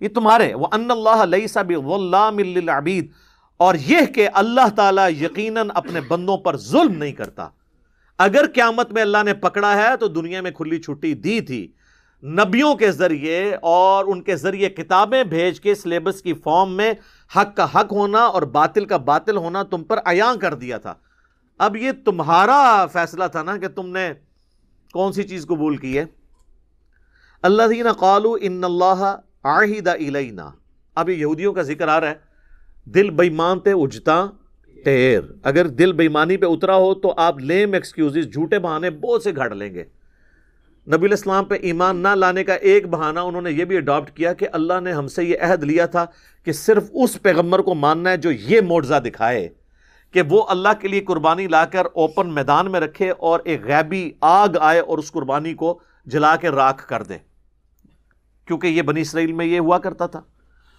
یہ 0.00 0.08
تمہارے 0.08 0.54
وہ 0.54 0.66
ان 0.72 0.90
اللہ 0.90 1.22
علیہ 1.22 1.46
صاحب 1.46 1.72
العبید 1.88 3.10
اور 3.56 3.74
یہ 3.74 4.06
کہ 4.14 4.28
اللہ 4.32 4.68
تعالیٰ 4.76 5.10
یقیناً 5.10 5.68
اپنے 5.74 6.00
بندوں 6.00 6.36
پر 6.36 6.56
ظلم 6.56 6.92
نہیں 6.92 7.12
کرتا۔ 7.12 7.48
اگر 8.18 8.44
قیامت 8.54 8.92
میں 8.92 9.02
اللہ 9.02 9.18
نے 9.24 9.34
پکڑا 9.34 9.76
ہے 9.76 9.96
تو 9.96 10.08
دنیا 10.08 10.40
میں 10.40 10.50
کھلی 10.50 10.82
چھٹی 10.82 11.14
دی 11.14 11.40
تھی۔ 11.40 11.72
نبیوں 12.22 12.74
کے 12.74 12.92
ذریعے 12.92 13.56
اور 13.62 14.04
ان 14.08 14.22
کے 14.22 14.36
ذریعے 14.36 14.68
کتابیں 14.68 15.24
بھیج 15.24 15.60
کے 15.60 15.74
سلیبس 15.74 16.22
کی 16.22 16.32
فارم 16.32 16.72
میں 16.72 16.92
حق 17.36 17.56
کا 17.56 17.66
حق 17.74 17.92
ہونا 17.92 18.18
اور 18.18 18.42
باطل 18.42 18.84
کا 18.84 18.96
باطل 18.96 19.36
ہونا 19.36 19.62
تم 19.62 19.84
پر 19.84 19.98
عیاں 20.04 20.34
کر 20.40 20.54
دیا 20.54 20.78
تھا۔ 20.78 20.94
اب 21.58 21.76
یہ 21.76 21.92
تمہارا 22.04 22.86
فیصلہ 22.86 23.24
تھا 23.32 23.42
نا 23.42 23.56
کہ 23.56 23.68
تم 23.68 23.88
نے 23.88 24.12
کون 24.92 25.12
سی 25.12 25.22
چیز 25.22 25.46
قبول 25.46 25.76
کی 25.76 25.98
ہے؟ 25.98 26.04
اللہ 27.42 27.62
دین 27.70 27.92
قالو 27.92 28.36
ان 28.40 28.64
اللہ 28.64 29.16
آہدہ 29.42 29.90
الینا۔ 29.90 30.50
اب 30.94 31.08
یہ 31.08 31.16
یہودیوں 31.16 31.52
کا 31.52 31.62
ذکر 31.62 31.88
آ 31.88 32.00
رہا 32.00 32.10
ہے۔ 32.10 32.14
دل 32.84 33.10
بےمان 33.10 33.60
تے 33.60 33.72
اجتا 33.72 34.26
ٹیر 34.84 35.20
اگر 35.42 35.66
دل 35.66 35.92
بےمانی 35.92 36.36
پہ 36.36 36.46
اترا 36.46 36.76
ہو 36.76 36.94
تو 36.94 37.14
آپ 37.16 37.38
لیم 37.38 37.72
ایکسکیوز 37.72 38.18
جھوٹے 38.32 38.58
بہانے 38.58 38.90
بہت 38.90 39.22
سے 39.22 39.34
گھڑ 39.36 39.54
لیں 39.54 39.74
گے۔ 39.74 39.84
نبی 40.96 41.06
الاسلام 41.06 41.44
پہ 41.44 41.54
ایمان 41.54 41.96
نہ 41.96 42.08
لانے 42.08 42.44
کا 42.44 42.54
ایک 42.54 42.88
بہانہ 42.88 43.20
انہوں 43.20 43.42
نے 43.42 43.50
یہ 43.50 43.64
بھی 43.64 43.76
اڈاپٹ 43.76 44.16
کیا 44.16 44.32
کہ 44.32 44.48
اللہ 44.52 44.80
نے 44.80 44.92
ہم 44.92 45.08
سے 45.08 45.24
یہ 45.24 45.36
عہد 45.40 45.62
لیا 45.62 45.86
تھا 45.86 46.06
کہ 46.44 46.52
صرف 46.52 46.84
اس 46.92 47.22
پیغمبر 47.22 47.58
کو 47.58 47.74
ماننا 47.74 48.10
ہے 48.10 48.16
جو 48.16 48.32
یہ 48.32 48.60
معجزہ 48.60 48.94
دکھائے 48.94 49.48
کہ 50.12 50.22
وہ 50.30 50.42
اللہ 50.48 50.68
کے 50.80 50.88
لیے 50.88 51.00
قربانی 51.00 51.46
لا 51.46 51.64
کر 51.64 51.84
اوپن 51.84 52.34
میدان 52.34 52.70
میں 52.70 52.80
رکھے 52.80 53.10
اور 53.10 53.40
ایک 53.44 53.64
غیبی 53.64 54.10
آگ 54.20 54.48
آئے 54.60 54.80
اور 54.80 54.98
اس 54.98 55.12
قربانی 55.12 55.54
کو 55.54 55.80
جلا 56.06 56.36
کے 56.36 56.48
راکھ 56.48 56.88
کر 56.88 57.02
دے۔ 57.02 57.18
کیونکہ 58.46 58.66
یہ 58.66 58.82
بنی 58.82 59.00
اسرائیل 59.00 59.32
میں 59.32 59.46
یہ 59.46 59.60
ہوا 59.60 59.78
کرتا 59.78 60.06
تھا۔ 60.06 60.20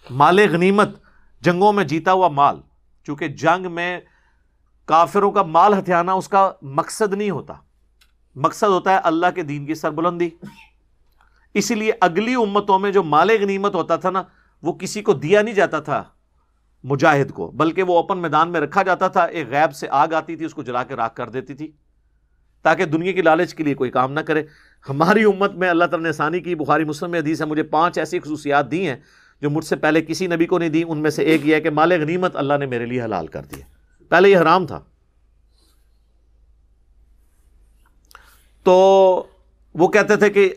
مال 0.10 0.40
غنیمت، 0.52 0.90
جنگوں 1.42 1.74
میں 1.74 1.84
جیتا 1.84 2.12
ہوا 2.12 2.28
مال۔ 2.28 2.56
چونکہ 3.06 3.28
جنگ 3.28 3.72
میں 3.72 4.00
کافروں 4.86 5.32
کا 5.32 5.44
مال 5.44 5.80
ہتھیانا 5.80 6.14
اس 6.14 6.28
کا 6.28 6.52
مقصد 6.62 7.14
نہیں 7.14 7.30
ہوتا۔ 7.30 7.54
مقصد 8.40 8.68
ہوتا 8.68 8.94
ہے 8.94 8.98
اللہ 9.04 9.26
کے 9.36 9.44
دین 9.44 9.66
کی 9.66 9.74
سربلندی۔ 9.74 10.30
اسی 11.54 11.76
لیے 11.76 11.92
اگلی 12.02 12.36
امتوں 12.36 12.80
میں 12.80 12.92
جو 12.92 13.04
مال 13.04 13.30
غنیمت 13.42 13.76
ہوتا 13.76 13.96
تھا 13.96 14.10
نا، 14.10 14.24
وہ 14.64 14.74
کسی 14.74 15.02
کو 15.02 15.14
دیا 15.14 15.42
نہیں 15.42 15.56
جاتا 15.56 15.80
تھا، 15.80 16.04
مجاہد 16.84 17.32
کو، 17.32 17.52
بلکہ 17.52 17.84
وہ 17.84 17.96
اوپن 17.96 18.18
میدان 18.18 18.52
میں 18.52 18.60
رکھا 18.60 18.84
جاتا 18.84 19.08
تھا، 19.08 19.24
ایک 19.24 19.48
غیب 19.50 19.74
سے 19.76 19.88
آگ 19.90 20.14
آتی 20.14 20.36
تھی، 20.36 20.46
اس 20.46 20.54
کو 20.54 20.64
جلا 20.64 20.84
کے 20.84 20.96
راک 20.96 21.16
کر 21.16 21.30
دیتی 21.30 21.54
تھی، 21.54 21.72
تاکہ 22.64 22.86
دنیا 22.86 23.12
کی 23.12 23.22
لالچ 23.22 23.54
کے 23.54 23.64
لیے 23.64 23.74
کوئی 23.74 23.92
کام 23.92 24.14
نہ 24.14 24.20
کرے۔ 24.20 24.44
ہماری 24.90 25.24
امت 25.24 25.56
میں 25.56 25.70
اللہ 25.70 25.86
تعالیٰ 25.86 26.06
نے 26.06 26.12
ثانی 26.12 26.40
کی، 26.40 26.56
بخاری 26.56 26.84
مسلم 26.84 27.14
حدیث 27.14 27.42
ہے، 27.42 27.46
مجھے 27.46 27.64
پانچ 27.64 27.98
ایسی 27.98 28.20
خصوصیات 28.20 28.72
دی 28.72 28.88
ہیں 28.88 28.96
جو 29.42 29.50
مجھ 29.50 29.66
سے 29.66 29.76
پہلے 29.76 30.02
کسی 30.02 30.28
نبی 30.28 30.46
کو 30.46 30.60
نہیں 30.60 30.70
دی 30.70 30.84
ان 30.88 30.98
میں 30.98 31.10
سے 31.10 31.24
ایک 31.24 31.46
یہ 31.48 31.56
ہے 31.56 31.62
کہ 31.62 31.70
مال 31.70 31.92
غنیمت 31.92 32.36
اللہ 32.36 32.54
نے 32.60 32.66
میرے 32.66 32.86
لیے 32.86 33.02
حلال 33.02 33.28
کر 33.28 33.42
دیا 33.42 33.66
پہلے 34.10 34.30
یہ 34.30 34.38
حرام 34.38 34.68
تھا۔ 34.68 34.80
تو 38.70 39.24
وہ 39.74 39.88
کہتے 39.88 40.16
تھے 40.16 40.30
کہ 40.30 40.54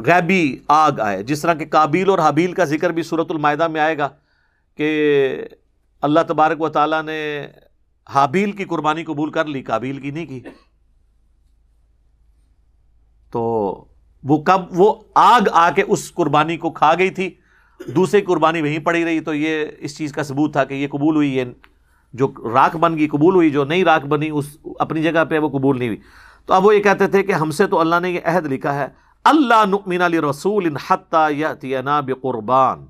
غیبی 0.00 0.58
آگ 0.68 0.92
آئے۔ 1.00 1.22
جس 1.22 1.42
طرح 1.42 1.54
کہ 1.54 1.64
کابیل 1.64 2.10
اور 2.10 2.18
حابیل 2.18 2.52
کا 2.52 2.64
ذکر 2.64 2.90
بھی 2.90 3.02
صورت 3.02 3.26
المائدہ 3.30 3.68
میں 3.68 3.80
آئے 3.80 3.98
گا 3.98 4.08
کہ 4.76 5.36
اللہ 6.02 6.20
تبارک 6.28 6.62
و 6.62 6.68
تعالیٰ 6.68 7.02
نے 7.02 7.46
حابیل 8.08 8.52
کی 8.52 8.64
قربانی 8.64 9.04
قبول 9.04 9.30
کر 9.30 9.44
لی، 9.44 9.62
کابیل 9.62 10.00
کی 10.00 10.10
نہیں 10.10 10.26
کی۔ 10.26 10.40
تو 13.30 13.84
وہ 14.24 14.38
کب 14.38 14.60
وہ 14.70 14.94
آگ 15.14 15.40
آ 15.52 15.70
کے 15.70 15.82
اس 15.88 16.14
قربانی 16.14 16.56
کو 16.56 16.70
کھا 16.70 16.94
گئی 16.98 17.10
تھی۔ 17.10 17.34
دوسری 17.86 18.20
قربانی 18.20 18.62
وہیں 18.62 18.78
پڑی 18.78 19.04
رہی۔ 19.04 19.20
تو 19.20 19.34
یہ 19.34 19.66
اس 19.78 19.98
چیز 19.98 20.12
کا 20.12 20.22
ثبوت 20.22 20.52
تھا 20.52 20.64
کہ 20.64 20.74
یہ 20.74 20.88
قبول 20.88 21.16
ہوئی۔ 21.16 21.36
یہ 21.36 21.44
جو 22.12 22.32
راک 22.52 22.76
بن 22.76 22.98
گئی، 22.98 23.08
قبول 23.08 23.34
ہوئی۔ 23.34 23.50
جو 23.50 23.64
نئی 23.64 23.84
راک 23.84 24.06
بنی، 24.06 24.30
اس 24.30 24.56
اپنی 24.78 25.02
جگہ 25.02 25.24
پہ 25.24 25.38
وہ 25.38 25.48
قبول 25.48 25.78
نہیں 25.78 25.88
ہوئی۔ 25.88 26.00
تو 26.48 26.54
اب 26.54 26.64
وہ 26.66 26.74
یہ 26.76 26.82
کہتے 26.82 27.06
تھے 27.06 27.22
کہ 27.22 27.32
ہم 27.32 27.50
سے 27.50 27.66
تو 27.66 27.80
اللہ 27.80 27.96
نے 28.02 28.10
یہ 28.10 28.20
عہد 28.24 28.46
لکھا 28.46 28.74
ہے، 28.74 28.86
اللہ 29.24 29.64
نؤمن 29.66 30.02
علی 30.02 30.20
رسول 30.20 30.68
یاتینا 31.30 32.00
بقربان۔ 32.00 32.86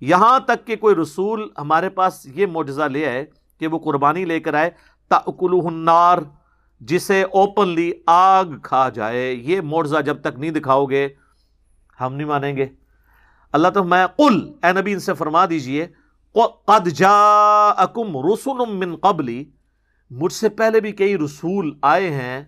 یہاں 0.00 0.38
تک 0.38 0.66
کہ 0.66 0.76
کوئی 0.76 0.94
رسول 0.94 1.48
ہمارے 1.58 1.88
پاس 1.88 2.26
یہ 2.34 2.46
معجزہ 2.46 2.82
لے 2.82 3.06
آئے 3.06 3.24
کہ 3.60 3.66
وہ 3.66 3.78
قربانی 3.78 4.24
لے 4.24 4.40
کر 4.40 4.54
آئے 4.54 4.70
تاکلہ 5.08 5.66
النار، 5.66 6.18
جسے 6.80 7.22
اوپنلی 7.22 7.92
آگ 8.06 8.58
کھا 8.62 8.88
جائے۔ 8.88 9.32
یہ 9.32 9.60
معجزہ 9.60 10.00
جب 10.06 10.20
تک 10.20 10.38
نہیں 10.38 10.50
دکھاؤ 10.50 10.86
گے، 10.86 11.08
ہم 12.00 12.14
نہیں 12.14 12.28
مانیں 12.28 12.56
گے۔ 12.56 12.66
اللہ 13.52 13.68
تو 13.68 13.84
میں 13.84 14.06
قل، 14.16 14.40
اے 14.62 14.72
نبی 14.72 14.92
ان 14.92 15.00
سے 15.00 15.14
فرما 15.14 15.46
دیجیے، 15.46 15.86
قد 16.66 16.88
جاءکم 16.88 18.16
رسول 18.26 18.68
من 18.74 18.96
قبلی۔ 18.96 19.44
مجھ 20.10 20.32
سے 20.32 20.48
پہلے 20.48 20.80
بھی 20.80 20.92
کئی 20.92 21.16
رسول 21.18 21.74
آئے 21.82 22.10
ہیں 22.10 22.44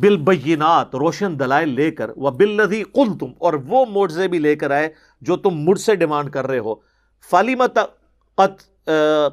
بالبینات، 0.00 0.94
روشن 0.94 1.38
دلائل 1.38 1.68
لے 1.68 1.90
کر 1.90 2.10
وہ 2.16 2.30
بلدی 2.30 2.82
قل 2.82 3.18
تم 3.20 3.32
اور 3.38 3.54
وہ 3.54 3.84
معجزے 3.88 4.28
بھی 4.28 4.38
لے 4.38 4.56
کر 4.56 4.70
آئے 4.70 4.88
جو 5.20 5.36
تم 5.36 5.50
مجھ 5.50 5.80
سے 5.80 5.94
ڈیمانڈ 5.94 6.30
کر 6.30 6.46
رہے 6.46 6.58
ہو۔ 6.58 6.74
فالیمت 7.30 7.78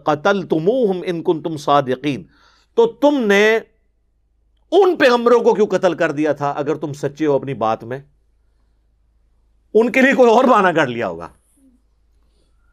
قتل 0.05 0.41
تموہم 0.41 1.01
ان 1.05 1.23
کن 1.23 1.41
تم 1.41 1.57
صادقین۔ 1.57 2.23
تو 2.75 2.85
تم 2.85 3.25
نے 3.25 3.59
ان 4.71 4.95
پیغمبروں 4.95 5.39
کو 5.39 5.53
کیوں 5.53 5.67
قتل 5.67 5.93
کر 5.93 6.11
دیا 6.11 6.33
تھا 6.33 6.51
اگر 6.51 6.75
تم 6.75 6.93
سچے 6.93 7.25
ہو 7.25 7.35
اپنی 7.35 7.53
بات 7.53 7.83
میں؟ 7.83 7.99
ان 9.73 9.91
کے 9.91 10.01
لیے 10.01 10.13
کوئی 10.13 10.31
اور 10.31 10.45
بہانہ 10.45 10.67
کر 10.67 10.87
لیا 10.87 11.07
ہوگا۔ 11.07 11.27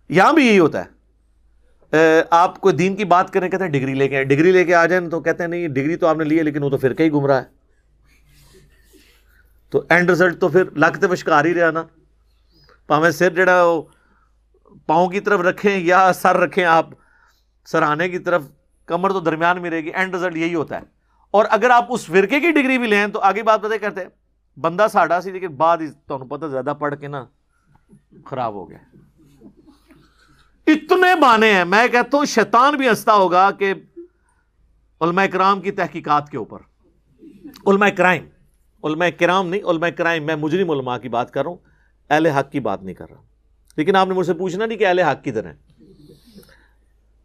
یہاں 0.08 0.32
بھی 0.32 0.46
یہی 0.46 0.58
ہوتا 0.58 0.82
ہے۔ 0.84 2.22
آپ 2.30 2.60
کوئی 2.60 2.74
دین 2.74 2.96
کی 2.96 3.04
بات 3.04 3.32
کریں، 3.32 3.48
کہتے 3.48 3.64
ہیں 3.64 3.70
ڈگری 3.70 3.94
لے 3.94 4.08
کے 4.08 4.24
ڈگری 4.24 4.52
لے 4.52 4.64
کے 4.64 4.74
آ 4.74 4.86
جائیں 4.86 5.08
تو 5.08 5.20
کہتے 5.20 5.42
ہیں 5.42 5.50
نہیں، 5.50 5.68
ڈگری 5.68 5.96
تو 5.96 6.06
آپ 6.06 6.16
نے 6.16 6.24
لی 6.24 6.38
ہے 6.38 6.42
لیکن 6.42 6.62
وہ 6.62 6.70
تو 6.70 6.76
پھر 6.76 6.94
کہیں 6.94 7.10
گم 7.10 7.26
رہا 7.26 7.42
ہے۔ 7.42 7.61
تو 9.72 9.82
اینڈ 9.88 10.10
رزلٹ 10.10 10.40
تو 10.40 10.48
پھر 10.48 10.70
لگتے 10.70 11.06
وشکار 11.06 11.44
ہی 11.44 11.54
رہا 11.54 11.70
نا۔ 11.70 11.84
پاویں 12.86 13.10
سر 13.10 13.30
جڑا 13.30 13.64
پاؤں 14.86 15.08
کی 15.08 15.20
طرف 15.20 15.40
رکھیں 15.40 15.78
یا 15.78 16.12
سر 16.12 16.36
رکھیں 16.36 16.64
آپ 16.64 16.86
سرہانے 17.66 18.08
کی 18.08 18.18
طرف 18.18 18.42
کمر 18.86 19.12
تو 19.12 19.20
درمیان 19.20 19.62
میں 19.62 19.70
رہے 19.70 19.80
گی۔ 19.80 19.88
اینڈ 19.88 20.14
رزلٹ 20.14 20.36
یہی 20.36 20.54
ہوتا 20.54 20.76
ہے۔ 20.76 20.82
اور 21.30 21.44
اگر 21.50 21.70
آپ 21.70 21.86
اس 21.88 22.06
فرقے 22.06 22.40
کی 22.40 22.52
ڈگری 22.52 22.78
بھی 22.78 22.86
لیں 22.86 23.06
تو 23.06 23.20
آگے 23.20 23.42
بات 23.42 23.62
پتہ 23.62 23.74
کرتے 23.80 24.00
ہیں۔ 24.00 24.08
بندہ 24.60 24.86
ساڈا 24.92 25.20
سی 25.20 25.30
لیکن 25.30 25.48
بعد 25.48 25.78
تمہیں 26.06 26.30
پتہ 26.30 26.46
زیادہ 26.46 26.74
پڑھ 26.78 26.94
کے 27.00 27.08
نا 27.08 27.24
خراب 28.24 28.54
ہو 28.54 28.70
گیا۔ 28.70 28.78
اتنے 30.66 31.20
بانے 31.20 31.54
ہیں۔ 31.54 31.64
میں 31.64 31.88
کہتا 31.88 32.18
ہوں 32.18 32.24
شیطان 32.24 32.74
بھی 32.74 32.88
ہنستا 32.88 33.14
ہوگا 33.14 33.50
کہ 33.50 33.74
علماء 35.00 35.26
کرام 35.26 35.60
کی 35.60 35.70
تحقیقات 35.70 36.30
کے 36.30 36.36
اوپر۔ 36.36 36.58
علماء 37.66 37.88
کرائم۔ 37.88 38.24
علماء 38.84 39.06
کرام 39.18 39.48
نہیں، 39.48 39.62
علماء 39.62 39.88
کرائم، 39.88 40.24
میں 40.24 40.36
مجرم 40.36 40.70
علماء 40.70 40.98
کی 40.98 41.08
بات 41.08 41.30
کر 41.30 41.42
رہا 41.42 41.50
ہوں، 41.50 41.58
اہل 42.10 42.26
حق 42.26 42.50
کی 42.50 42.60
بات 42.60 42.82
نہیں 42.82 42.94
کر 42.94 43.10
رہا۔ 43.10 43.22
لیکن 43.76 43.96
آپ 43.96 44.08
نے 44.08 44.14
مجھ 44.14 44.26
سے 44.26 44.34
پوچھنا 44.34 44.66
نہیں 44.66 44.78
کہ 44.78 44.86
اہل 44.86 44.98
حق 44.98 45.24
کدھر 45.24 45.46
ہیں۔ 45.46 45.82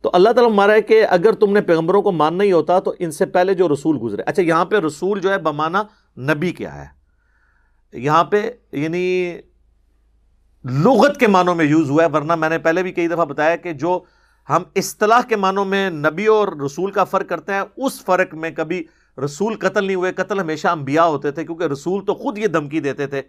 تو 0.01 0.09
اللہ 0.13 0.29
تعالیٰ 0.29 0.53
مارا 0.53 0.73
ہے 0.73 0.81
کہ 0.81 1.05
اگر 1.09 1.31
تم 1.31 1.53
نے 1.53 1.61
پیغمبروں 1.61 2.01
کو 2.01 2.11
ماننا 2.11 2.43
ہی 2.43 2.51
ہوتا 2.51 2.79
تو 2.79 2.93
ان 2.99 3.11
سے 3.11 3.25
پہلے 3.25 3.53
جو 3.53 3.67
رسول 3.69 3.97
گزرے۔ 4.01 4.21
اچھا 4.25 4.41
یہاں 4.41 4.65
پہ 4.65 4.75
رسول 4.75 5.19
جو 5.19 5.29
ہے 5.29 5.37
بمانا 5.37 5.83
نبی 6.17 6.51
کیا 6.51 6.85
ہے۔ 6.85 6.97
یہاں 7.93 8.23
پہ 8.23 8.51
یعنی 8.71 9.37
لغت 10.65 11.19
کے 11.19 11.27
معنوں 11.27 11.55
میں 11.55 11.65
یوز 11.65 11.89
ہوا 11.89 12.03
ہے، 12.03 12.09
ورنہ 12.09 12.35
میں 12.35 12.49
نے 12.49 12.57
پہلے 12.57 12.83
بھی 12.83 12.91
کئی 12.91 13.07
دفعہ 13.07 13.25
بتایا 13.25 13.55
کہ 13.55 13.73
جو 13.73 13.99
ہم 14.49 14.63
اصطلاح 14.75 15.21
کے 15.21 15.35
معنوں 15.35 15.65
میں 15.65 15.89
نبی 15.89 16.25
اور 16.25 16.47
رسول 16.65 16.91
کا 16.91 17.03
فرق 17.03 17.29
کرتے 17.29 17.53
ہیں، 17.53 17.61
اس 17.77 18.05
فرق 18.05 18.33
میں 18.33 18.51
کبھی 18.51 18.83
رسول 19.23 19.55
قتل 19.55 19.85
نہیں 19.85 19.95
ہوئے، 19.95 20.13
قتل 20.13 20.39
ہمیشہ 20.39 20.67
انبیاء 20.67 21.05
ہوتے 21.05 21.31
تھے، 21.31 21.45
کیونکہ 21.45 21.63
رسول 21.63 22.05
تو 22.05 22.13
خود 22.13 22.37
یہ 22.37 22.47
دھمکی 22.47 22.79
دیتے 22.79 23.07
تھے 23.07 23.21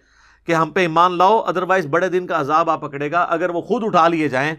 کہ 0.46 0.52
ہم 0.52 0.70
پہ 0.70 0.80
ایمان 0.80 1.18
لاؤ 1.18 1.38
ادروائز 1.40 1.86
بڑے 1.86 2.08
دن 2.08 2.26
کا 2.26 2.40
عذاب 2.40 2.70
آپ 2.70 2.80
پکڑے 2.80 3.10
گا۔ 3.12 3.22
اگر 3.22 3.50
وہ 3.50 3.60
خود 3.60 3.84
اٹھا 3.84 4.08
لیے 4.08 4.28
جائیں 4.28 4.54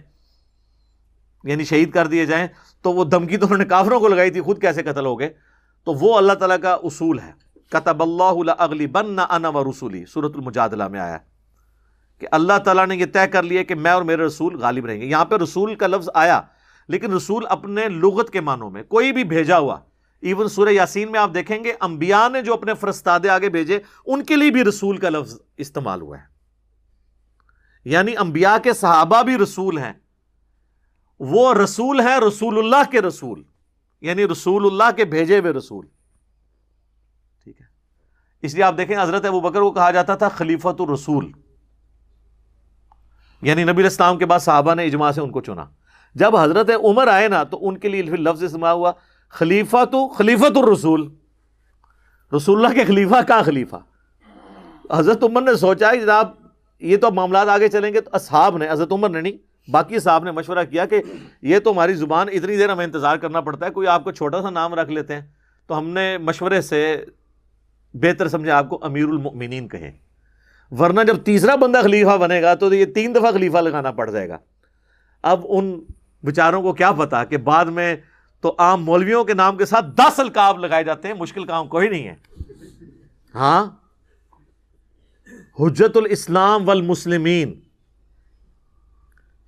یعنی 1.43 1.63
شہید 1.63 1.91
کر 1.91 2.07
دیے 2.07 2.25
جائیں، 2.25 2.47
تو 2.81 2.93
وہ 2.93 3.03
دھمکی 3.03 3.37
تو 3.37 3.45
انہوں 3.45 3.57
نے 3.57 3.65
کافروں 3.65 3.99
کو 3.99 4.07
لگائی 4.07 4.31
تھی، 4.31 4.41
خود 4.41 4.61
کیسے 4.61 4.83
قتل 4.83 5.05
ہو 5.05 5.19
گئے 5.19 5.29
تو 5.83 5.93
وہ 5.93 6.17
اللہ 6.17 6.33
تعالیٰ 6.33 6.57
کا 6.61 6.73
اصول 6.83 7.19
ہے۔ 7.19 7.31
کتب 7.69 8.01
اللہ 8.01 8.51
اگلی 8.57 8.87
بن 8.87 9.13
نہ 9.15 9.21
انا 9.29 9.49
و 9.49 9.63
رسولی 9.63 10.05
صورت 10.05 10.35
المجادلہ 10.35 10.87
میں 10.87 10.99
آیا 10.99 11.17
کہ 12.19 12.27
اللہ 12.31 12.57
تعالیٰ 12.57 12.87
نے 12.87 12.95
یہ 12.95 13.05
طے 13.05 13.27
کر 13.27 13.43
لیا 13.43 13.63
کہ 13.63 13.75
میں 13.75 13.91
اور 13.91 14.01
میرے 14.01 14.25
رسول 14.25 14.55
غالب 14.55 14.85
رہیں 14.85 15.01
گے۔ 15.01 15.05
یہاں 15.05 15.25
پہ 15.25 15.35
رسول 15.35 15.75
کا 15.75 15.87
لفظ 15.87 16.09
آیا، 16.13 16.41
لیکن 16.87 17.13
رسول 17.13 17.43
اپنے 17.49 17.87
لغت 17.89 18.29
کے 18.29 18.41
معنوں 18.41 18.69
میں 18.69 18.83
کوئی 18.83 19.11
بھی 19.11 19.23
بھیجا 19.23 19.57
ہوا 19.57 19.77
ایون 20.21 20.47
سورہ 20.47 20.69
یاسین 20.69 21.11
میں 21.11 21.19
آپ 21.19 21.33
دیکھیں 21.33 21.63
گے، 21.63 21.73
انبیاء 21.79 22.29
نے 22.29 22.41
جو 22.41 22.53
اپنے 22.53 22.73
فرستادے 22.73 23.29
آگے 23.29 23.49
بھیجے، 23.49 23.79
ان 24.05 24.23
کے 24.23 24.35
لیے 24.35 24.51
بھی 24.51 24.63
رسول 24.63 24.97
کا 24.97 25.09
لفظ 25.09 25.39
استعمال 25.57 26.01
ہوا 26.01 26.17
ہے۔ 26.17 26.23
یعنی 27.85 28.17
انبیاء 28.17 28.57
کے 28.63 28.73
صحابہ 28.73 29.21
بھی 29.21 29.37
رسول 29.37 29.77
ہیں۔ 29.77 29.93
وہ 31.19 31.53
رسول 31.53 31.99
ہیں 31.99 32.19
رسول 32.27 32.57
اللہ 32.57 32.91
کے 32.91 33.01
رسول 33.01 33.43
یعنی 34.01 34.27
رسول 34.27 34.65
اللہ 34.65 34.95
کے 34.97 35.05
بھیجے 35.05 35.39
ہوئے 35.39 35.51
رسول۔ 35.51 35.85
ٹھیک 37.43 37.61
ہے۔ 37.61 37.65
اس 38.41 38.53
لیے 38.53 38.63
آپ 38.63 38.77
دیکھیں، 38.77 39.01
حضرت 39.01 39.25
ابو 39.25 39.41
بکر 39.41 39.59
کو 39.61 39.71
کہا 39.71 39.91
جاتا 39.91 40.15
تھا 40.15 40.29
خلیفت 40.29 40.81
الرسول۔ 40.81 41.31
یعنی 43.41 43.63
نبی 43.63 43.83
اسلام 43.83 44.17
کے 44.17 44.25
بعد 44.25 44.39
صحابہ 44.39 44.75
نے 44.75 44.85
اجماع 44.85 45.11
سے 45.11 45.21
ان 45.21 45.31
کو 45.31 45.41
چنا۔ 45.41 45.65
جب 46.15 46.35
حضرت 46.35 46.69
عمر 46.83 47.07
آئے 47.07 47.27
نا، 47.27 47.43
تو 47.43 47.67
ان 47.67 47.77
کے 47.77 47.89
لیے 47.89 48.01
لفظ 48.01 48.43
استعمال 48.43 48.75
ہوا۔ 48.75 48.91
خلیفہ 49.29 49.85
تو 49.85 50.07
خلیفت 50.07 50.57
الرسول۔ 50.57 51.09
رسول 52.35 52.65
اللہ 52.65 52.79
کے 52.79 52.85
خلیفہ 52.85 53.21
کا 53.27 53.41
خلیفہ۔ 53.41 53.75
حضرت 54.91 55.23
عمر 55.23 55.41
نے 55.41 55.55
سوچا 55.55 55.91
کہ 55.91 56.01
جناب، 56.01 56.27
یہ 56.79 56.97
تو 56.97 57.11
معاملات 57.11 57.47
آگے 57.47 57.67
چلیں 57.67 57.93
گے۔ 57.93 58.01
تو 58.01 58.09
اصحاب 58.13 58.57
نے، 58.57 58.71
حضرت 58.71 58.91
عمر 58.91 59.09
نے 59.09 59.21
نہیں، 59.21 59.71
باقی 59.71 59.99
صاحب 59.99 60.23
نے 60.23 60.31
مشورہ 60.31 60.63
کیا 60.69 60.85
کہ 60.85 61.01
یہ 61.41 61.59
تو 61.59 61.71
ہماری 61.71 61.93
زبان 61.93 62.27
اتنی 62.31 62.57
دیر 62.57 62.71
ہمیں 62.71 62.85
انتظار 62.85 63.17
کرنا 63.17 63.41
پڑتا 63.41 63.65
ہے، 63.65 63.71
کوئی 63.71 63.87
آپ 63.87 64.03
کو 64.03 64.11
چھوٹا 64.11 64.41
سا 64.41 64.49
نام 64.49 64.73
رکھ 64.73 64.89
لیتے 64.89 65.15
ہیں۔ 65.15 65.21
تو 65.67 65.77
ہم 65.77 65.89
نے 65.89 66.17
مشورے 66.17 66.61
سے 66.61 67.05
بہتر 67.93 68.27
سمجھا 68.27 68.57
آپ 68.57 68.69
کو 68.69 68.79
امیر 68.81 69.05
المؤمنین 69.05 69.67
کہیں۔ 69.67 69.91
ورنہ 70.71 71.01
جب 71.07 71.17
تیسرا 71.17 71.55
بندہ 71.55 71.81
خلیفہ 71.83 72.17
بنے 72.17 72.41
گا 72.41 72.53
تو 72.53 72.73
یہ 72.73 72.85
تین 72.85 73.15
دفعہ 73.15 73.31
خلیفہ 73.31 73.57
لگانا 73.57 73.91
پڑ 73.91 74.09
جائے 74.09 74.29
گا۔ 74.29 74.37
اب 75.21 75.45
ان 75.49 75.79
بیچاروں 76.23 76.61
کو 76.61 76.73
کیا 76.73 76.91
پتا 76.91 77.23
کہ 77.23 77.37
بعد 77.37 77.65
میں 77.65 77.95
تو 78.41 78.55
عام 78.57 78.83
مولویوں 78.83 79.23
کے 79.23 79.33
نام 79.33 79.57
کے 79.57 79.65
ساتھ 79.65 79.85
دس 79.85 80.19
القاب 80.19 80.59
لگائے 80.59 80.83
جاتے 80.83 81.07
ہیں، 81.07 81.15
مشکل 81.15 81.45
کام 81.45 81.67
کوئی 81.67 81.89
نہیں 81.89 82.07
ہے۔ 82.07 82.15
ہاں؟ 83.35 83.65
حجت 85.59 85.97
الاسلام 85.97 86.69
والمسلمین۔ 86.69 87.59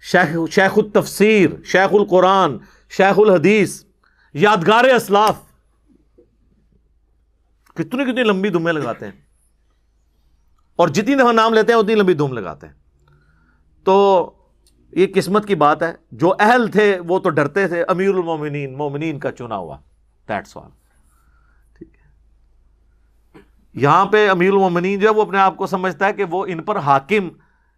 شیخ 0.02 0.50
شیخ 0.52 0.72
التفسیر، 0.78 1.50
شیخ 1.64 1.94
القرآن، 1.94 2.58
شیخ 2.90 3.20
الحدیث، 3.20 3.84
یادگار 4.34 4.84
اسلاف۔ 4.84 5.36
کتنی 7.76 8.04
کتنی 8.04 8.24
لمبی 8.24 8.50
دمیں 8.50 8.74
لگاتے 8.74 9.06
ہیں۔ 9.06 9.22
اور 10.76 10.88
جتنی 10.88 11.16
دفعہ 11.16 11.32
نام 11.32 11.54
لیتے 11.54 11.74
ہیں، 11.74 11.80
اتنی 11.80 11.96
لمبی 11.96 12.14
دھوم 12.14 12.34
لگاتے 12.34 12.68
ہیں۔ 12.68 12.74
تو 13.84 14.32
یہ 14.92 15.08
قسمت 15.16 15.46
کی 15.46 15.56
بات 15.56 15.84
ہے۔ 15.84 15.94
جو 16.12 16.34
اہل 16.40 16.68
تھے 16.68 17.00
وہ 17.00 17.20
تو 17.20 17.30
ڈرتے 17.30 17.68
تھے۔ 17.68 17.84
امیر 17.84 18.10
المومنین 18.10 18.78
مومنین 18.78 19.20
کا 19.20 19.32
چنا 19.32 19.58
ہوا۔ 19.58 19.78
دیٹس 20.28 20.58
آل 20.58 20.70
ٹھیک 21.78 21.96
ہے۔ 21.96 22.02
یہاں 23.74 24.06
پہ 24.06 24.30
امیر 24.30 24.52
المومنین 24.52 25.00
جو 25.00 25.10
ہے 25.10 25.14
وہ 25.14 25.22
اپنے 25.22 25.38
آپ 25.38 25.58
کو 25.58 25.68
سمجھتا 25.68 26.06
ہے 26.06 26.14
کہ 26.14 26.24
وہ 26.24 26.46
ان 26.50 26.64
پر 26.64 26.76
حاکم 26.76 27.30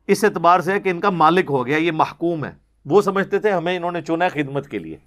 اس 0.07 0.23
اعتبار 0.23 0.59
سے 0.59 0.71
ہے 0.71 0.79
کہ 0.79 0.89
ان 0.89 0.99
کا 0.99 1.09
مالک 1.09 1.45
ہو 1.49 1.65
گیا، 1.65 1.77
یہ 1.77 1.91
محکوم 1.91 2.45
ہے۔ 2.45 2.51
وہ 2.85 3.01
سمجھتے 3.01 3.39
تھے، 3.39 3.51
ہمیں 3.51 3.77
انہوں 3.77 3.91
نے 3.91 4.01
چنا 4.01 4.25
ہے 4.25 4.43
خدمت 4.43 4.67
کے 4.67 4.79
لیے۔ 4.79 4.97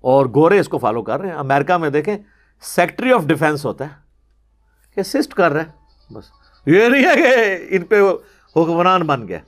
اور 0.00 0.26
گورے 0.26 0.58
اس 0.58 0.68
کو 0.68 0.78
فالو 0.78 1.02
کر 1.02 1.20
رہے 1.20 1.28
ہیں۔ 1.28 1.36
امریکہ 1.36 1.76
میں 1.76 1.90
دیکھیں 1.90 2.18
سیکٹری 2.60 3.12
آف 3.12 3.24
ڈیفینس 3.24 3.66
ہوتا 3.66 3.84
ہے۔ 3.84 3.94
کہ 4.94 5.02
سسٹ 5.02 5.34
کر 5.34 5.52
رہے 5.52 5.62
ہیں۔ 5.62 6.12
بس۔ 6.12 6.24
یہ 6.66 6.88
نہیں 6.88 7.04
ہے 7.04 7.16
کہ 7.16 7.66
ان 7.76 7.84
پہ 7.84 8.00
حکمران 8.56 9.02
بن 9.02 9.28
گیا 9.28 9.38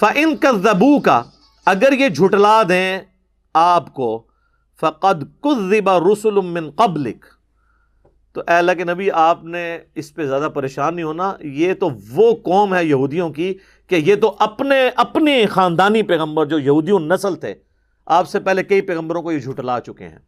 فن 0.00 0.36
کا 0.36 0.50
زبو 0.62 0.98
کا 1.00 1.22
اگر 1.66 1.92
یہ 1.92 2.08
جھٹلا 2.08 2.62
دیں 2.68 3.00
آپ 3.54 3.92
کو، 3.94 4.26
فقد 4.80 5.22
کذبا 5.42 5.98
رسول 6.00 6.40
من 6.44 6.70
قبلک 6.76 7.24
تو 8.36 8.42
اے 8.48 8.54
اللہ 8.54 8.72
کے 8.78 8.84
نبی، 8.84 9.10
آپ 9.10 9.44
نے 9.44 9.78
اس 9.94 10.14
پہ 10.14 10.26
زیادہ 10.26 10.48
پریشان 10.54 10.94
نہیں 10.94 11.04
ہونا، 11.04 11.32
یہ 11.42 11.74
تو 11.74 11.88
وہ 12.10 12.32
قوم 12.44 12.74
ہے 12.74 12.84
یہودیوں 12.84 13.30
کی 13.30 13.52
کہ 13.90 13.94
یہ 13.94 14.16
تو 14.20 14.34
اپنے 14.38 14.78
اپنے 14.96 15.44
خاندانی 15.50 16.02
پیغمبر 16.02 16.46
جو 16.46 16.58
یہودیوں 16.58 17.00
نسل 17.00 17.36
تھے، 17.36 17.54
آپ 18.06 18.28
سے 18.28 18.40
پہلے 18.40 18.62
کئی 18.64 18.80
پیغمبروں 18.80 19.22
کو 19.22 19.32
یہ 19.32 19.38
جھٹلا 19.38 19.80
چکے 19.80 20.08
ہیں۔ 20.08 20.18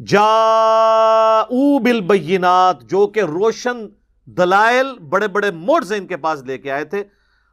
جا 0.00 1.42
بالبینات، 1.84 2.82
جو 2.90 3.06
کہ 3.06 3.20
روشن 3.20 3.86
دلائل 4.28 4.98
بڑے 5.10 5.28
بڑے 5.28 5.50
موڈ 5.50 5.92
ان 5.96 6.06
کے 6.06 6.16
پاس 6.16 6.42
لے 6.42 6.58
کے 6.58 6.70
آئے 6.70 6.84
تھے 6.84 7.02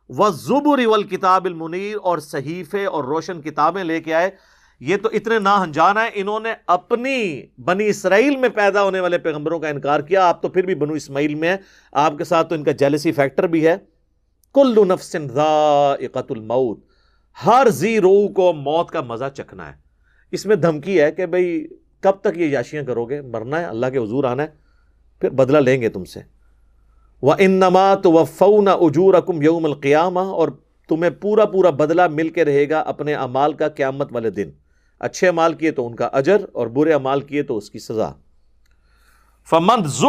وہ 0.10 0.30
زبر 0.30 0.80
اول 0.86 1.04
کتاب 1.04 1.46
المنیر 1.46 1.98
اور 2.04 2.18
صحیفے 2.18 2.86
اور 2.86 3.04
روشن 3.04 3.42
کتابیں 3.42 3.84
لے 3.84 4.02
کے 4.02 4.14
آئے۔ 4.14 4.30
یہ 4.80 4.98
تو 4.98 5.10
اتنے 5.14 5.40
نا 5.40 5.64
ہنجان 5.64 5.98
ہیں، 5.98 6.10
انہوں 6.14 6.40
نے 6.40 6.54
اپنی 6.68 7.44
بنی 7.58 7.88
اسرائیل 7.88 8.36
میں 8.36 8.50
پیدا 8.50 8.84
ہونے 8.84 9.00
والے 9.00 9.18
پیغمبروں 9.18 9.60
کا 9.60 9.68
انکار 9.68 10.00
کیا۔ 10.00 10.26
آپ 10.26 10.42
تو 10.42 10.50
پھر 10.50 10.64
بھی 10.64 10.76
بنو 10.76 10.94
اسماعیل 10.94 11.36
میں 11.36 11.50
ہیں، 11.50 11.58
آپ 11.92 12.18
کے 12.18 12.24
ساتھ 12.24 12.50
تو 12.50 12.56
ان 12.56 12.64
کا 12.64 12.72
جیلسی 12.72 13.12
فیکٹر 13.12 13.48
بھی 13.48 13.68
ہے۔ 13.68 13.76
کل 14.54 14.88
نفس 14.88 15.16
ذائقت 15.34 16.32
الموت۔ 16.32 16.86
ہر 17.46 17.68
زی 17.70 18.00
رو 18.00 18.28
کو 18.28 18.54
موت 18.54 18.92
کا 18.92 19.02
مزہ 19.02 19.26
چکھنا 19.34 19.68
ہے۔ 19.68 19.74
اس 20.32 20.46
میں 20.46 20.56
دھمکی 20.56 21.02
ہے 21.02 21.12
کہ 21.12 21.26
بھئی 21.26 21.68
کب 22.00 22.12
تک 22.12 22.38
یہ 22.38 22.46
یاشیاں 22.46 22.84
کرو 22.84 23.06
گے؟ 23.06 23.22
مرنا 23.22 23.60
ہے، 23.60 23.66
اللہ 23.66 23.86
کے 23.86 23.98
حضور 23.98 24.24
آنا 24.24 24.44
ہے، 24.44 24.48
پھر 25.22 25.30
بدلہ 25.30 25.58
لیں 25.58 25.82
گے 25.82 25.90
تم 25.90 26.06
سے۔ 26.06 26.37
وہ 27.22 27.34
ان 27.40 27.52
نمات 27.52 28.06
و 28.06 28.24
فون 28.24 28.68
اجور 28.68 29.14
اکم 29.14 29.42
یوم 29.42 29.66
القیامہ 29.66 30.20
اور 30.20 30.50
تمہیں 30.88 31.12
پورا 31.12 31.46
پورا 31.46 31.70
بدلہ 31.70 32.08
مل 32.08 32.30
کے 32.30 32.46
رہے 32.46 32.70
گا 32.70 32.80
اپنے 32.80 33.14
امال 33.14 33.54
کا 33.54 33.68
قیامت 33.68 34.08
والے 34.12 34.30
دن۔ 34.30 34.50
اچھے 35.00 35.28
امال 35.28 35.54
کیے 35.54 35.72
تو 35.72 35.88
ان 35.88 35.96
کا 35.96 36.06
اجر 36.06 36.38
اور 36.54 36.68
برے 36.68 36.94
امال 36.94 37.22
کیے 37.22 37.44
تو 37.44 37.58
اس 37.58 37.70
کی 37.70 37.80
سزا۔ 37.80 38.12
فمند 39.50 40.06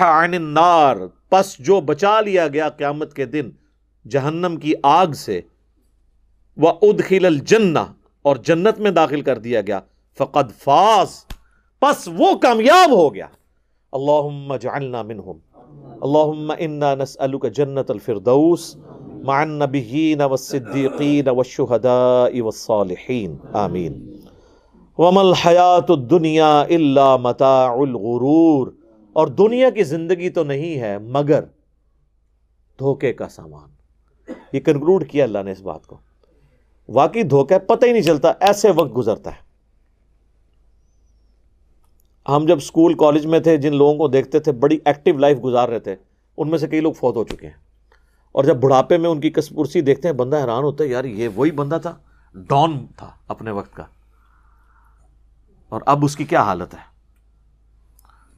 عن 0.00 0.34
النار، 0.34 0.96
پس 1.28 1.58
جو 1.58 1.80
بچا 1.80 2.20
لیا 2.20 2.48
گیا 2.48 2.68
قیامت 2.68 3.14
کے 3.14 3.24
دن 3.24 3.50
جہنم 4.08 4.56
کی 4.56 4.72
آگ 4.82 5.06
سے 5.06 5.40
وہ 6.56 6.72
ادخل 6.82 7.26
الجنہ 7.26 7.78
اور 8.22 8.36
جنت 8.36 8.78
میں 8.78 8.90
داخل 8.90 9.20
کر 9.20 9.38
دیا 9.38 9.60
گیا۔ 9.60 9.80
فقد 10.18 10.62
فاس 10.64 11.24
پس 11.80 12.08
وہ 12.16 12.34
کامیاب 12.34 12.90
ہو 12.90 13.14
گیا۔ 13.14 13.26
اللہم 13.92 14.56
جعلنا 14.56 15.02
منہم۔ 15.02 15.47
اللہم 16.00 16.52
انا 16.58 16.94
نسألک 16.94 17.46
جنت 17.54 17.90
الفردوس 17.90 18.76
مع 19.24 19.40
النبیین 19.40 20.20
والصدیقین 20.20 21.28
والشہداء 21.28 22.40
والصالحین. 22.40 23.36
آمین. 23.52 24.16
وما 24.98 25.20
الحیات 25.20 25.90
الدنیا 25.90 26.60
الا 26.60 27.16
متاع 27.16 27.72
الغرور. 27.72 28.68
اور 29.12 29.26
دنیا 29.26 29.70
کی 29.70 29.82
زندگی 29.82 30.30
تو 30.30 30.44
نہیں 30.44 30.80
ہے 30.80 30.98
مگر 30.98 31.44
دھوکے 32.78 33.12
کا 33.12 33.28
سامان. 33.28 33.68
یہ 34.52 34.60
کنکلوڈ 34.60 35.08
کیا 35.08 35.24
اللہ 35.24 35.38
نے 35.44 35.52
اس 35.52 35.60
بات 35.60 35.86
کو. 35.86 35.96
واقعی 36.88 37.22
دھوکہ 37.22 37.58
پتہ 37.58 37.86
ہی 37.86 37.92
نہیں 37.92 38.02
چلتا، 38.02 38.32
ایسے 38.40 38.70
وقت 38.70 38.96
گزرتا 38.96 39.30
ہے. 39.30 39.47
ہم 42.28 42.46
جب 42.46 42.56
اسکول 42.56 42.94
کالج 42.94 43.26
میں 43.26 43.40
تھے، 43.40 43.56
جن 43.56 43.74
لوگوں 43.76 43.94
کو 43.94 44.08
دیکھتے 44.08 44.38
تھے، 44.38 44.52
بڑی 44.52 44.78
ایکٹیو 44.84 45.18
لائف 45.18 45.38
گزار 45.44 45.68
رہے 45.68 45.78
تھے، 45.78 45.96
ان 46.36 46.50
میں 46.50 46.58
سے 46.58 46.68
کئی 46.68 46.80
لوگ 46.80 46.92
فوت 46.92 47.16
ہو 47.16 47.24
چکے 47.24 47.46
ہیں۔ 47.46 47.68
اور 48.32 48.44
جب 48.44 48.56
بڑھاپے 48.56 48.98
میں 48.98 49.10
ان 49.10 49.20
کی 49.20 49.30
کسپرسی 49.30 49.80
دیکھتے 49.80 50.08
ہیں، 50.08 50.14
بندہ 50.14 50.36
حیران 50.36 50.62
ہوتا 50.62 50.84
ہے، 50.84 50.88
یار 50.88 51.04
یہ 51.04 51.28
وہی 51.34 51.50
بندہ 51.50 51.78
تھا، 51.82 51.96
ڈان 52.34 52.86
تھا 52.96 53.10
اپنے 53.28 53.50
وقت 53.50 53.74
کا۔ 53.74 53.84
اور 55.68 55.80
اب 55.86 56.04
اس 56.04 56.16
کی 56.16 56.24
کیا 56.24 56.42
حالت 56.42 56.74
ہے؟ 56.74 56.78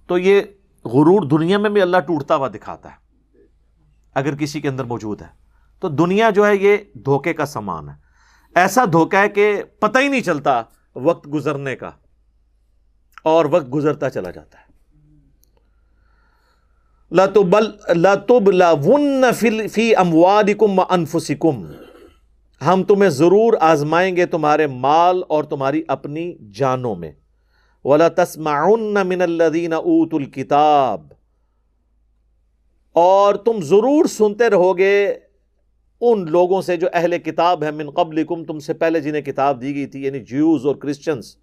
تو 0.07 0.18
یہ 0.18 0.41
غرور 0.84 1.22
دنیا 1.22 1.59
میں 1.59 1.70
بھی 1.70 1.80
اللہ 1.80 1.97
ٹوٹتا 1.97 2.36
ہوا 2.36 2.49
دکھاتا 2.49 2.88
ہے، 2.88 2.97
اگر 4.14 4.36
کسی 4.36 4.61
کے 4.61 4.68
اندر 4.68 4.84
موجود 4.84 5.22
ہے۔ 5.22 5.26
تو 5.80 5.88
دنیا 5.88 6.30
جو 6.30 6.47
ہے، 6.47 6.57
یہ 6.57 6.76
دھوکے 6.95 7.32
کا 7.32 7.47
سامان 7.47 7.88
ہے۔ 7.88 7.95
ایسا 8.55 8.84
دھوکہ 8.93 9.16
ہے 9.16 9.28
کہ 9.28 9.62
پتہ 9.80 9.99
ہی 9.99 10.09
نہیں 10.09 10.20
چلتا 10.20 10.62
وقت 10.97 11.28
گزرنے 11.32 11.76
کا۔ 11.76 11.91
اور 13.24 13.44
وقت 13.44 13.74
گزرتا 13.74 14.10
چلا 14.10 14.30
جاتا 14.30 14.58
ہے۔ 14.58 14.70
فی 19.68 19.96
اموالکم 19.96 20.80
انفسکم۔ 20.90 21.66
ہم 22.66 22.82
تمہیں 22.82 23.10
ضرور 23.10 23.54
آزمائیں 23.60 24.16
گے 24.16 24.26
تمہارے 24.26 24.66
مال 24.66 25.22
اور 25.28 25.44
تمہاری 25.44 25.82
اپنی 25.88 26.34
جانوں 26.54 26.94
میں۔ 26.96 27.12
ولا 27.84 28.08
تسمعن 28.08 28.96
من 29.08 29.22
الذین 29.22 29.72
اوت 29.72 30.14
الکتاب 30.14 31.12
اور 32.92 33.34
تم 33.34 33.60
ضرور 33.60 34.04
سنتے 34.04 34.50
رہو 34.50 34.78
گے 34.78 35.14
ان 36.00 36.30
لوگوں 36.30 36.62
سے 36.62 36.76
جو 36.76 36.88
اہل 36.92 37.18
کتاب 37.18 37.64
ہے 37.64 37.70
من 37.70 37.90
قبلکم، 37.90 38.44
تم 38.44 38.58
سے 38.58 38.72
پہلے 38.74 39.00
جنہیں 39.00 39.22
کتاب 39.22 39.60
دی 39.60 39.74
گئی 39.74 39.86
تھی 39.86 40.04
یعنی 40.04 40.20
جیوز 40.20 40.66
اور 40.66 40.76
کرسچنز 40.76 41.36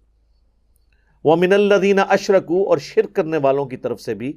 وہ 1.28 1.36
من 1.36 1.52
الدین 1.52 1.98
اشرکو 1.98 2.68
اور 2.68 2.78
شرک 2.78 3.14
کرنے 3.14 3.36
والوں 3.36 3.66
کی 3.66 3.76
طرف 3.76 4.00
سے 4.00 4.14
بھی 4.14 4.32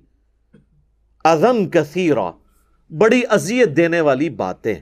ازن 1.24 1.70
کثیرہ، 1.70 2.32
بڑی 2.90 3.22
اذیت 3.30 3.78
دینے 3.78 4.02
والی 4.02 4.30
باتیں۔ 4.30 4.76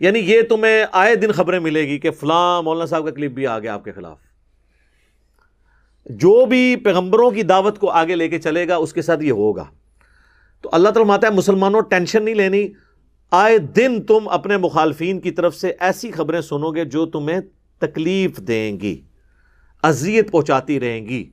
یعنی 0.00 0.18
یہ 0.18 0.42
تمہیں 0.42 0.84
آئے 0.92 1.14
دن 1.14 1.32
خبریں 1.32 1.60
ملے 1.60 1.80
گی 1.80 1.98
کہ 1.98 2.10
فلاں 2.10 2.62
مولانا 2.62 2.86
صاحب 2.86 3.04
کا 3.04 3.10
کلپ 3.10 3.30
بھی 3.30 3.46
آ 3.46 3.58
گیا 3.58 3.74
آپ 3.74 3.84
کے 3.84 3.92
خلاف۔ 3.92 4.16
جو 6.06 6.46
بھی 6.46 6.76
پیغمبروں 6.76 7.30
کی 7.30 7.42
دعوت 7.42 7.78
کو 7.78 7.90
آگے 7.90 8.16
لے 8.16 8.28
کے 8.28 8.38
چلے 8.38 8.68
گا، 8.68 8.76
اس 8.76 8.92
کے 8.92 9.02
ساتھ 9.02 9.22
یہ 9.22 9.32
ہوگا۔ 9.32 9.64
تو 10.60 10.68
اللہ 10.72 10.88
تعالیٰ 10.88 11.06
ماتا 11.06 11.26
ہے، 11.26 11.32
مسلمانوں، 11.32 11.80
ٹینشن 11.80 12.24
نہیں 12.24 12.34
لینی۔ 12.34 12.68
آئے 13.30 13.58
دن 13.58 14.02
تم 14.02 14.28
اپنے 14.28 14.56
مخالفین 14.56 15.20
کی 15.20 15.30
طرف 15.30 15.56
سے 15.56 15.72
ایسی 15.80 16.10
خبریں 16.10 16.40
سنو 16.40 16.70
گے 16.70 16.84
جو 16.84 17.06
تمہیں 17.06 17.40
تکلیف 17.78 18.38
دیں 18.38 18.80
گی۔ 18.80 19.02
اذیت 19.86 20.30
پہنچاتی 20.30 20.80
رہیں 20.80 21.06
گی۔ 21.06 21.30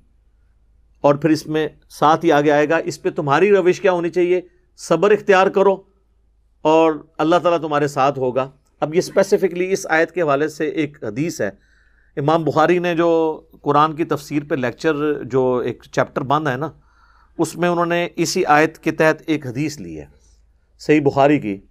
اور 1.02 1.16
پھر 1.16 1.30
اس 1.30 1.48
میں 1.48 1.68
ساتھ 1.90 2.26
ہی 2.26 2.32
آگے 2.32 2.52
آئے 2.52 2.70
گا، 2.70 2.78
اس 2.78 3.02
پہ 3.02 3.10
تمہاری 3.10 3.52
روش 3.52 3.82
کیا 3.82 3.92
ہونی 3.92 4.10
چاہیے؟ 4.10 4.42
صبر 4.78 5.12
اختیار 5.12 5.48
کرو 5.48 5.82
اور 6.62 6.94
اللہ 7.18 7.36
تعالیٰ 7.36 7.62
تمہارے 7.62 7.88
ساتھ 7.88 8.20
ہوگا۔ 8.20 8.52
اب 8.80 8.94
یہ 8.94 9.00
اسپیسیفکلی 9.00 9.74
اس 9.74 9.88
آیت 9.90 10.12
کے 10.12 10.22
حوالے 10.22 10.48
سے 10.48 10.68
ایک 10.68 11.04
حدیث 11.04 11.42
ہے۔ 11.42 11.50
امام 12.18 12.44
بخاری 12.44 12.80
نے 12.80 12.96
جو 12.96 13.42
قرآن 13.62 13.96
کی 13.96 14.04
تفسیر 14.04 14.44
پہ 14.50 14.56
لیکچر 14.56 15.24
جو 15.24 15.62
ایک 15.66 15.84
چیپٹر 15.92 16.22
باندھا 16.22 16.52
ہے 16.52 16.58
نا، 16.58 16.72
اس 17.38 17.56
میں 17.56 17.70
انہوں 17.70 17.86
نے 17.86 18.08
اسی 18.16 18.46
آیت 18.46 18.78
کے 18.78 18.92
تحت 18.92 19.24
ایک 19.28 19.48
حدیث 19.48 19.80
لی 19.80 20.00
ہے 20.00 20.06
صحیح 20.80 21.02
بخاری 21.02 21.40
کی 21.40 21.62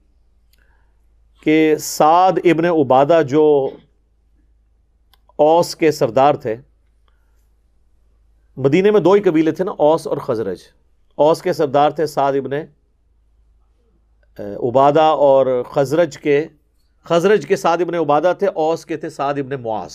کہ 1.43 1.76
سعد 1.80 2.33
ابن 2.45 2.64
عبادہ 2.64 3.20
جو 3.28 3.70
اوس 5.37 5.76
کے 5.76 5.93
سردار 5.93 6.35
تھے 6.35 6.57
مدینے 8.57 8.90
میں 8.90 9.00
دو 9.00 9.12
ہی 9.12 9.20
قبیلے 9.20 9.50
تھے 9.50 9.64
نا، 9.64 9.72
اوس 9.78 10.07
اور 10.07 10.16
خزرج۔ 10.16 10.59
اوس 11.14 11.42
کے 11.42 11.53
سردار 11.53 11.90
تھے 11.90 12.07
سعد 12.07 12.32
ابن 12.32 12.53
عبادہ 14.38 15.00
اور 15.00 15.62
خزرج 15.70 16.18
کے 16.18 16.46
خزرج 17.05 17.46
کے 17.46 17.57
سعد 17.57 17.78
ابن 17.80 17.94
عبادہ 17.94 18.32
تھے، 18.38 18.46
اوس 18.46 18.86
کے 18.86 18.96
تھے 18.96 19.11
سعد 19.11 19.34
ابن 19.34 19.62
معاذ، 19.62 19.94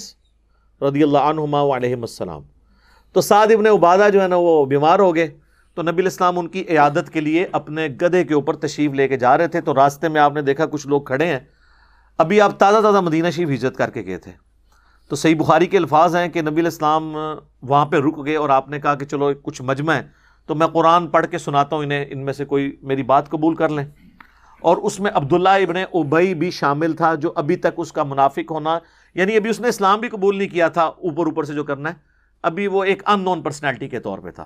رضی 0.82 1.04
اللہ 1.04 1.18
عنہما 1.18 1.78
علیہ 1.78 1.96
السلام۔ 1.96 2.42
تو 3.14 3.22
سعد 3.22 3.48
ابن 3.48 3.68
عبادہ 3.68 4.08
جو 4.14 4.22
ہے 4.22 4.28
نا، 4.28 4.36
وہ 4.36 4.66
بیمار 4.66 5.00
ہو 5.00 5.16
گئے۔ 5.16 5.38
تو 5.74 5.82
نبی 5.82 6.02
الاسلام 6.02 6.40
ان 6.40 6.48
کی 6.48 6.64
عیادت 6.70 7.10
کے 7.14 7.20
لیے 7.20 7.48
اپنے 7.52 7.88
گدھے 7.88 8.24
کے 8.24 8.34
اوپر 8.34 8.56
تشریف 8.56 8.92
لے 8.92 9.08
کے 9.08 9.18
جا 9.18 9.38
رہے 9.38 9.48
تھے۔ 9.48 9.62
تو 9.62 9.76
راستے 9.76 10.10
میں 10.10 10.22
آپ 10.22 10.34
نے 10.34 10.42
دیکھا 10.42 10.66
کچھ 10.66 10.88
لوگ 10.88 11.02
کھڑے 11.02 11.26
ہیں۔ 11.26 11.40
ابھی 12.18 12.42
آپ 12.42 12.60
تازہ 12.60 12.78
تازہ 12.82 12.98
مدینہ 12.98 13.30
شریف 13.30 13.50
ہجرت 13.50 13.76
کر 13.76 13.90
کے 13.90 14.06
گئے 14.06 14.18
تھے۔ 14.18 14.47
تو 15.08 15.16
صحیح 15.16 15.36
بخاری 15.36 15.66
کے 15.66 15.78
الفاظ 15.78 16.16
ہیں 16.16 16.28
کہ 16.28 16.42
نبی 16.42 16.62
الاسلام 16.62 17.18
وہاں 17.62 17.86
پہ 17.86 17.98
رک 17.98 18.26
گئے 18.26 18.36
اور 18.36 18.50
آپ 18.50 18.70
نے 18.70 18.80
کہا 18.80 18.96
کہ 18.96 19.06
چلو 19.06 19.34
کچھ 19.44 19.62
مجمع 19.62 19.94
ہے، 19.94 20.08
تو 20.46 20.56
میں 20.56 20.68
قرآن 20.68 21.08
پڑھ 21.08 21.28
کے 21.28 21.38
سناتا 21.38 21.76
ہوں، 21.76 21.84
انہیں 21.84 22.06
ان 22.10 22.26
میں 22.26 22.34
سے 22.34 22.46
کوئی 22.46 22.76
میری 22.82 23.04
بات 23.04 23.30
قبول 23.30 23.56
کر 23.56 23.70
لیں۔ 23.70 23.86
اور 24.62 24.78
اس 24.78 25.00
میں 25.00 25.12
عبداللہ 25.14 25.50
ابن 25.50 25.76
ابئی 25.94 26.34
بھی 26.34 26.52
شامل 26.52 26.94
تھا، 26.94 27.16
جو 27.16 27.34
ابھی 27.36 27.56
تک 27.56 27.68
اس 27.78 27.92
کا 27.92 28.04
منافق 28.04 28.52
ہونا 28.52 28.80
یعنی 29.16 29.36
ابھی 29.36 29.50
اس 29.50 29.60
نے 29.60 29.68
اسلام 29.68 30.00
بھی 30.00 30.10
قبول 30.10 30.38
نہیں 30.38 30.48
کیا 30.48 30.68
تھا، 30.68 30.84
اوپر 30.84 31.26
اوپر 31.26 31.44
سے 31.44 31.54
جو 31.54 31.64
کرنا 31.64 31.90
ہے، 31.90 31.96
ابھی 32.44 32.68
وہ 32.68 32.84
ایک 32.84 33.04
ان 33.06 33.22
نون 33.22 33.42
پرسنالٹی 33.42 33.90
کے 33.90 34.00
طور 34.00 34.20
پہ 34.20 34.32
تھا۔ 34.32 34.46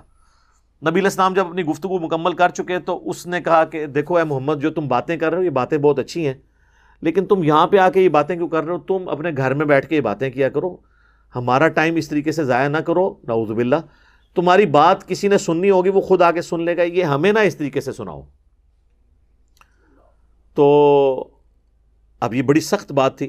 نبی 0.90 1.00
الاسلام 1.00 1.34
جب 1.34 1.46
اپنی 1.46 1.64
گفتگو 1.64 1.98
مکمل 1.98 2.32
کر 2.32 2.48
چکے، 2.48 2.78
تو 2.78 3.10
اس 3.10 3.26
نے 3.26 3.40
کہا 3.40 3.64
کہ 3.64 3.86
دیکھو 3.86 4.16
اے 4.16 4.24
محمد، 4.24 4.54
جو 4.60 4.70
تم 4.70 4.88
باتیں 4.88 5.16
کر 5.16 5.30
رہے 5.30 5.38
ہو، 5.38 5.42
یہ 5.42 5.50
باتیں 5.50 5.78
بہت 5.78 5.98
اچھی 5.98 6.26
ہیں۔ 6.26 6.34
لیکن 7.02 7.26
تم 7.26 7.44
یہاں 7.44 7.66
پہ 7.66 7.76
آ 7.76 7.90
کے 7.90 8.00
یہ 8.00 8.08
باتیں 8.08 8.36
کیوں 8.36 8.48
کر 8.48 8.64
رہے 8.64 8.72
ہو؟ 8.72 8.78
تم 8.78 9.08
اپنے 9.08 9.30
گھر 9.36 9.54
میں 9.54 9.66
بیٹھ 9.66 9.88
کے 9.88 9.96
یہ 9.96 10.00
باتیں 10.00 10.30
کیا 10.30 10.48
کرو۔ 10.48 10.76
ہمارا 11.36 11.68
ٹائم 11.68 11.96
اس 11.96 12.08
طریقے 12.08 12.32
سے 12.32 12.44
ضائع 12.44 12.68
نہ 12.68 12.76
کرو۔ 12.76 13.14
نعوذ 13.28 13.50
باللہ۔ 13.50 13.76
تمہاری 14.34 14.66
بات 14.66 15.08
کسی 15.08 15.28
نے 15.28 15.38
سننی 15.38 15.70
ہوگی، 15.70 15.88
وہ 15.88 16.00
خود 16.00 16.22
آ 16.22 16.30
کے 16.30 16.42
سن 16.42 16.62
لے 16.62 16.76
گا۔ 16.76 16.82
یہ 16.82 17.04
ہمیں 17.04 17.32
نہ 17.32 17.38
اس 17.38 17.56
طریقے 17.56 17.80
سے 17.80 17.92
سناؤ۔ 17.92 18.22
تو 20.54 21.28
اب 22.20 22.34
یہ 22.34 22.42
بڑی 22.42 22.60
سخت 22.60 22.92
بات 22.92 23.18
تھی۔ 23.18 23.26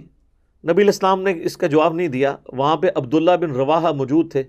نبی 0.69 0.82
الاسلام 0.82 1.21
نے 1.21 1.34
اس 1.43 1.57
کا 1.57 1.67
جواب 1.67 1.93
نہیں 1.93 2.07
دیا۔ 2.07 2.36
وہاں 2.47 2.76
پہ 2.76 2.88
عبداللہ 2.95 3.32
بن 3.41 3.51
رواحہ 3.51 3.91
موجود 3.91 4.32
تھے۔ 4.32 4.43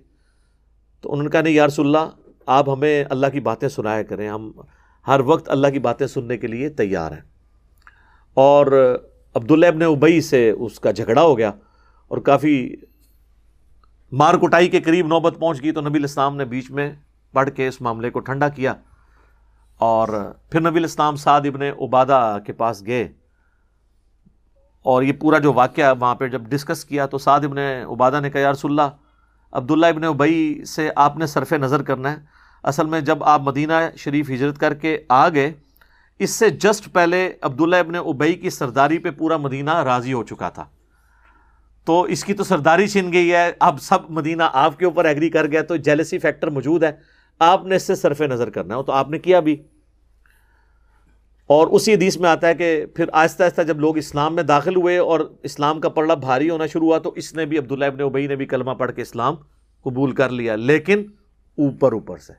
تو 1.01 1.13
انہوں 1.13 1.23
نے 1.23 1.31
کہا، 1.31 1.41
نہیں 1.41 1.55
یارس 1.55 1.81
اللہ، 1.81 2.11
آپ 2.47 2.71
ہمیں 2.71 3.05
اللہ 3.11 3.27
کی 3.33 3.41
باتیں 3.41 3.69
سنایا 3.69 4.03
کریں۔ 4.03 4.29
ہم 4.29 4.53
ہر 5.07 5.21
وقت 5.21 5.49
اللہ 5.49 5.67
کی 5.69 5.79
باتیں 5.79 6.07
سننے 6.07 6.39
کے 6.39 6.47
لیے 6.47 6.69
تیار 6.69 7.13
ہیں۔ 7.13 7.21
اور 8.35 8.97
عبداللہ 9.35 9.67
ابن 9.67 9.83
ابئی 9.83 10.21
سے 10.21 10.51
اس 10.51 10.81
کا 10.81 10.91
جھگڑا 10.91 11.23
ہو 11.23 11.39
گیا 11.39 11.51
اور 12.09 12.19
کافی 12.19 12.75
مار 14.13 14.35
کٹائی 14.35 14.69
کے 14.69 14.81
قریب 14.81 15.07
نوبت 15.07 15.35
پہنچ 15.41 15.63
گئی 15.63 15.73
تو 15.73 15.81
نبی 15.81 15.99
الاسلام 15.99 16.37
نے 16.37 16.45
بیچ 16.45 16.71
میں 16.71 16.93
پڑھ 17.33 17.51
کے 17.51 17.69
اس 17.69 17.81
معاملے 17.81 18.11
کو 18.11 18.21
ٹھنڈا 18.21 18.49
کیا 18.49 18.75
اور 19.79 20.09
پھر 20.51 20.61
نبی 20.61 20.79
الاسلام 20.79 21.17
سعد 21.17 21.41
ابن 21.45 21.63
عبادہ 21.63 22.39
کے 22.47 22.53
پاس 22.53 22.87
گئے 22.87 23.09
اور 24.83 25.03
یہ 25.03 25.13
پورا 25.13 25.39
جو 25.39 25.53
واقعہ 25.53 25.95
وہاں 26.01 26.15
پہ 26.15 26.29
جب 26.29 26.43
ڈسکس 26.43 26.85
کیا 26.85 27.07
تو 27.07 27.19
سعد 27.19 27.41
ابن 27.45 27.59
عبادہ 27.93 28.21
نے 28.23 28.31
کہا، 28.31 28.41
یا 28.41 28.53
رسول 28.53 28.71
اللہ، 28.71 28.97
عبداللہ 29.53 29.87
ابن 29.87 30.05
ابئی 30.05 30.65
سے 30.65 30.91
آپ 30.97 31.17
نے 31.17 31.27
صرف 31.27 31.53
نظر 31.53 31.83
کرنا 31.83 32.13
ہے۔ 32.13 32.17
اصل 32.63 32.87
میں 32.87 33.01
جب 33.01 33.25
آپ 33.25 33.41
مدینہ 33.41 33.73
شریف 33.97 34.31
ہجرت 34.31 34.59
کر 34.59 34.75
کے 34.75 34.99
آ 35.09 35.29
گئے 35.29 35.53
اس 36.19 36.31
سے 36.31 36.51
جسٹ 36.51 36.93
پہلے 36.93 37.33
عبداللہ 37.41 37.77
ابن 37.77 37.95
ابئی 37.95 38.35
کی 38.35 38.51
سرداری 38.51 38.99
پہ 38.99 39.11
پورا 39.11 39.37
مدینہ 39.37 39.71
راضی 39.71 40.13
ہو 40.13 40.25
چکا 40.25 40.49
تھا۔ 40.49 40.65
تو 41.85 42.03
اس 42.03 42.25
کی 42.25 42.35
تو 42.35 42.45
سرداری 42.45 42.87
چھن 42.87 43.13
گئی 43.13 43.33
ہے۔ 43.33 43.53
اب 43.61 43.81
سب 43.81 43.99
مدینہ 44.09 44.43
آپ 44.53 44.79
کے 44.79 44.85
اوپر 44.85 45.05
ایگری 45.05 45.31
کر 45.31 45.47
گیا 45.47 45.63
تو 45.63 45.77
جیلسی 45.77 46.19
فیکٹر 46.19 46.51
موجود 46.51 46.85
ہے۔ 46.85 46.93
آپ 47.39 47.67
نے 47.67 47.77
اس 47.77 47.83
سے 47.83 47.95
صرف 47.95 48.21
نظر 48.21 48.51
کرنا 48.51 48.77
ہے۔ 48.77 48.83
تو 48.83 48.93
آپ 48.93 49.11
نے 49.11 49.19
کیا 49.19 49.41
بھی۔ 49.41 49.63
اور 51.47 51.67
اسی 51.67 51.95
حدیث 51.95 52.17
میں 52.17 52.31
آتا 52.31 52.49
ہے 52.49 52.55
کہ 52.55 52.87
پھر 52.87 53.05
آہستہ 53.13 53.43
آہستہ 53.43 53.63
جب 53.63 53.81
لوگ 53.81 53.97
اسلام 53.97 54.35
میں 54.35 54.43
داخل 54.43 54.77
ہوئے 54.77 54.99
اور 54.99 55.21
اسلام 55.43 55.81
کا 55.81 55.89
پڑھنا 55.89 56.15
بھاری 56.15 56.51
ہونا 56.51 56.67
شروع 56.67 56.87
ہوا، 56.87 56.99
تو 56.99 57.13
اس 57.17 57.35
نے 57.35 57.47
بھی 57.47 57.59
عبداللہ 57.59 57.85
ابن 57.85 58.01
ابئی 58.01 58.27
نے 58.27 58.37
بھی 58.37 58.47
کلمہ 58.47 58.71
پڑھ 58.71 58.93
کے 58.93 59.03
اسلام 59.03 59.35
قبول 59.83 60.13
کر 60.13 60.29
لیا۔ 60.31 60.57
لیکن 60.57 60.99
اوپر 61.59 61.93
اوپر 61.93 62.17
سے، 62.17 62.33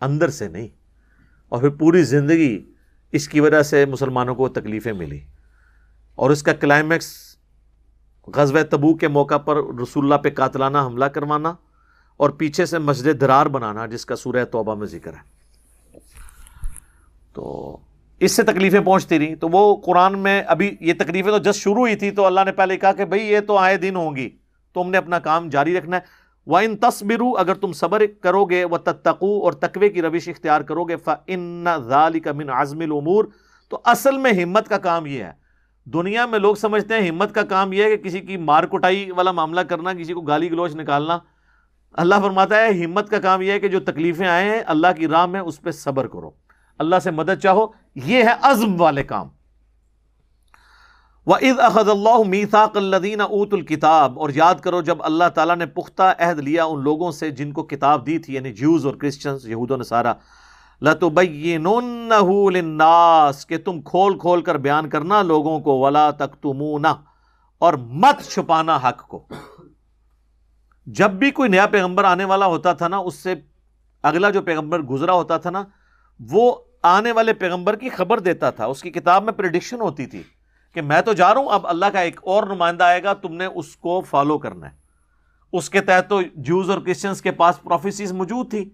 اندر 0.00 0.28
سے 0.28 0.48
نہیں۔ 0.48 0.68
اور 1.48 1.60
پھر 1.60 1.68
پوری 1.68 2.02
زندگی 2.02 2.73
اس 3.14 3.28
کی 3.28 3.40
وجہ 3.40 3.62
سے 3.62 3.86
مسلمانوں 3.86 4.34
کو 4.34 4.48
تکلیفیں 4.48 4.92
ملی۔ 4.92 5.20
اور 6.14 6.30
اس 6.30 6.42
کا 6.42 6.52
کلائمیکس 6.52 7.36
غزوہ 8.36 8.62
تبو 8.70 8.94
کے 8.94 9.08
موقع 9.08 9.36
پر 9.36 9.56
رسول 9.56 10.04
اللہ 10.04 10.14
پہ 10.14 10.30
قاتلانہ 10.30 10.78
حملہ 10.78 11.04
کروانا 11.04 11.52
اور 12.16 12.30
پیچھے 12.30 12.66
سے 12.66 12.78
مسجد 12.78 13.20
درار 13.20 13.46
بنانا، 13.46 13.86
جس 13.86 14.06
کا 14.06 14.16
سورہ 14.16 14.44
توبہ 14.44 14.74
میں 14.74 14.86
ذکر 14.86 15.12
ہے۔ 15.12 15.34
تو 17.34 17.76
اس 18.20 18.32
سے 18.32 18.42
تکلیفیں 18.42 18.80
پہنچتی 18.80 19.18
رہیں۔ 19.18 19.34
تو 19.34 19.48
وہ 19.52 19.76
قرآن 19.76 20.18
میں 20.18 20.42
ابھی 20.46 20.76
یہ 20.80 20.92
تکلیفیں 20.98 21.30
تو 21.30 21.38
جس 21.38 21.56
شروع 21.56 21.76
ہوئی 21.76 21.96
تھی، 21.96 22.10
تو 22.10 22.26
اللہ 22.26 22.40
نے 22.44 22.52
پہلے 22.52 22.76
کہا 22.76 22.92
کہ 22.92 23.04
بھئی 23.04 23.22
یہ 23.22 23.40
تو 23.40 23.58
آئے 23.58 23.76
دن 23.76 23.96
ہوں 23.96 24.16
گی 24.16 24.36
تم 24.74 24.90
نے 24.90 24.98
اپنا 24.98 25.18
کام 25.18 25.48
جاری 25.48 25.78
رکھنا 25.78 25.96
ہے۔ 25.96 26.23
وہ 26.46 26.58
ان 26.58 26.76
تصبرو 26.76 27.38
اگر 27.38 27.54
تم 27.54 27.72
صبر 27.72 28.02
کرو 28.20 28.44
گے 28.44 28.64
وہ 28.64 28.76
تتقو 28.76 29.44
اور 29.44 29.52
تقوی 29.52 29.88
کی 29.88 30.02
روش 30.02 30.28
اختیار 30.28 30.60
کرو 30.60 30.84
گے 30.84 30.96
فن 30.96 31.66
ذالی 31.88 32.20
کا 32.20 32.32
من 32.32 32.50
عزم 32.50 32.80
العمور 32.80 33.24
تو 33.68 33.80
اصل 33.84 34.18
میں 34.18 34.32
ہمت 34.32 34.68
کا 34.68 34.78
کام 34.78 35.06
یہ 35.06 35.24
ہے۔ 35.24 35.44
دنیا 35.84 36.26
میں 36.26 36.38
لوگ 36.38 36.54
سمجھتے 36.54 36.94
ہیں 36.94 37.08
ہمت 37.08 37.34
کا 37.34 37.42
کام 37.42 37.72
یہ 37.72 37.84
ہے 37.84 37.96
کہ 37.96 38.04
کسی 38.04 38.20
کی 38.20 38.36
مار 38.36 38.64
کٹائی 38.64 39.10
والا 39.10 39.32
معاملہ 39.32 39.60
کرنا، 39.60 39.92
کسی 39.92 40.12
کو 40.12 40.20
گالی 40.20 40.50
گلوچ 40.50 40.74
نکالنا۔ 40.74 41.18
اللہ 41.92 42.14
فرماتا 42.22 42.56
ہے، 42.56 42.84
ہمت 42.84 43.10
کا 43.10 43.18
کام 43.18 43.42
یہ 43.42 43.52
ہے 43.52 43.60
کہ 43.60 43.68
جو 43.68 43.80
تکلیفیں 43.80 44.28
آئے 44.28 44.44
ہیں، 44.44 44.62
اللہ 44.66 44.86
کی 44.96 45.08
راہ 45.08 45.26
میں 45.26 45.40
اس 45.40 45.60
پہ 45.60 45.70
صبر 45.70 46.06
کرو۔ 46.06 46.30
اللہ 46.78 46.96
سے 47.02 47.10
مدد 47.10 47.42
چاہو۔ 47.42 47.66
یہ 47.94 48.24
ہے 48.24 48.32
عزم 48.42 48.80
والے 48.80 49.02
کام۔ 49.02 49.28
وَإِذْ 51.26 51.60
أَخَذَ 51.66 51.90
اللَّهُ 51.90 52.24
مِيثَاقَ 52.28 52.78
الَّذِينَ 52.78 53.22
أُوتُوا 53.22 53.58
الْكِتَابَ، 53.58 54.20
اور 54.20 54.30
یاد 54.34 54.54
کرو 54.54 54.80
جب 54.80 55.02
اللہ 55.02 55.28
تعالیٰ 55.34 55.56
نے 55.56 55.66
پختہ 55.66 56.12
عہد 56.18 56.38
لیا 56.38 56.64
ان 56.64 56.82
لوگوں 56.82 57.10
سے 57.10 57.30
جن 57.30 57.52
کو 57.52 57.62
کتاب 57.62 58.06
دی 58.06 58.18
تھی 58.18 58.34
یعنی 58.34 58.52
جیوز 58.52 58.86
اور 58.86 58.94
کرسچنز 58.94 59.46
یہود 59.48 59.70
و 59.70 59.76
نصارہ 59.76 60.12
للناس، 62.52 63.46
کہ 63.46 63.58
تم 63.58 63.80
کھول 63.82 64.18
کھول 64.18 64.42
کر 64.42 64.58
بیان 64.58 64.88
کرنا 64.88 65.22
لوگوں 65.22 65.58
کو، 65.60 65.78
ولا 65.78 66.10
تک 66.10 66.46
اور 67.58 67.74
مت 67.74 68.22
چھپانا 68.30 68.76
حق 68.76 69.08
کو۔ 69.08 69.26
جب 70.86 71.10
بھی 71.10 71.30
کوئی 71.30 71.48
نیا 71.48 71.66
پیغمبر 71.66 72.04
آنے 72.04 72.24
والا 72.24 72.46
ہوتا 72.46 72.72
تھا 72.72 72.88
نا، 72.88 72.96
اس 72.98 73.14
سے 73.14 73.34
اگلا 74.02 74.30
جو 74.30 74.42
پیغمبر 74.42 74.78
گزرا 74.82 75.12
ہوتا 75.12 75.36
تھا 75.36 75.50
نا، 75.50 75.64
وہ 76.20 76.54
آنے 76.82 77.12
والے 77.12 77.32
پیغمبر 77.32 77.76
کی 77.76 77.88
خبر 77.88 78.20
دیتا 78.20 78.50
تھا۔ 78.50 78.64
اس 78.66 78.82
کی 78.82 78.90
کتاب 78.90 79.24
میں 79.24 79.32
پریڈکشن 79.32 79.80
ہوتی 79.80 80.06
تھی۔ 80.06 80.22
کہ 80.74 80.82
میں 80.82 81.00
تو 81.00 81.12
جا 81.12 81.34
رہا 81.34 81.40
ہوں، 81.40 81.48
اب 81.48 81.66
اللہ 81.66 81.86
کا 81.86 82.00
ایک 82.00 82.20
اور 82.24 82.42
نمائندہ 82.42 82.84
آئے 82.84 83.02
گا، 83.02 83.12
تم 83.12 83.34
نے 83.34 83.44
اس 83.44 83.76
کو 83.76 84.00
فالو 84.00 84.38
کرنا 84.38 84.70
ہے۔ 84.70 84.76
اس 85.52 85.70
کے 85.70 85.80
تحت 85.80 86.08
تو 86.08 86.20
جوز 86.34 86.70
اور 86.70 86.78
کرسچنس 86.78 87.22
کے 87.22 87.30
پاس 87.30 87.62
پروفیسیز 87.62 88.12
موجود 88.12 88.50
تھی 88.50 88.70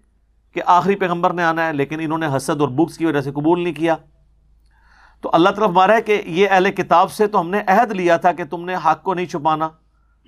کہ 0.55 0.63
آخری 0.67 0.95
پیغمبر 0.95 1.33
نے 1.33 1.43
آنا 1.43 1.67
ہے، 1.67 1.73
لیکن 1.73 2.01
انہوں 2.01 2.19
نے 2.19 2.27
حسد 2.37 2.61
اور 2.61 2.69
بکس 2.69 2.99
کی 2.99 3.07
وجہ 3.07 3.21
سے 3.21 3.31
قبول 3.31 3.63
نہیں 3.63 3.75
کیا۔ 3.75 3.97
تو 5.21 5.31
اللہ 5.33 5.49
طرف 5.49 5.69
مارا 5.71 5.97
ہے 5.97 6.03
کہ 6.03 6.23
یہ 6.27 6.49
اہل 6.51 6.71
کتاب 6.71 7.13
سے 7.13 7.27
تو 7.27 7.41
ہم 7.41 7.51
نے 7.51 7.61
عہد 7.67 7.93
لیا 7.93 8.17
تھا 8.17 8.33
کہ 8.33 8.45
تم 8.45 8.65
نے 8.65 8.75
حق 8.75 9.03
کو 9.03 9.15
نہیں 9.15 9.27
چھپانا 9.27 9.65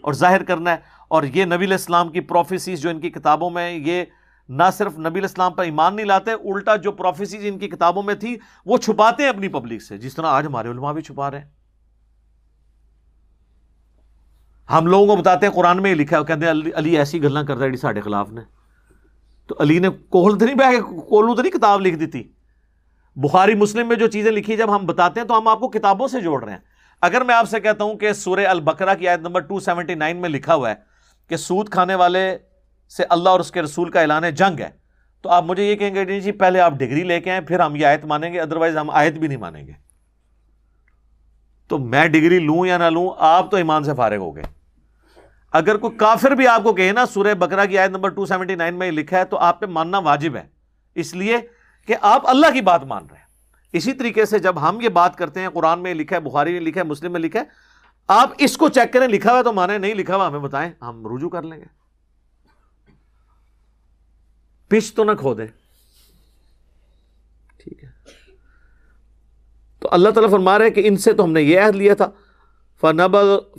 اور 0.00 0.12
ظاہر 0.12 0.44
کرنا 0.44 0.70
ہے۔ 0.70 0.76
اور 1.08 1.22
یہ 1.22 1.44
نبی 1.44 1.66
الاسلام 1.66 2.08
کی 2.08 2.20
پروفیسیز 2.20 2.80
جو 2.80 2.90
ان 2.90 3.00
کی 3.00 3.10
کتابوں 3.10 3.50
میں 3.50 3.72
یہ 3.72 4.04
نہ 4.48 4.62
صرف 4.72 4.98
نبی 4.98 5.18
الاسلام 5.18 5.52
پر 5.52 5.64
ایمان 5.64 5.96
نہیں 5.96 6.06
لاتے، 6.06 6.32
الٹا 6.32 6.76
جو 6.76 6.92
پروفیسیز 6.92 7.40
ان 7.44 7.58
کی 7.58 7.68
کتابوں 7.68 8.02
میں 8.02 8.14
تھی، 8.14 8.36
وہ 8.66 8.78
چھپاتے 8.78 9.22
ہیں 9.22 9.30
اپنی 9.30 9.48
پبلک 9.48 9.82
سے۔ 9.82 9.98
جس 9.98 10.14
طرح 10.14 10.26
آج 10.26 10.46
ہمارے 10.46 10.68
علماء 10.68 10.92
بھی 10.92 11.02
چھپا 11.02 11.30
رہے 11.30 11.38
ہیں۔ 11.38 11.61
ہم 14.72 14.86
لوگوں 14.86 15.06
کو 15.06 15.16
بتاتے 15.16 15.46
ہیں 15.46 15.52
قرآن 15.52 15.82
میں 15.82 15.90
ہی 15.90 15.94
لکھا 15.94 16.18
ہے 16.18 16.24
کہتے 16.24 16.46
ہیں 16.46 16.52
علی 16.74 16.98
ایسی 16.98 17.22
گلیں 17.22 17.46
کرتا 17.46 17.64
ہے 17.64 17.70
جی 17.70 17.76
ساڈے 17.76 18.00
خلاف 18.00 18.30
نے۔ 18.30 18.40
تو 19.46 19.54
علی 19.60 19.78
نے 19.78 19.88
کول 20.08 20.38
تو 20.38 20.44
نہیں 20.44 20.54
بہ 20.54 20.80
کولو 21.00 21.34
تو 21.34 21.42
نہیں 21.42 21.52
کتاب 21.52 21.80
لکھ 21.80 21.96
دی 21.96 22.06
تھی 22.06 22.32
بخاری 23.16 23.54
مسلم 23.54 23.88
میں 23.88 23.96
جو 23.96 24.06
چیزیں 24.06 24.32
لکھی 24.32 24.56
جب 24.56 24.76
ہم 24.76 24.86
بتاتے 24.86 25.20
ہیں 25.20 25.26
تو 25.26 25.38
ہم 25.38 25.48
آپ 25.48 25.60
کو 25.60 25.68
کتابوں 25.68 26.08
سے 26.08 26.20
جوڑ 26.20 26.44
رہے 26.44 26.52
ہیں۔ 26.52 26.58
اگر 27.00 27.24
میں 27.24 27.34
آپ 27.34 27.48
سے 27.48 27.60
کہتا 27.60 27.84
ہوں 27.84 27.94
کہ 27.94 28.12
سورہ 28.12 28.46
البقرہ 28.46 28.94
کی 28.94 29.08
آیت 29.08 29.20
نمبر 29.20 29.40
279 29.40 30.20
میں 30.20 30.28
لکھا 30.28 30.54
ہوا 30.54 30.70
ہے 30.70 30.74
کہ 31.28 31.36
سود 31.36 31.68
کھانے 31.68 31.94
والے 31.94 32.38
سے 32.96 33.04
اللہ 33.08 33.28
اور 33.28 33.40
اس 33.40 33.50
کے 33.50 33.62
رسول 33.62 33.90
کا 33.90 34.00
اعلان 34.00 34.30
جنگ 34.30 34.60
ہے، 34.60 34.70
تو 35.22 35.30
آپ 35.30 35.44
مجھے 35.44 35.64
یہ 35.64 35.76
کہیں 35.76 35.94
گے 35.94 36.04
جی, 36.04 36.20
جی 36.20 36.32
پہلے 36.32 36.60
آپ 36.60 36.72
ڈگری 36.72 37.02
لے 37.02 37.20
کے 37.20 37.30
آئیں، 37.30 37.40
پھر 37.40 37.60
ہم 37.60 37.76
یہ 37.76 37.86
آیت 37.86 38.04
مانیں 38.04 38.32
گے 38.32 38.40
ادروائز 38.40 38.76
ہم 38.76 38.90
آیت 38.90 39.12
بھی 39.12 39.28
نہیں 39.28 39.38
مانیں 39.38 39.66
گے۔ 39.66 39.72
تو 41.68 41.78
میں 41.78 42.08
ڈگری 42.08 42.38
لوں 42.38 42.66
یا 42.66 42.78
نہ 42.78 42.84
لوں، 42.84 43.10
آپ 43.18 43.50
تو 43.50 43.56
ایمان 43.56 43.84
سے 43.84 43.94
فارغ 43.94 44.16
ہو 44.16 44.36
گئے۔ 44.36 44.61
اگر 45.52 45.76
کوئی 45.76 45.96
کافر 45.96 46.30
بھی 46.30 46.46
آپ 46.46 46.62
کو 46.62 46.72
کہے 46.72 46.92
نا 46.92 47.06
سورہ 47.06 47.34
بکرا 47.34 47.64
کی 47.64 47.78
آیت 47.78 47.90
نمبر 47.90 48.10
279 48.10 48.74
میں 48.74 48.90
لکھا 48.90 49.18
ہے 49.18 49.24
تو 49.24 49.38
آپ 49.38 49.60
پہ 49.60 49.66
ماننا 49.66 49.98
واجب 49.98 50.36
ہے۔ 50.36 50.46
اس 50.94 51.14
لیے 51.14 51.36
کہ 51.86 51.94
آپ 52.00 52.28
اللہ 52.28 52.46
کی 52.52 52.60
بات 52.60 52.84
مان 52.84 53.06
رہے 53.10 53.18
ہیں۔ 53.18 53.24
اسی 53.72 53.92
طریقے 53.92 54.24
سے 54.24 54.38
جب 54.38 54.68
ہم 54.68 54.80
یہ 54.80 54.88
بات 54.88 55.16
کرتے 55.16 55.40
ہیں، 55.40 55.48
قرآن 55.48 55.82
میں 55.82 55.94
لکھا 55.94 56.16
ہے، 56.16 56.20
بخاری 56.20 56.52
میں 56.52 56.60
لکھا 56.60 56.80
ہے، 56.80 56.86
مسلم 56.86 57.12
میں 57.12 57.20
لکھا 57.20 57.40
ہے، 57.40 57.44
آپ 58.08 58.30
اس 58.38 58.56
کو 58.56 58.68
چیک 58.68 58.92
کریں، 58.92 59.08
لکھا 59.08 59.32
ہوا 59.32 59.42
تو 59.42 59.52
مانے، 59.52 59.78
نہیں 59.78 59.94
لکھا 59.94 60.16
ہوا 60.16 60.26
ہمیں 60.26 60.40
بتائیں، 60.40 60.72
ہم 60.82 61.16
رجوع 61.16 61.30
کر 61.30 61.42
لیں 61.42 61.58
گے۔ 61.58 61.82
پچ 64.68 64.94
تو 64.94 65.04
نہ 65.04 65.12
کھو 65.20 65.34
دے 65.34 65.46
ٹھیک 67.56 67.84
ہے۔ 67.84 67.88
تو 69.78 69.88
اللہ 69.92 70.08
تعالیٰ 70.08 70.30
فرما 70.30 70.58
رہے 70.58 70.70
کہ 70.70 70.82
ان 70.84 70.96
سے 70.96 71.12
تو 71.12 71.24
ہم 71.24 71.32
نے 71.32 71.42
یہ 71.42 71.60
عہد 71.60 71.76
لیا 71.76 71.94
تھا۔ 71.94 72.10
فنب 72.82 73.16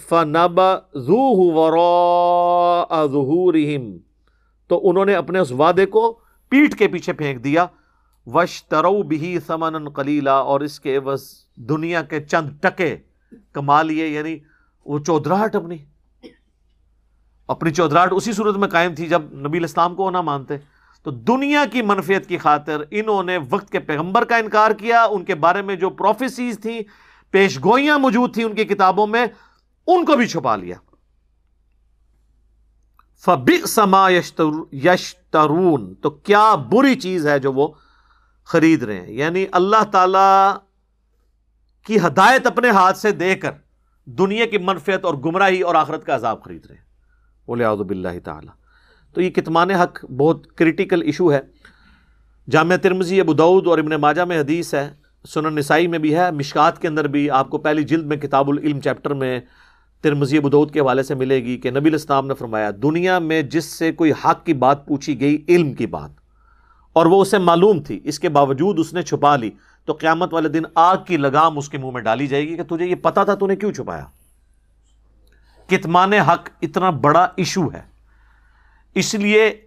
فنب 0.09 0.61
ظہورہم۔ 3.11 3.97
تو 4.67 4.89
انہوں 4.89 5.05
نے 5.05 5.15
اپنے 5.15 5.39
اس 5.39 5.51
وعدے 5.51 5.85
کو 5.85 6.19
پیٹ 6.49 6.79
کے 6.79 6.87
پیچھے 6.87 7.13
پھینک 7.13 7.43
دیا۔ 7.43 7.65
وش 8.25 8.63
ترو 8.63 9.03
بھی 9.03 9.37
سمن 9.47 9.91
کلیلا 9.91 10.33
اور 10.33 10.61
اس 10.61 10.79
کے 10.79 10.99
بس 10.99 11.45
دنیا 11.55 12.01
کے 12.01 12.19
چند 12.21 12.49
ٹکے 12.61 12.97
کما 13.51 13.81
لیے 13.81 14.07
یعنی 14.07 14.37
وہ 14.85 14.99
چودراہٹ 14.99 15.55
اپنی 15.55 15.77
اپنی 17.47 17.71
چودراہٹ 17.71 18.13
اسی 18.13 18.33
صورت 18.33 18.55
میں 18.55 18.67
قائم 18.67 18.95
تھی 18.95 19.07
جب 19.07 19.21
نبی 19.33 19.57
الاسلام 19.57 19.95
کو 19.95 20.09
نہ 20.09 20.21
مانتے۔ 20.21 20.57
تو 21.03 21.11
دنیا 21.11 21.65
کی 21.71 21.81
منفیت 21.81 22.27
کی 22.27 22.37
خاطر 22.37 22.81
انہوں 22.91 23.23
نے 23.23 23.37
وقت 23.49 23.71
کے 23.71 23.79
پیغمبر 23.79 24.23
کا 24.23 24.37
انکار 24.37 24.71
کیا، 24.71 25.03
ان 25.03 25.25
کے 25.25 25.35
بارے 25.35 25.61
میں 25.61 25.75
جو 25.75 25.89
پروفیسیز 25.89 26.59
تھیں 26.59 26.81
پیش 27.33 27.57
گوئیاں 27.57 27.99
موجود 27.99 28.33
تھیں 28.33 28.45
ان 28.45 28.55
کی 28.55 28.65
کتابوں 28.65 29.07
میں، 29.07 29.25
ان 29.87 30.05
کو 30.05 30.15
بھی 30.15 30.27
چھپا 30.27 30.55
لیا۔ 30.55 30.75
فبی 33.25 33.57
سما 33.67 34.09
یشترون 34.73 35.95
تو 35.95 36.09
کیا 36.09 36.55
بری 36.55 36.95
چیز 36.95 37.27
ہے 37.27 37.39
جو 37.39 37.53
وہ 37.53 37.67
خرید 38.43 38.83
رہے 38.83 39.01
ہیں؟ 39.01 39.11
یعنی 39.11 39.45
اللہ 39.51 39.83
تعالی 39.83 40.51
کی 41.85 41.97
ہدایت 42.07 42.47
اپنے 42.47 42.69
ہاتھ 42.69 42.97
سے 42.97 43.11
دے 43.11 43.35
کر 43.35 43.51
دنیا 44.05 44.45
کی 44.45 44.57
منفیت 44.57 45.05
اور 45.05 45.13
گمراہی 45.13 45.61
اور 45.61 45.75
آخرت 45.75 46.05
کا 46.05 46.15
عذاب 46.15 46.43
خرید 46.43 46.65
رہے 46.65 46.75
ہیں۔ 46.75 46.85
بولے 47.47 47.63
آدب 47.63 47.89
اللہ 47.89 48.19
تعالیٰ 48.23 48.53
تو 49.13 49.21
یہ 49.21 49.29
کتمان 49.29 49.71
حق 49.71 50.05
بہت 50.05 50.47
کریٹیکل 50.55 51.01
ایشو 51.01 51.33
ہے۔ 51.33 51.41
جامعہ 52.49 52.77
ترمزی 52.77 53.21
ابو 53.21 53.33
دعود 53.33 53.67
اور 53.67 53.77
ابن 53.77 53.91
ماجہ 53.91 54.21
میں 54.21 54.39
حدیث 54.39 54.73
ہے 54.73 55.02
سنن 55.27 55.55
نسائی 55.55 55.87
میں 55.87 55.99
بھی 55.99 56.15
ہے، 56.15 56.31
مشکات 56.31 56.81
کے 56.81 56.87
اندر 56.87 57.07
بھی 57.07 57.29
آپ 57.29 57.49
کو 57.49 57.57
پہلی 57.57 57.83
جلد 57.83 58.05
میں 58.05 58.17
کتاب 58.17 58.49
العلم 58.49 58.79
چیپٹر 58.79 59.13
میں 59.13 59.39
ترمزی 60.01 60.37
ابو 60.37 60.49
دعود 60.49 60.71
کے 60.71 60.79
حوالے 60.79 61.03
سے 61.03 61.15
ملے 61.15 61.43
گی 61.43 61.57
کہ 61.57 61.71
نبی 61.71 61.89
الاسلام 61.89 62.27
نے 62.27 62.33
فرمایا، 62.33 62.71
دنیا 62.83 63.19
میں 63.19 63.41
جس 63.41 63.65
سے 63.65 63.91
کوئی 63.91 64.11
حق 64.11 64.45
کی 64.45 64.53
بات 64.53 64.87
پوچھی 64.87 65.19
گئی، 65.19 65.45
علم 65.47 65.73
کی 65.73 65.85
بات۔ 65.85 66.09
اور 66.93 67.05
وہ 67.05 67.21
اسے 67.21 67.37
معلوم 67.37 67.79
تھی، 67.79 67.99
اس 68.03 68.19
کے 68.19 68.29
باوجود 68.29 68.79
اس 68.79 68.93
نے 68.93 69.01
چھپا 69.01 69.35
لی۔ 69.35 69.51
تو 69.85 69.93
قیامت 69.93 70.33
والے 70.33 70.49
دن 70.49 70.61
آگ 70.75 70.97
کی 71.07 71.17
لگام 71.17 71.57
اس 71.57 71.69
کے 71.69 71.77
منہ 71.77 71.91
میں 71.91 72.01
ڈالی 72.01 72.27
جائے 72.27 72.47
گی 72.47 72.55
کہ 72.55 72.63
تجھے 72.63 72.85
یہ 72.85 72.95
پتا 72.95 73.23
تھا 73.23 73.35
تو 73.35 73.47
نے 73.47 73.55
کیوں 73.55 73.71
چھپایا؟ 73.71 74.05
کتمان 75.67 76.13
حق 76.13 76.49
اتنا 76.61 76.89
بڑا 76.89 77.27
ایشو 77.35 77.67
ہے۔ 77.73 77.81
اس 78.95 79.15
لیے 79.15 79.62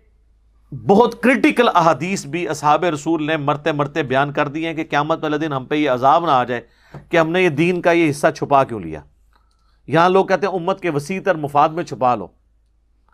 بہت 0.84 1.22
کرٹیکل 1.22 1.68
احادیث 1.68 2.26
بھی 2.26 2.48
اصحاب 2.48 2.84
رسول 2.84 3.26
نے 3.26 3.36
مرتے 3.36 3.72
مرتے 3.72 4.02
بیان 4.02 4.32
کر 4.32 4.48
دیے 4.48 4.74
کہ 4.74 4.84
قیامت 4.90 5.22
والے 5.22 5.38
دن 5.38 5.52
ہم 5.52 5.64
پہ 5.64 5.74
یہ 5.74 5.90
عذاب 5.90 6.26
نہ 6.26 6.30
آ 6.30 6.44
جائے 6.44 6.60
کہ 7.10 7.16
ہم 7.16 7.30
نے 7.30 7.42
یہ 7.42 7.48
دین 7.48 7.80
کا 7.80 7.92
یہ 7.92 8.10
حصہ 8.10 8.26
چھپا 8.36 8.64
کیوں 8.64 8.80
لیا۔ 8.80 9.00
یہاں 9.86 10.08
لوگ 10.08 10.26
کہتے 10.26 10.46
ہیں 10.46 10.54
امت 10.54 10.80
کے 10.80 10.90
وسیع 10.90 11.20
تر 11.24 11.34
مفاد 11.34 11.68
میں 11.68 11.84
چھپا 11.84 12.14
لو۔ 12.14 12.26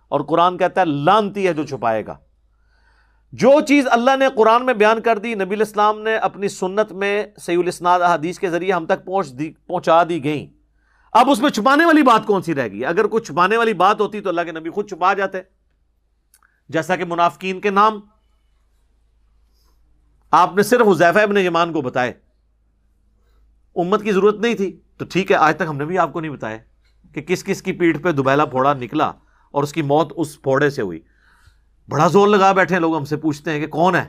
اور 0.08 0.20
قرآن 0.20 0.58
کہتا 0.58 0.80
ہے 0.80 0.86
لانتی 0.86 1.46
ہے 1.46 1.52
جو 1.52 1.66
چھپائے 1.66 2.06
گا۔ 2.06 2.16
جو 3.32 3.60
چیز 3.68 3.86
اللہ 3.90 4.16
نے 4.18 4.26
قرآن 4.34 4.66
میں 4.66 4.74
بیان 4.74 5.00
کر 5.00 5.18
دی، 5.18 5.34
نبی 5.34 5.54
الاسلام 5.54 6.00
نے 6.00 6.16
اپنی 6.16 6.48
سنت 6.48 6.92
میں 6.92 7.24
سی 7.40 7.54
الاسناد 7.54 8.00
حدیث 8.00 8.38
کے 8.38 8.50
ذریعے 8.50 8.72
ہم 8.72 8.86
تک 8.86 9.04
پہنچ 9.04 9.38
دی، 9.38 9.52
پہنچا 9.66 10.02
دی 10.08 10.24
گئی 10.24 10.50
اب 11.12 11.30
اس 11.30 11.38
میں 11.38 11.50
چھپانے 11.50 11.84
والی 11.84 12.02
بات 12.02 12.26
کون 12.26 12.42
سی 12.42 12.54
رہ 12.54 12.68
گئی؟ 12.68 12.84
اگر 12.84 13.04
کوئی 13.04 13.22
چھپانے 13.22 13.56
والی 13.56 13.72
بات 13.72 14.00
ہوتی 14.00 14.20
تو 14.20 14.28
اللہ 14.28 14.40
کے 14.40 14.52
نبی 14.52 14.70
خود 14.70 14.88
چھپا 14.88 15.14
جاتے۔ 15.14 15.61
جیسا 16.68 16.96
کہ 16.96 17.04
منافقین 17.04 17.60
کے 17.60 17.70
نام۔ 17.70 18.00
آپ 20.30 20.56
نے 20.56 20.62
صرف 20.62 20.86
حذیفہ 20.88 21.18
ابن 21.18 21.36
یمان 21.36 21.72
کو 21.72 21.80
بتائے۔ 21.80 22.12
امت 23.76 24.02
کی 24.02 24.12
ضرورت 24.12 24.34
نہیں 24.34 24.54
تھی۔ 24.54 24.80
تو 24.96 25.04
ٹھیک 25.04 25.30
ہے، 25.30 25.36
آج 25.36 25.56
تک 25.56 25.62
ہم 25.68 25.76
نے 25.76 25.84
بھی 25.84 25.98
آپ 25.98 26.12
کو 26.12 26.20
نہیں 26.20 26.30
بتایا 26.30 26.56
کہ 27.14 27.22
کس 27.22 27.44
کس 27.44 27.62
کی 27.62 27.72
پیٹھ 27.72 27.98
پہ 27.98 28.12
دوبیلا 28.12 28.44
پھوڑا 28.44 28.74
نکلا 28.74 29.12
اور 29.50 29.62
اس 29.62 29.72
کی 29.72 29.82
موت 29.82 30.12
اس 30.16 30.42
پھوڑے 30.42 30.70
سے 30.70 30.82
ہوئی۔ 30.82 31.00
بڑا 31.88 32.08
زور 32.08 32.28
لگا 32.28 32.52
بیٹھے 32.52 32.74
ہیں 32.74 32.80
لوگ 32.80 32.96
ہم 32.96 33.04
سے 33.04 33.16
پوچھتے 33.16 33.50
ہیں 33.50 33.60
کہ 33.60 33.66
کون 33.66 33.94
ہے؟ 33.94 34.04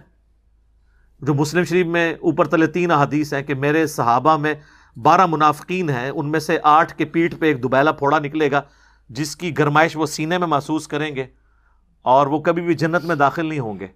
جو 1.22 1.34
مسلم 1.34 1.64
شریف 1.64 1.86
میں 1.86 2.14
اوپر 2.14 2.48
تلے 2.48 2.68
تین 2.68 2.92
حدیث 2.92 3.34
ہیں 3.34 3.42
کہ 3.42 3.56
میرے 3.56 3.88
صحابہ 3.88 4.38
میں 4.38 4.54
بارہ 4.98 5.26
منافقین 5.26 5.90
ہیں، 5.90 6.10
ان 6.10 6.32
میں 6.32 6.40
سے 6.40 6.58
آٹھ 6.64 6.98
کے 6.98 7.06
پیٹھ 7.06 7.36
پہ 7.36 7.46
ایک 7.46 7.64
دوبیلا 7.64 7.92
پھوڑا 7.92 8.20
نکلے 8.20 8.52
گا، 8.52 8.62
جس 9.10 9.36
کی 9.36 9.58
گرمائش 9.58 9.96
وہ 9.96 10.06
سینے 10.06 10.38
میں 10.38 10.48
محسوس 10.48 10.88
کریں 10.88 11.16
گے۔ 11.16 11.26
اور 12.04 12.28
وہ 12.28 12.40
کبھی 12.40 12.62
بھی 12.62 12.74
جنت 12.74 13.06
میں 13.06 13.16
داخل 13.16 13.46
نہیں 13.46 13.60
ہوں 13.60 13.80
گے۔ 13.80 13.88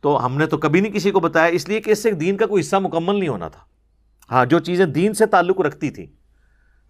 تو 0.00 0.26
ہم 0.26 0.38
نے 0.38 0.46
تو 0.46 0.58
کبھی 0.58 0.80
نہیں 0.80 0.92
کسی 0.92 1.10
کو 1.10 1.20
بتایا، 1.20 1.46
اس 1.46 1.68
لیے 1.68 1.80
کہ 1.80 1.90
اس 1.90 2.02
سے 2.02 2.10
دین 2.10 2.36
کا 2.36 2.46
کوئی 2.46 2.60
حصہ 2.60 2.76
مکمل 2.76 3.18
نہیں 3.18 3.28
ہونا 3.28 3.48
تھا۔ 3.48 3.60
ہاں 4.30 4.46
جو 4.46 4.58
چیزیں 4.58 4.86
دین 4.86 5.14
سے 5.14 5.26
تعلق 5.26 5.60
رکھتی 5.60 5.90
تھیں، 5.90 6.06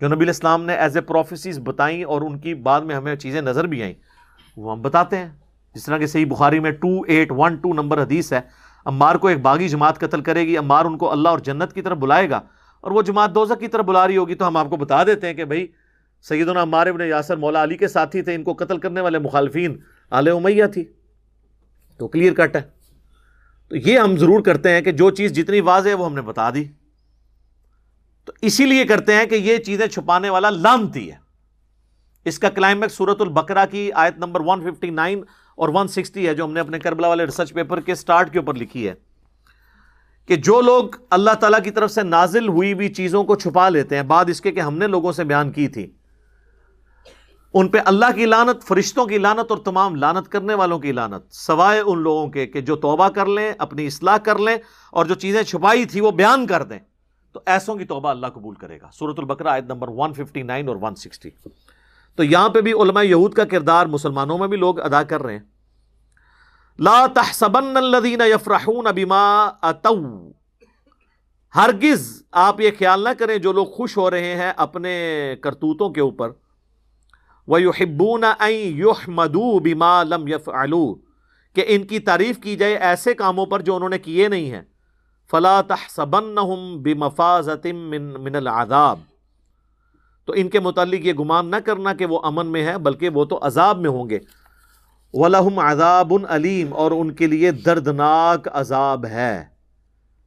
جو 0.01 0.09
نبی 0.09 0.25
الاسلام 0.25 0.65
نے 0.65 0.75
ایز 0.75 0.97
اے 0.97 1.01
پروفیسیز 1.01 1.59
بتائیں 1.59 2.05
اور 2.05 2.23
ان 2.23 2.39
کی 2.39 2.55
بعد 2.55 2.81
میں 2.81 2.97
ہمیں 2.97 3.17
چیزیں 3.17 3.43
نظر 3.43 3.67
بھی 3.67 3.83
آئیں، 3.83 3.95
وہ 4.57 4.73
ہم 4.73 4.83
بتاتے 4.83 5.19
ہیں۔ 5.19 5.29
جس 5.75 5.85
طرح 5.85 5.99
کہ 5.99 6.07
صحیح 6.07 6.27
بخاری 6.27 6.61
میں 6.61 6.71
two 6.71 7.03
eight 7.03 7.33
one 7.33 7.57
two 7.57 7.73
number 7.73 8.03
حدیث 8.03 8.33
ہے 8.33 8.41
امار 8.85 9.15
کو 9.15 9.29
ایک 9.29 9.43
باغی 9.43 9.69
جماعت 9.69 9.99
قتل 9.99 10.21
کرے 10.21 10.47
گی 10.47 10.59
امار 10.59 10.85
ان 10.85 10.99
کو 10.99 11.13
اللہ 11.13 11.29
اور 11.29 11.39
جنت 11.39 11.73
کی 11.73 11.83
طرف 11.83 11.99
بلائے 11.99 12.31
گا۔ 12.31 12.41
اور 12.81 12.91
وہ 12.91 13.03
جماعت 13.03 13.35
دوزہ 13.35 13.55
کی 13.55 13.69
طرف 13.69 13.85
بلا 13.85 14.07
رہی 14.07 14.17
ہوگی 14.17 14.35
تو 14.35 14.47
ہم 14.47 14.57
آپ 14.57 14.71
کو 14.71 14.77
بتا 14.77 15.05
دیتے 15.05 15.27
ہیں 15.27 15.35
کہ 15.35 15.45
بھائی، 15.45 15.67
سیدنا 16.23 16.63
عمار 16.63 16.87
ابن 16.87 17.01
یاسر 17.01 17.37
مولا 17.37 17.63
علی 17.63 17.77
کے 17.77 17.89
ساتھی 17.89 18.23
تھے، 18.23 18.35
ان 18.35 18.43
کو 18.43 18.53
قتل 18.53 18.79
کرنے 18.79 19.01
والے 19.01 19.19
مخالفین۔ 19.19 19.79
آل 20.11 20.29
امیہ 20.29 20.65
تھی۔ 20.67 20.85
تو 21.99 22.09
کلیئر 22.09 22.35
کٹ 22.35 22.57
ہے۔ 22.57 22.61
تو 23.69 23.77
یہ 23.77 23.99
ہم 23.99 24.17
ضرور 24.17 24.43
کرتے 24.43 24.71
ہیں 24.71 24.81
کہ 24.81 24.93
جو 24.93 25.11
چیز 25.11 25.33
جتنی 25.33 25.61
واضح 25.61 25.89
ہے 25.89 25.95
وہ 25.95 26.07
ہم 26.07 26.15
نے 26.15 26.23
بتا 26.23 26.51
دی۔ 26.51 26.65
تو 28.25 28.33
اسی 28.43 28.67
لیے 28.67 28.85
کرتے 28.85 29.15
ہیں 29.15 29.27
کہ 29.27 29.35
یہ 29.35 29.57
چیزیں 29.57 29.87
چھپانے 29.87 30.31
والا 30.31 30.51
لانتی 30.51 31.11
ہے۔ 31.11 31.17
اس 32.25 32.39
کا 32.39 32.49
کلائمیکس 32.49 32.93
سورت 32.93 33.21
البقرہ 33.21 33.67
کی 33.71 33.93
آیت 33.93 34.19
نمبر 34.19 34.41
159 34.41 35.23
اور 35.57 35.69
160 35.69 36.29
ہے، 36.29 36.35
جو 36.35 36.45
ہم 36.45 36.53
نے 36.53 36.61
اپنے 36.61 36.79
کربلا 36.79 37.09
والے 37.09 37.25
ریسرچ 37.25 37.55
پیپر 37.55 37.81
کے 37.81 37.95
سٹارٹ 37.95 38.33
کے 38.33 38.39
اوپر 38.39 38.55
لکھی 38.55 38.89
ہے۔ 38.89 38.95
کہ 40.27 40.37
جو 40.37 40.61
لوگ 40.61 40.85
اللہ 41.11 41.31
تعالیٰ 41.31 41.63
کی 41.65 41.71
طرف 41.71 41.91
سے 41.91 42.03
نازل 42.03 42.49
ہوئی 42.49 42.75
بھی 42.75 42.89
چیزوں 42.89 43.25
کو 43.25 43.37
چھپا 43.37 43.69
لیتے 43.69 43.97
ہیں، 43.97 44.03
بعد 44.03 44.25
اس 44.29 44.41
کے 44.41 44.53
کہ 44.53 44.61
ہم 44.61 44.79
نے 44.79 44.87
لوگوں 44.87 45.13
سے 45.13 45.25
بیان 45.25 45.53
کی 45.53 45.69
تھی۔ 45.69 45.91
ان 47.55 47.69
پہ 47.69 47.79
اللہ 47.85 48.05
کی 48.15 48.27
لانت 48.27 48.63
فرشتوں 48.63 49.07
کی 49.07 49.19
لانت 49.19 49.51
اور 49.51 49.59
تمام 49.59 49.95
لانت 49.95 50.29
کرنے 50.29 50.55
والوں 50.55 50.79
کی 50.79 50.93
لانت 50.93 51.35
سوائے 51.35 51.81
ان 51.81 51.99
لوگوں 51.99 52.29
کے 52.29 52.47
کہ 52.47 52.61
جو 52.61 52.77
توبہ 52.77 53.09
کر 53.09 53.27
لیں، 53.27 53.53
اپنی 53.59 53.87
اصلاح 53.87 54.17
کر 54.17 54.39
لیں 54.39 54.57
اور 54.91 55.07
جو 55.07 55.15
چیزیں 55.15 55.43
چھپائی 55.43 55.85
تھی 55.85 56.01
وہ 56.01 56.11
بیان 56.11 56.47
کر 56.47 56.63
دیں۔ 56.63 56.79
تو 57.33 57.41
ایسوں 57.47 57.77
کی 57.77 57.85
توبہ 57.85 58.09
اللہ 58.09 58.27
قبول 58.27 58.55
کرے 58.55 58.81
گا۔ 58.81 58.89
سورت 58.93 59.19
البقرہ 59.19 59.49
آیت 59.49 59.65
نمبر 59.65 59.89
159 59.89 60.69
اور 60.69 60.77
160 60.77 61.49
تو 62.17 62.25
یہاں 62.25 62.49
پہ 62.49 62.61
بھی 62.61 62.73
علماء 62.73 63.03
یہود 63.03 63.35
کا 63.35 63.45
کردار 63.45 63.87
مسلمانوں 63.87 64.39
میں 64.39 64.49
بھی 64.49 64.57
لوگ 64.57 64.81
ادا 64.81 65.03
کر 65.03 65.23
رہے 65.23 65.33
ہیں۔ 65.33 65.45
لا 66.79 67.07
تحسبن 67.07 67.77
الذين 67.77 68.21
يفرحون 68.21 68.85
بما 68.97 69.45
اتو 69.63 70.31
ہرگز 71.57 72.23
آپ 72.33 72.61
یہ 72.61 72.71
خیال 72.79 73.05
نہ 73.05 73.09
کریں 73.19 73.39
جو 73.39 73.53
لوگ 73.53 73.67
خوش 73.67 73.97
ہو 73.97 74.11
رہے 74.11 74.37
ہیں 74.37 74.53
اپنے 74.57 75.35
کرتوتوں 75.43 75.91
کے 75.91 76.01
اوپر۔ 76.01 76.31
وَيُحِبُّونَ 77.49 78.27
أَن 78.47 78.53
يُحْمَدُوا 78.53 79.61
بِمَا 79.61 80.03
لَمْ 80.03 80.29
يَفْعَلُوا 80.29 80.95
کہ 81.55 81.65
ان 81.69 81.87
کی 81.87 81.99
تعریف 81.99 82.39
کی 82.39 82.57
جائے 82.57 82.77
ایسے 82.77 83.15
کاموں 83.15 83.47
پر 83.47 83.61
جو 83.61 83.77
انہوں 83.77 83.89
نے 83.89 83.99
کیے 83.99 84.29
نہیں 84.29 84.51
ہیں۔ 84.51 84.63
فَلَا 85.31 85.61
تَحْسَبَنَّهُمْ 85.61 86.81
بِمَفَازَةٍ 86.83 87.73
مِّن 87.73 88.03
من 88.03 88.35
الْعَذَابِ۔ 88.35 89.01
تو 90.25 90.33
ان 90.37 90.49
کے 90.49 90.61
متعلق 90.61 91.07
یہ 91.07 91.13
گمان 91.13 91.51
نہ 91.51 91.57
کرنا 91.65 91.95
کہ 91.95 92.07
وہ 92.07 92.21
امن 92.23 92.47
میں 92.47 92.67
ہے 92.67 92.79
بلکہ 92.79 93.09
وہ 93.09 93.25
تو 93.25 93.39
عذاب 93.43 93.81
میں 93.81 93.91
ہوں 93.91 94.11
گے۔ 94.11 94.19
وَلَهُمْ 95.13 95.59
عَذَابٌ 95.59 96.19
علیم 96.29 96.75
اور 96.75 96.91
ان 96.91 97.13
کے 97.13 97.27
لیے 97.27 97.51
دردناک 97.51 98.49
عذاب 98.53 99.07
ہے۔ 99.07 99.45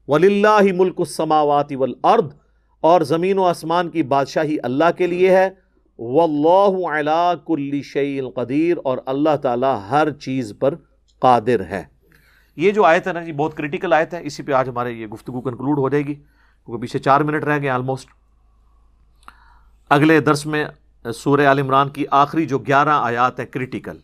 وَلِلَّهِ 0.08 0.72
مُلْكُ 0.72 1.02
السَّمَاوَاتِ 1.02 1.76
وَالْأَرْضِ 1.76 2.36
اور 2.82 3.02
زمین 3.02 3.38
و 3.38 3.44
آسمان 3.44 3.90
کی 3.90 4.04
بادشاہی 4.04 4.58
اللہ 4.64 4.92
کے 4.98 5.08
لیے 5.08 5.38
ہے۔ 5.38 5.50
واللہ 6.02 6.88
علی 6.90 7.22
کل 7.48 7.82
شیء 7.84 8.22
قدیر 8.36 8.78
اور 8.84 8.98
اللہ 9.06 9.36
تعالی 9.42 9.74
ہر 9.90 10.12
چیز 10.20 10.54
پر 10.60 10.76
قادر 11.22 11.64
ہے۔ 11.70 11.84
یہ 12.58 12.72
جو 12.72 12.86
آیت 12.86 13.08
ہے 13.08 13.14
نا 13.14 13.22
جی 13.24 13.32
بہت 13.34 13.58
کریٹیکل 13.58 13.94
آیت 13.94 14.14
ہے، 14.14 14.20
اسی 14.24 14.44
پہ 14.44 14.52
آج 14.52 14.70
ہمارے 14.70 14.92
یہ 14.92 15.08
گفتگو 15.08 15.42
کنکلوڈ 15.42 15.78
ہو 15.80 15.90
جائے 15.90 16.04
گی، 16.06 16.14
کیونکہ 16.16 16.82
پیچھے 16.82 17.00
چار 17.00 17.22
منٹ 17.22 17.44
رہ 17.44 17.60
گئے 17.62 17.70
آلموسٹ 17.70 18.10
اگلے 19.92 20.20
درس 20.20 20.46
میں 20.46 20.66
سورہ 21.06 21.48
عال 21.48 21.60
عمران 21.60 21.90
کی 21.90 22.06
آخری 22.22 22.46
جو 22.46 22.60
گیارہ 22.60 23.00
آیات 23.04 23.40
ہیں 23.40 23.46
کریٹیکل 23.46 23.98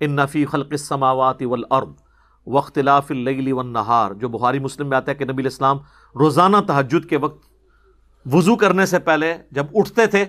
ان 0.00 0.16
نفی 0.16 0.44
خلق 0.46 0.68
السماوات 0.70 1.42
والارض 1.42 1.94
واختلاف 2.46 3.10
اللیل 3.10 3.52
والنہار 3.52 4.12
جو 4.20 4.28
بخاری 4.28 4.58
مسلم 4.58 4.88
میں 4.88 4.96
آتا 4.96 5.10
ہے 5.10 5.16
کہ 5.16 5.24
نبی 5.24 5.42
الاسلام 5.42 5.78
روزانہ 6.14 6.56
تہجد 6.66 7.08
کے 7.08 7.16
وقت 7.16 7.48
وضو 8.26 8.56
کرنے 8.56 8.86
سے 8.86 8.98
پہلے 9.00 9.34
جب 9.52 9.66
اٹھتے 9.74 10.06
تھے 10.06 10.24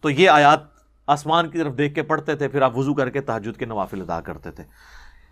تو 0.00 0.10
یہ 0.10 0.30
آیات 0.30 0.60
آسمان 1.06 1.48
کی 1.48 1.58
طرف 1.58 1.78
دیکھ 1.78 1.94
کے 1.94 2.02
پڑھتے 2.02 2.34
تھے، 2.34 2.48
پھر 2.48 2.62
آپ 2.62 2.78
وضو 2.78 2.94
کر 2.94 3.10
کے 3.10 3.20
تحجد 3.20 3.58
کے 3.58 3.64
نوافل 3.64 4.00
ادا 4.00 4.20
کرتے 4.20 4.50
تھے۔ 4.50 4.64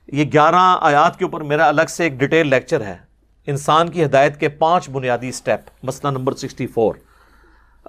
یہ 0.07 0.25
گیارہ 0.33 0.77
آیات 0.81 1.19
کے 1.19 1.25
اوپر 1.25 1.41
میرا 1.41 1.69
الگ 1.69 1.83
سے 1.89 2.05
ایک 2.05 2.13
ڈیٹیل 2.13 2.47
لیکچر 2.47 2.81
ہے۔ 2.81 2.97
انسان 3.47 3.89
کی 3.89 4.05
ہدایت 4.05 4.41
کے 4.41 4.49
پانچ 4.49 4.91
بنیادی 4.91 5.33
سٹیپ، 5.33 5.61
مسئلہ 5.83 6.13
نمبر 6.13 6.35
سکسٹی 6.35 6.67
فور۔ 6.67 6.95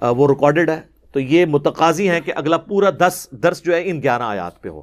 وہ 0.02 0.28
ریکارڈڈ 0.28 0.70
ہے۔ 0.70 0.80
تو 1.12 1.20
یہ 1.20 1.46
متقاضی 1.46 2.10
ہیں 2.10 2.20
کہ 2.20 2.32
اگلا 2.36 2.56
پورا 2.56 2.90
دس 2.90 3.28
درس 3.30 3.62
جو 3.64 3.74
ہے 3.74 3.82
ان 3.84 4.02
گیارہ 4.02 4.22
آیات 4.22 4.62
پہ 4.62 4.68
ہو۔ 4.68 4.82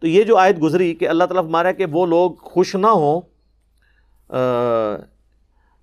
تو 0.00 0.06
یہ 0.06 0.22
جو 0.22 0.36
آیت 0.36 0.62
گزری 0.62 0.94
کہ 0.94 1.08
اللہ 1.08 1.24
تعالیٰ 1.24 1.50
مارا 1.50 1.72
کہ 1.72 1.86
وہ 1.90 2.06
لوگ 2.06 2.30
خوش 2.30 2.74
نہ 2.74 2.86
ہوں 2.86 3.20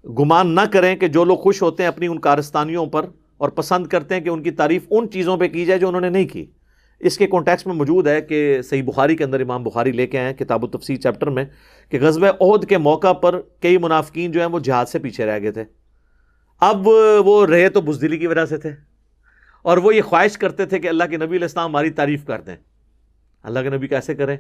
گمان 0.08 0.56
نہ 0.56 0.62
کریں 0.74 0.96
کہ 0.96 1.08
جو 1.08 1.24
لوگ 1.24 1.38
خوش 1.38 1.62
ہوتے 1.62 1.84
ہیں 1.84 1.88
اپنی 1.88 2.08
ان 2.08 2.20
کارستانیوں 2.20 2.86
پر 2.86 3.06
اور 3.38 3.50
پسند 3.50 3.88
کرتے 3.88 4.16
ہیں 4.16 4.22
کہ 4.22 4.30
ان 4.30 4.44
کی 4.44 4.52
تعریف 4.52 4.86
ان 4.90 5.10
چیزوں 5.10 5.38
پہ 5.38 5.48
کی 5.48 5.66
جائے 5.66 5.80
جو 5.80 5.88
انہوں 5.88 6.02
نے 6.02 6.10
نہیں 6.10 6.28
کی۔ 6.28 6.46
اس 7.00 7.18
کے 7.18 7.28
کانٹیکس 7.28 7.66
میں 7.66 7.76
موجود 7.76 8.08
ہے 8.08 8.22
کہ 8.22 8.62
صحیح 8.62 8.84
بخاری 8.84 9.16
کے 9.16 9.24
اندر 9.24 9.40
امام 9.40 9.64
بخاری 9.64 9.92
لے 9.92 10.08
کے 10.08 10.20
آئے 10.20 10.28
ہیں، 10.28 10.34
کتاب 10.34 10.64
و 10.64 10.68
تفصیل 10.68 10.96
چیپٹر 10.96 11.30
میں، 11.30 11.46
کہ 11.90 11.98
غزب 12.02 12.26
عہد 12.26 12.70
کے 12.70 12.78
موقع 12.78 13.14
پر 13.14 13.42
کئی 13.60 13.78
منافقین 13.78 14.32
جو 14.32 14.40
ہیں 14.40 14.48
وہ 14.48 14.60
جہاد 14.60 14.86
سے 14.86 15.00
پیچھے 15.00 15.26
رہ 15.26 15.40
گئے 15.42 15.52
تھے۔ 15.52 15.64
اب 16.60 16.88
وہ 17.26 17.46
رہے 17.46 17.70
تو 17.70 17.82
بزدلی 17.82 18.18
کی 18.18 18.28
وجہ 18.28 18.46
سے 18.46 18.58
تھے۔ 18.58 18.72
اور 19.62 19.78
وہ 19.78 19.96
یہ 19.96 20.02
خواہش 20.02 20.38
کرتے 20.38 20.66
تھے 20.66 20.80
کہ 20.80 20.88
اللہ 20.88 21.04
کے 21.04 21.18
نبی 21.18 21.26
علیہ 21.26 21.42
السلام 21.42 21.70
ہماری 21.70 21.90
تعریف 21.90 22.26
کر 22.26 22.42
دیں۔ 22.42 22.56
اللہ 23.44 23.60
کے 23.60 23.70
نبی 23.70 23.88
کیسے 23.88 24.16
کریں؟ 24.16 24.38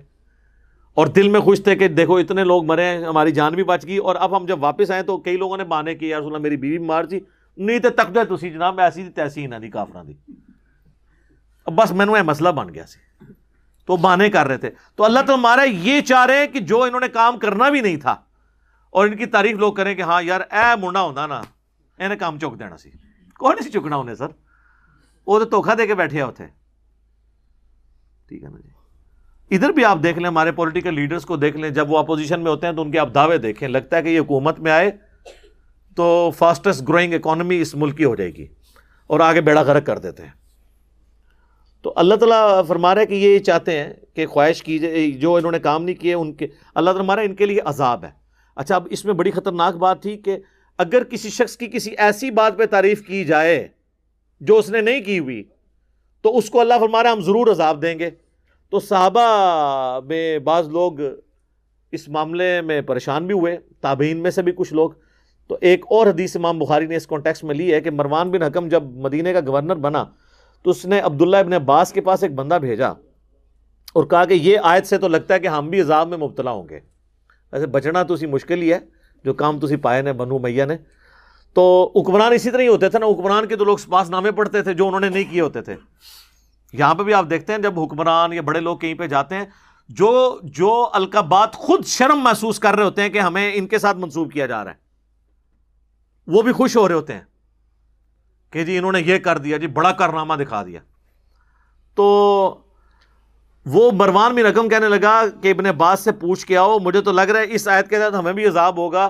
اور 0.93 1.07
دل 1.07 1.29
میں 1.29 1.39
خوش 1.39 1.63
تھے 1.63 1.75
کہ 1.75 1.87
دیکھو 1.87 2.15
اتنے 2.15 2.43
لوگ 2.43 2.65
مرے 2.65 2.83
ہیں، 2.83 3.03
ہماری 3.03 3.31
جان 3.31 3.53
بھی 3.53 3.63
بچ 3.63 3.85
گئی۔ 3.87 3.97
اور 3.97 4.15
اب 4.19 4.37
ہم 4.37 4.45
جب 4.45 4.63
واپس 4.63 4.91
آئے 4.91 5.03
تو 5.03 5.17
کئی 5.17 5.37
لوگوں 5.37 5.57
نے 5.57 5.63
بانے 5.63 5.95
کی 5.95 6.09
یا 6.09 6.17
رسول 6.17 6.27
اللہ 6.27 6.37
میری 6.37 6.57
بیوی 6.57 6.77
مار 6.77 7.03
جی 7.03 7.19
نہیں 7.57 7.79
تو 7.79 7.89
تک 7.89 8.13
جائے 8.13 8.37
تھی 8.37 8.49
جناب 8.49 8.79
ایسی 8.79 9.03
تھی 9.03 9.11
تیسی 9.11 9.45
نہ 9.47 9.55
دی 9.55 9.69
کافران 9.69 10.07
دی 10.07 10.13
بس 11.67 11.91
میں 11.91 12.05
نے 12.05 12.21
مسئلہ 12.21 12.49
بن 12.49 12.73
گیا 12.73 12.85
سی 12.85 12.99
تو 13.85 13.97
بانے 13.97 14.29
کر 14.29 14.47
رہے 14.47 14.57
تھے 14.57 14.69
تو 14.95 15.03
اللہ 15.03 15.19
تعالیٰ 15.19 15.41
مارا 15.41 15.63
یہ 15.63 16.01
چاہ 16.01 16.25
رہے 16.25 16.39
ہیں 16.39 16.47
کہ 16.47 16.59
جو 16.59 16.81
انہوں 16.83 17.01
نے 17.01 17.07
کام 17.07 17.37
کرنا 17.39 17.69
بھی 17.69 17.81
نہیں 17.81 17.97
تھا 17.97 18.15
اور 18.89 19.07
ان 19.07 19.15
کی 19.17 19.25
تعریف 19.25 19.57
لوگ 19.57 19.73
کریں 19.73 19.93
کہ 19.95 20.01
ہاں 20.01 20.21
یار 20.21 20.41
اے 20.41 20.75
منڈا 20.81 21.01
ہوتا 21.01 21.25
نا 21.27 21.41
انہیں 21.99 22.19
کام 22.19 22.39
چک 22.39 22.59
دینا 22.59 22.77
سی 22.77 22.89
کون 23.39 23.55
نہیں 23.55 23.71
سی 23.71 23.79
چکنا 23.79 23.95
انہیں 23.95 24.15
سر 24.15 24.27
وہ 25.27 25.39
تو 25.39 25.45
دھوکھا 25.45 25.73
دے 25.77 25.87
کے 25.87 25.95
بیٹھے 25.95 26.21
ہوتے 26.21 26.43
ٹھیک 28.27 28.43
ہے 28.43 28.49
نا 28.49 28.57
جی 28.57 29.55
ادھر 29.55 29.69
بھی 29.69 29.85
آپ 29.85 29.97
دیکھ 30.03 30.19
لیں 30.19 30.27
ہمارے 30.27 30.51
پولیٹیکل 30.51 30.93
لیڈرز 30.93 31.25
کو 31.25 31.35
دیکھ 31.35 31.57
لیں 31.57 31.69
جب 31.69 31.91
وہ 31.91 31.97
اپوزیشن 31.97 32.43
میں 32.43 32.51
ہوتے 32.51 32.67
ہیں 32.67 32.73
تو 32.73 32.81
ان 32.81 32.91
کے 32.91 32.99
آپ 32.99 33.13
دعوے 33.15 33.37
دیکھیں 33.37 33.67
لگتا 33.67 33.97
ہے 33.97 34.03
کہ 34.03 34.07
یہ 34.07 34.19
حکومت 34.19 34.59
میں 34.59 34.71
آئے 34.71 34.91
تو 35.97 36.31
فاسٹسٹ 36.37 36.87
گروئنگ 36.87 37.13
اکانومی 37.13 37.61
اس 37.61 37.75
ملک 37.75 37.97
کی 37.97 38.03
ہو 38.03 38.15
جائے 38.15 38.31
گی 38.35 38.47
اور 39.07 39.19
آگے 39.19 39.41
بیڑا 39.41 39.61
غرق 39.61 39.85
کر 39.85 39.97
دیتے 39.97 40.23
ہیں۔ 40.23 40.29
تو 41.81 41.93
اللہ 41.95 42.15
تعالیٰ 42.15 42.65
فرما 42.67 42.95
رہا 42.95 43.01
ہے 43.01 43.05
کہ 43.05 43.13
یہ 43.13 43.39
چاہتے 43.39 43.79
ہیں 43.79 43.93
کہ 44.13 44.25
خواہش 44.25 44.63
کی 44.63 44.79
جائے 44.79 45.11
جو 45.11 45.35
انہوں 45.35 45.51
نے 45.51 45.59
کام 45.59 45.83
نہیں 45.83 45.95
کیے، 45.95 46.13
ان 46.13 46.33
کے 46.33 46.45
اللہ 46.45 46.89
تعالیٰ 46.89 46.97
فرما 46.97 47.15
رہا 47.15 47.23
ہے 47.23 47.27
ان 47.27 47.35
کے 47.35 47.45
لیے 47.45 47.59
عذاب 47.59 48.03
ہے۔ 48.03 48.09
اچھا 48.55 48.75
اب 48.75 48.87
اس 48.89 49.05
میں 49.05 49.13
بڑی 49.13 49.31
خطرناک 49.31 49.75
بات 49.75 50.01
تھی 50.01 50.17
کہ 50.17 50.37
اگر 50.77 51.03
کسی 51.03 51.29
شخص 51.29 51.57
کی 51.57 51.67
کسی 51.67 51.91
ایسی 51.97 52.31
بات 52.31 52.57
پہ 52.57 52.65
تعریف 52.65 53.07
کی 53.07 53.25
جائے 53.25 53.67
جو 54.41 54.57
اس 54.57 54.69
نے 54.69 54.81
نہیں 54.81 55.01
کی 55.01 55.19
ہوئی، 55.19 55.43
تو 56.21 56.37
اس 56.37 56.49
کو 56.49 56.59
اللہ 56.59 56.73
فرما 56.79 57.03
رہا 57.03 57.11
ہم 57.11 57.21
ضرور 57.21 57.47
عذاب 57.47 57.81
دیں 57.81 57.99
گے۔ 57.99 58.09
تو 58.69 58.79
صحابہ 58.79 59.99
میں 60.05 60.39
بعض 60.39 60.67
لوگ 60.67 60.93
اس 61.91 62.09
معاملے 62.09 62.61
میں 62.61 62.81
پریشان 62.81 63.27
بھی 63.27 63.33
ہوئے، 63.33 63.57
تابعین 63.81 64.17
میں 64.17 64.31
سے 64.31 64.41
بھی 64.41 64.51
کچھ 64.55 64.73
لوگ۔ 64.73 64.91
تو 65.47 65.57
ایک 65.61 65.85
اور 65.89 66.07
حدیث 66.07 66.35
امام 66.35 66.59
بخاری 66.59 66.85
نے 66.85 66.95
اس 66.95 67.07
کانٹیکس 67.07 67.43
میں 67.43 67.55
لی 67.55 67.73
ہے 67.73 67.81
کہ 67.81 67.91
مروان 67.91 68.31
بن 68.31 68.41
حکم 68.41 68.67
جب 68.67 68.83
مدینے 68.83 69.33
کا 69.33 69.39
گورنر 69.47 69.75
بنا 69.75 70.05
تو 70.63 70.69
اس 70.69 70.85
نے 70.85 70.99
عبداللہ 70.99 71.37
ابن 71.37 71.53
عباس 71.53 71.93
کے 71.93 72.01
پاس 72.01 72.23
ایک 72.23 72.33
بندہ 72.33 72.57
بھیجا 72.61 72.89
اور 73.93 74.03
کہا 74.03 74.25
کہ 74.25 74.33
یہ 74.33 74.57
آیت 74.63 74.87
سے 74.87 74.97
تو 74.97 75.07
لگتا 75.07 75.33
ہے 75.33 75.39
کہ 75.39 75.47
ہم 75.47 75.69
بھی 75.69 75.81
عذاب 75.81 76.07
میں 76.07 76.17
مبتلا 76.17 76.51
ہوں 76.51 76.69
گے۔ 76.69 76.79
ویسے 77.51 77.67
بچنا 77.67 78.03
تو 78.03 78.13
اسی 78.13 78.25
مشکل 78.25 78.61
ہی 78.61 78.73
ہے، 78.73 78.79
جو 79.23 79.33
کام 79.33 79.59
تسی 79.59 79.75
پائے 79.75 80.01
نے، 80.01 80.13
بنو 80.13 80.39
میاں 80.39 80.65
نے۔ 80.65 80.77
تو 81.53 81.91
حکمران 81.95 82.33
اسی 82.33 82.51
طرح 82.51 82.61
ہی 82.61 82.67
ہوتے 82.67 82.89
تھے 82.89 82.99
نا، 82.99 83.05
حکمران 83.05 83.47
کے 83.47 83.55
تو 83.55 83.65
لوگ 83.65 83.77
پاس 83.89 84.09
نامے 84.09 84.31
پڑھتے 84.31 84.61
تھے 84.61 84.73
جو 84.73 84.87
انہوں 84.87 84.99
نے 84.99 85.09
نہیں 85.09 85.23
کیے 85.31 85.41
ہوتے 85.41 85.61
تھے۔ 85.61 85.75
یہاں 86.73 86.95
پہ 86.95 87.03
بھی 87.03 87.13
آپ 87.13 87.25
دیکھتے 87.29 87.53
ہیں 87.53 87.59
جب 87.59 87.79
حکمران 87.79 88.33
یا 88.33 88.41
بڑے 88.41 88.59
لوگ 88.59 88.77
کہیں 88.77 88.93
پہ 88.93 89.07
جاتے 89.07 89.35
ہیں، 89.35 89.45
جو 89.89 90.39
جو 90.43 90.89
القابات 90.93 91.53
خود 91.53 91.85
شرم 91.85 92.19
محسوس 92.19 92.59
کر 92.59 92.75
رہے 92.75 92.83
ہوتے 92.83 93.01
ہیں 93.01 93.09
کہ 93.09 93.19
ہمیں 93.19 93.51
ان 93.55 93.67
کے 93.67 93.79
ساتھ 93.79 93.97
منسوب 93.97 94.31
کیا 94.31 94.45
جا 94.45 94.63
رہا 94.63 94.71
ہے۔ 94.71 94.86
وہ 96.27 96.41
بھی 96.41 96.51
خوش 96.51 96.77
ہو 96.77 96.87
رہے 96.87 96.95
ہوتے 96.95 97.13
ہیں 97.13 97.21
کہ 98.51 98.63
جی 98.63 98.77
انہوں 98.77 98.91
نے 98.91 99.01
یہ 99.01 99.17
کر 99.17 99.37
دیا 99.37 99.57
جی 99.57 99.67
بڑا 99.67 99.91
کارنامہ 99.91 100.33
دکھا 100.33 100.63
دیا۔ 100.63 100.79
تو 101.95 102.05
وہ 103.65 103.91
مروان 103.91 104.35
بھی 104.35 104.43
رقم 104.43 104.69
کہنے 104.69 104.87
لگا 104.87 105.21
کہ 105.41 105.51
ابن 105.51 105.71
باز 105.77 105.99
سے 105.99 106.11
پوچھ 106.11 106.45
کے 106.45 106.57
آؤ، 106.57 106.77
مجھے 106.79 107.01
تو 107.01 107.11
لگ 107.11 107.21
رہا 107.21 107.39
ہے 107.39 107.45
اس 107.49 107.67
آیت 107.67 107.89
کے 107.89 107.99
ساتھ 107.99 108.15
ہمیں 108.15 108.33
بھی 108.33 108.45
عذاب 108.47 108.77
ہوگا۔ 108.77 109.09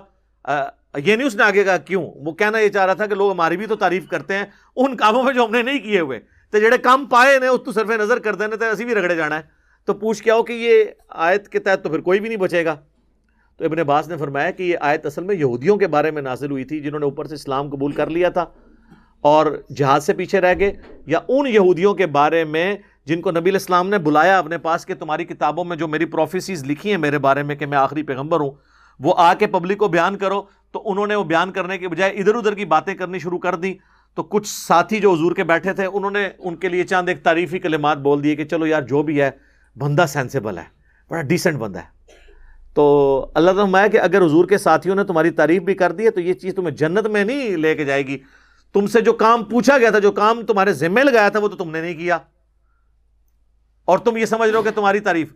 یہ 0.97 1.15
نہیں 1.15 1.27
اس 1.27 1.35
نے 1.35 1.43
آگے 1.43 1.63
کہا 1.63 1.77
کیوں؟ 1.77 2.03
وہ 2.25 2.31
کہنا 2.31 2.59
یہ 2.59 2.69
چاہ 2.69 2.85
رہا 2.85 2.93
تھا 2.93 3.05
کہ 3.05 3.15
لوگ 3.15 3.31
ہماری 3.31 3.57
بھی 3.57 3.65
تو 3.65 3.75
تعریف 3.75 4.07
کرتے 4.07 4.33
ہیں۔ 4.33 4.45
ان 4.75 4.95
کاموں 4.97 5.23
میں 5.23 5.33
جو 5.33 5.45
ہم 5.45 5.51
نے 5.51 5.61
نہیں 5.61 5.79
کیے 5.79 5.99
ہوئے، 5.99 6.19
تو 6.51 6.59
جڑے 6.59 6.77
کام 6.77 7.05
پائے 7.05 7.39
نے، 7.39 7.47
اس 7.47 7.61
تو 7.65 7.71
صرف 7.71 7.89
نظر 7.89 8.19
کر 8.19 8.35
دینے 8.35 8.55
تھے 8.55 8.67
اسی 8.67 8.85
بھی 8.85 8.95
رگڑے 8.95 9.15
جانا 9.15 9.35
ہے۔ 9.35 9.41
تو 9.85 9.93
پوچھ 9.93 10.23
کے 10.23 10.31
آؤ 10.31 10.43
کہ 10.43 10.53
یہ 10.53 10.83
آیت 11.09 11.47
کے 11.49 11.59
تحت 11.59 11.83
تو 11.83 11.89
پھر 11.89 11.99
کوئی 11.99 12.19
بھی 12.19 12.29
نہیں 12.29 12.39
بچے 12.39 12.65
گا۔ 12.65 12.75
تو 13.57 13.65
ابن 13.65 13.79
عباس 13.79 14.07
نے 14.07 14.17
فرمایا 14.17 14.51
کہ 14.51 14.63
یہ 14.63 14.77
آیت 14.81 15.05
اصل 15.05 15.23
میں 15.23 15.35
یہودیوں 15.35 15.77
کے 15.77 15.87
بارے 15.87 16.11
میں 16.11 16.21
نازل 16.21 16.51
ہوئی 16.51 16.63
تھی 16.63 16.79
جنہوں 16.79 16.99
نے 16.99 17.05
اوپر 17.05 17.25
سے 17.25 17.35
اسلام 17.35 17.69
قبول 17.69 17.91
کر 17.91 18.09
لیا 18.09 18.29
تھا 18.29 18.45
اور 19.21 19.45
جہاز 19.75 20.05
سے 20.05 20.13
پیچھے 20.13 20.41
رہ 20.41 20.53
گئے 20.59 20.73
یا 21.05 21.19
ان 21.27 21.47
یہودیوں 21.47 21.93
کے 21.93 22.05
بارے 22.05 22.43
میں 22.43 22.75
جن 23.05 23.21
کو 23.21 23.31
نبی 23.31 23.49
الاسلام 23.49 23.89
نے 23.89 23.97
بلایا 23.97 24.37
اپنے 24.39 24.57
پاس 24.57 24.85
کہ 24.85 24.95
تمہاری 24.95 25.25
کتابوں 25.25 25.63
میں 25.65 25.77
جو 25.77 25.87
میری 25.87 26.05
پروفیسیز 26.05 26.65
لکھی 26.65 26.89
ہیں 26.89 26.97
میرے 26.97 27.17
بارے 27.17 27.43
میں 27.43 27.55
کہ 27.55 27.65
میں 27.65 27.77
آخری 27.77 28.03
پیغمبر 28.03 28.39
ہوں، 28.39 28.51
وہ 28.99 29.13
آ 29.17 29.33
کے 29.33 29.47
پبلک 29.47 29.77
کو 29.77 29.87
بیان 29.87 30.17
کرو۔ 30.17 30.41
تو 30.71 30.81
انہوں 30.85 31.07
نے 31.07 31.15
وہ 31.15 31.23
بیان 31.23 31.51
کرنے 31.51 31.77
کے 31.77 31.87
بجائے 31.87 32.11
ادھر 32.11 32.35
ادھر 32.35 32.53
کی 32.53 32.65
باتیں 32.65 32.93
کرنی 32.95 33.19
شروع 33.19 33.39
کر 33.39 33.55
دی 33.55 33.73
تو 34.15 34.23
کچھ 34.23 34.47
ساتھی 34.47 34.99
جو 34.99 35.13
حضور 35.13 35.35
کے 35.35 35.43
بیٹھے 35.43 35.73
تھے، 35.73 35.85
انہوں 35.85 36.11
نے 36.11 36.29
ان 36.39 36.55
کے 36.55 36.69
لیے 36.69 36.83
چاند 36.83 37.09
ایک 37.09 37.23
تعریفی 37.23 37.59
کلمات 37.59 37.97
بول 37.97 38.23
دیے 38.23 38.35
کہ 38.35 38.45
چلو 38.45 38.67
یار 38.67 38.81
جو 38.81 39.03
بھی 39.03 39.21
ہے، 39.21 39.29
بندہ 39.75 40.05
سینسیبل 40.07 40.57
ہے، 40.57 40.63
بڑا 41.09 41.21
ڈیسنٹ 41.21 41.57
بندہ 41.57 41.79
ہے۔ 41.79 41.96
تو 42.77 43.31
اللہ 43.35 43.51
تعالیٰ 43.51 43.91
کہ 43.91 43.99
اگر 43.99 44.25
حضور 44.25 44.45
کے 44.45 44.57
ساتھیوں 44.57 44.95
نے 44.95 45.03
تمہاری 45.03 45.29
تعریف 45.29 45.61
بھی 45.61 45.73
کر 45.73 45.91
دی 45.91 46.05
ہے 46.05 46.09
تو 46.09 46.19
یہ 46.19 46.33
چیز 46.33 46.55
تمہیں 46.55 46.75
جنت 46.75 47.07
میں 47.07 47.23
نہیں 47.23 47.57
لے 47.57 47.75
کے 47.75 47.85
جائے 47.85 48.07
گی۔ 48.07 48.17
تم 48.73 48.87
سے 48.87 49.01
جو 49.01 49.13
کام 49.13 49.43
پوچھا 49.43 49.77
گیا 49.77 49.89
تھا، 49.89 49.99
جو 49.99 50.11
کام 50.11 50.41
تمہارے 50.41 50.73
ذمے 50.73 51.03
لگایا 51.03 51.29
تھا، 51.29 51.39
وہ 51.39 51.47
تو 51.47 51.55
تم 51.55 51.71
نے 51.71 51.81
نہیں 51.81 51.93
کیا۔ 51.93 52.17
اور 53.85 53.97
تم 53.97 54.17
یہ 54.17 54.25
سمجھ 54.25 54.49
رہے 54.49 54.57
ہو 54.57 54.63
کہ 54.63 54.71
تمہاری 54.71 54.99
تعریف۔ 54.99 55.33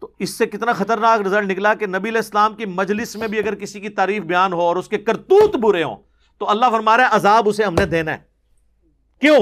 تو 0.00 0.08
اس 0.18 0.30
سے 0.30 0.46
کتنا 0.46 0.72
خطرناک 0.72 1.20
رزلٹ 1.26 1.50
نکلا 1.50 1.74
کہ 1.74 1.86
نبی 1.86 2.08
علیہ 2.08 2.18
السلام 2.18 2.54
کی 2.54 2.64
مجلس 2.64 3.16
میں 3.16 3.28
بھی 3.28 3.38
اگر 3.38 3.54
کسی 3.54 3.80
کی 3.80 3.88
تعریف 3.88 4.22
بیان 4.22 4.52
ہو 4.52 4.60
اور 4.60 4.76
اس 4.76 4.88
کے 4.88 4.98
کرتوت 4.98 5.56
برے 5.56 5.82
ہوں، 5.82 5.96
تو 6.38 6.50
اللہ 6.50 6.66
فرما 6.70 6.96
رہا 6.96 7.04
ہے، 7.04 7.08
عذاب 7.12 7.48
اسے 7.48 7.64
ہم 7.64 7.74
نے 7.74 7.86
دینا 7.86 8.12
ہے۔ 8.12 8.18
کیوں؟ 9.20 9.40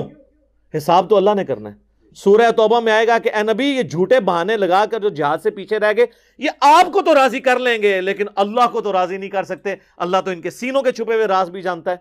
حساب 0.76 1.10
تو 1.10 1.16
اللہ 1.16 1.30
نے 1.36 1.44
کرنا 1.44 1.70
ہے۔ 1.70 1.83
سورہ 2.14 2.50
توبہ 2.50 2.80
میں 2.80 2.92
آئے 2.92 3.06
گا 3.06 3.18
کہ 3.18 3.30
اے 3.34 3.42
نبی، 3.42 3.64
یہ 3.64 3.82
جھوٹے 3.82 4.20
بہانے 4.20 4.56
لگا 4.56 4.84
کر 4.90 5.00
جو 5.00 5.08
جہاز 5.08 5.42
سے 5.42 5.50
پیچھے 5.50 5.78
رہ 5.78 5.92
گئے، 5.96 6.06
یہ 6.38 6.50
آپ 6.60 6.92
کو 6.92 7.02
تو 7.02 7.14
راضی 7.14 7.40
کر 7.40 7.58
لیں 7.58 7.82
گے، 7.82 8.00
لیکن 8.00 8.24
اللہ 8.36 8.68
کو 8.72 8.80
تو 8.80 8.92
راضی 8.92 9.16
نہیں 9.16 9.30
کر 9.30 9.44
سکتے۔ 9.44 9.74
اللہ 9.96 10.16
تو 10.24 10.30
ان 10.30 10.40
کے 10.40 10.50
سینوں 10.50 10.82
کے 10.82 10.92
چھپے 10.92 11.14
ہوئے 11.14 11.26
راز 11.26 11.50
بھی 11.50 11.62
جانتا 11.62 11.90
ہے۔ 11.90 11.96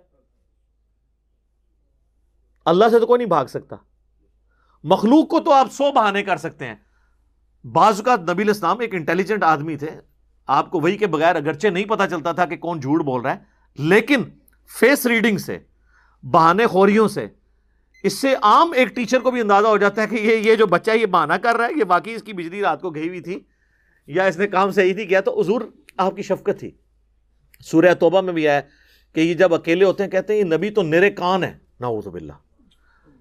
اللہ 2.66 2.86
سے 2.92 3.00
تو 3.00 3.06
کوئی 3.06 3.18
نہیں 3.18 3.28
بھاگ 3.28 3.46
سکتا۔ 3.46 3.76
مخلوق 4.84 5.28
کو 5.28 5.40
تو 5.40 5.52
آپ 5.52 5.72
سو 5.72 5.92
بہانے 5.92 6.24
کر 6.24 6.38
سکتے 6.38 6.68
ہیں۔ 6.68 6.76
بعض 7.64 8.02
کا 8.02 8.16
نبی 8.16 8.50
اسلام 8.50 8.80
ایک 8.80 8.96
انٹیلیجنٹ 8.96 9.44
آدمی 9.44 9.78
تھے۔ 9.78 9.90
آپ 10.48 10.72
کو 10.72 10.80
وہی 10.80 10.98
کے 10.98 11.08
بغیر 11.08 11.36
اگرچہ 11.36 11.68
نہیں 11.68 11.86
پتا 11.86 12.08
چلتا 12.08 12.32
تھا 12.32 12.46
کہ 12.46 12.58
کون 12.58 12.80
جھوٹ 12.80 13.02
بول 13.02 13.22
رہا 13.22 13.36
ہے، 13.36 13.40
لیکن 13.80 14.24
فیس 14.80 15.06
ریڈنگ 15.06 15.38
سے، 15.38 15.60
بہانے 16.24 16.66
خوریوں 16.66 17.08
سے 17.08 17.28
اس 18.04 18.14
سے 18.14 18.36
عام 18.42 18.72
ایک 18.72 18.88
ٹیچر 18.88 19.20
کو 19.20 19.32
بھی 19.32 19.42
اندازہ 19.42 19.68
ہو 19.68 19.78
جاتا 19.78 20.02
ہے 20.02 20.08
کہ 20.08 20.16
یہ 20.16 20.36
یہ 20.36 20.56
جو 20.56 20.66
بچہ 20.66 20.92
یہ 20.92 21.06
بہانا 21.06 21.38
کر 21.38 21.56
رہا 21.56 21.66
ہے، 21.66 21.72
یہ 21.80 21.84
واقعی 21.88 22.14
اس 22.14 22.24
کی 22.24 22.34
بجلی 22.34 22.62
رات 22.62 22.82
کو 22.82 22.90
گئی 22.90 23.08
ہوئی 23.08 23.22
تھی، 23.22 23.40
یا 24.08 24.24
اس 24.24 24.38
نے 24.38 24.48
کام 24.48 24.72
صحیح 24.72 24.94
تھی 24.94 25.06
کیا، 25.06 25.22
تو 25.22 25.42
حضور 25.42 25.62
آپ 25.98 26.16
کی 26.16 26.22
شفقت 26.22 26.60
تھی۔ 26.60 26.72
سورہ 27.60 27.94
توبہ 27.94 28.22
میں 28.22 28.34
بھی 28.34 28.48
آیا 28.48 28.62
کہ 29.14 29.20
یہ 29.20 29.34
جب 29.34 29.54
اکیلے 29.54 29.86
ہوتے 29.86 30.04
ہیں، 30.04 30.12
کہتے 30.12 30.34
ہیں، 30.34 30.40
یہ 30.40 30.46
نبی 30.46 30.70
تو 30.70 30.82
نرے 30.82 31.10
کان 31.10 31.44
ہے 31.44 31.58
نعوذ 31.80 32.08
باللہ۔ 32.08 32.34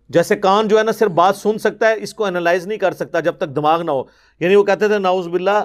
جیسے 0.09 0.37
کان 0.37 0.69
جو 0.69 0.79
ہے 0.79 0.83
نا، 0.83 0.93
صرف 0.93 1.11
بات 1.11 1.37
سن 1.37 1.59
سکتا 1.59 1.89
ہے، 1.89 1.95
اس 1.99 2.15
کو 2.15 2.25
انالائز 2.25 2.67
نہیں 2.67 2.79
کر 2.79 2.93
سکتا 2.93 3.21
جب 3.21 3.37
تک 3.37 3.57
دماغ 3.57 3.83
نہ 3.83 3.91
ہو۔ 3.91 4.03
یعنی 4.41 4.55
وہ 4.55 4.65
کہتے 4.65 4.89
تھے 4.89 4.99
ناؤز 4.99 5.29
باللہ۔ 5.29 5.65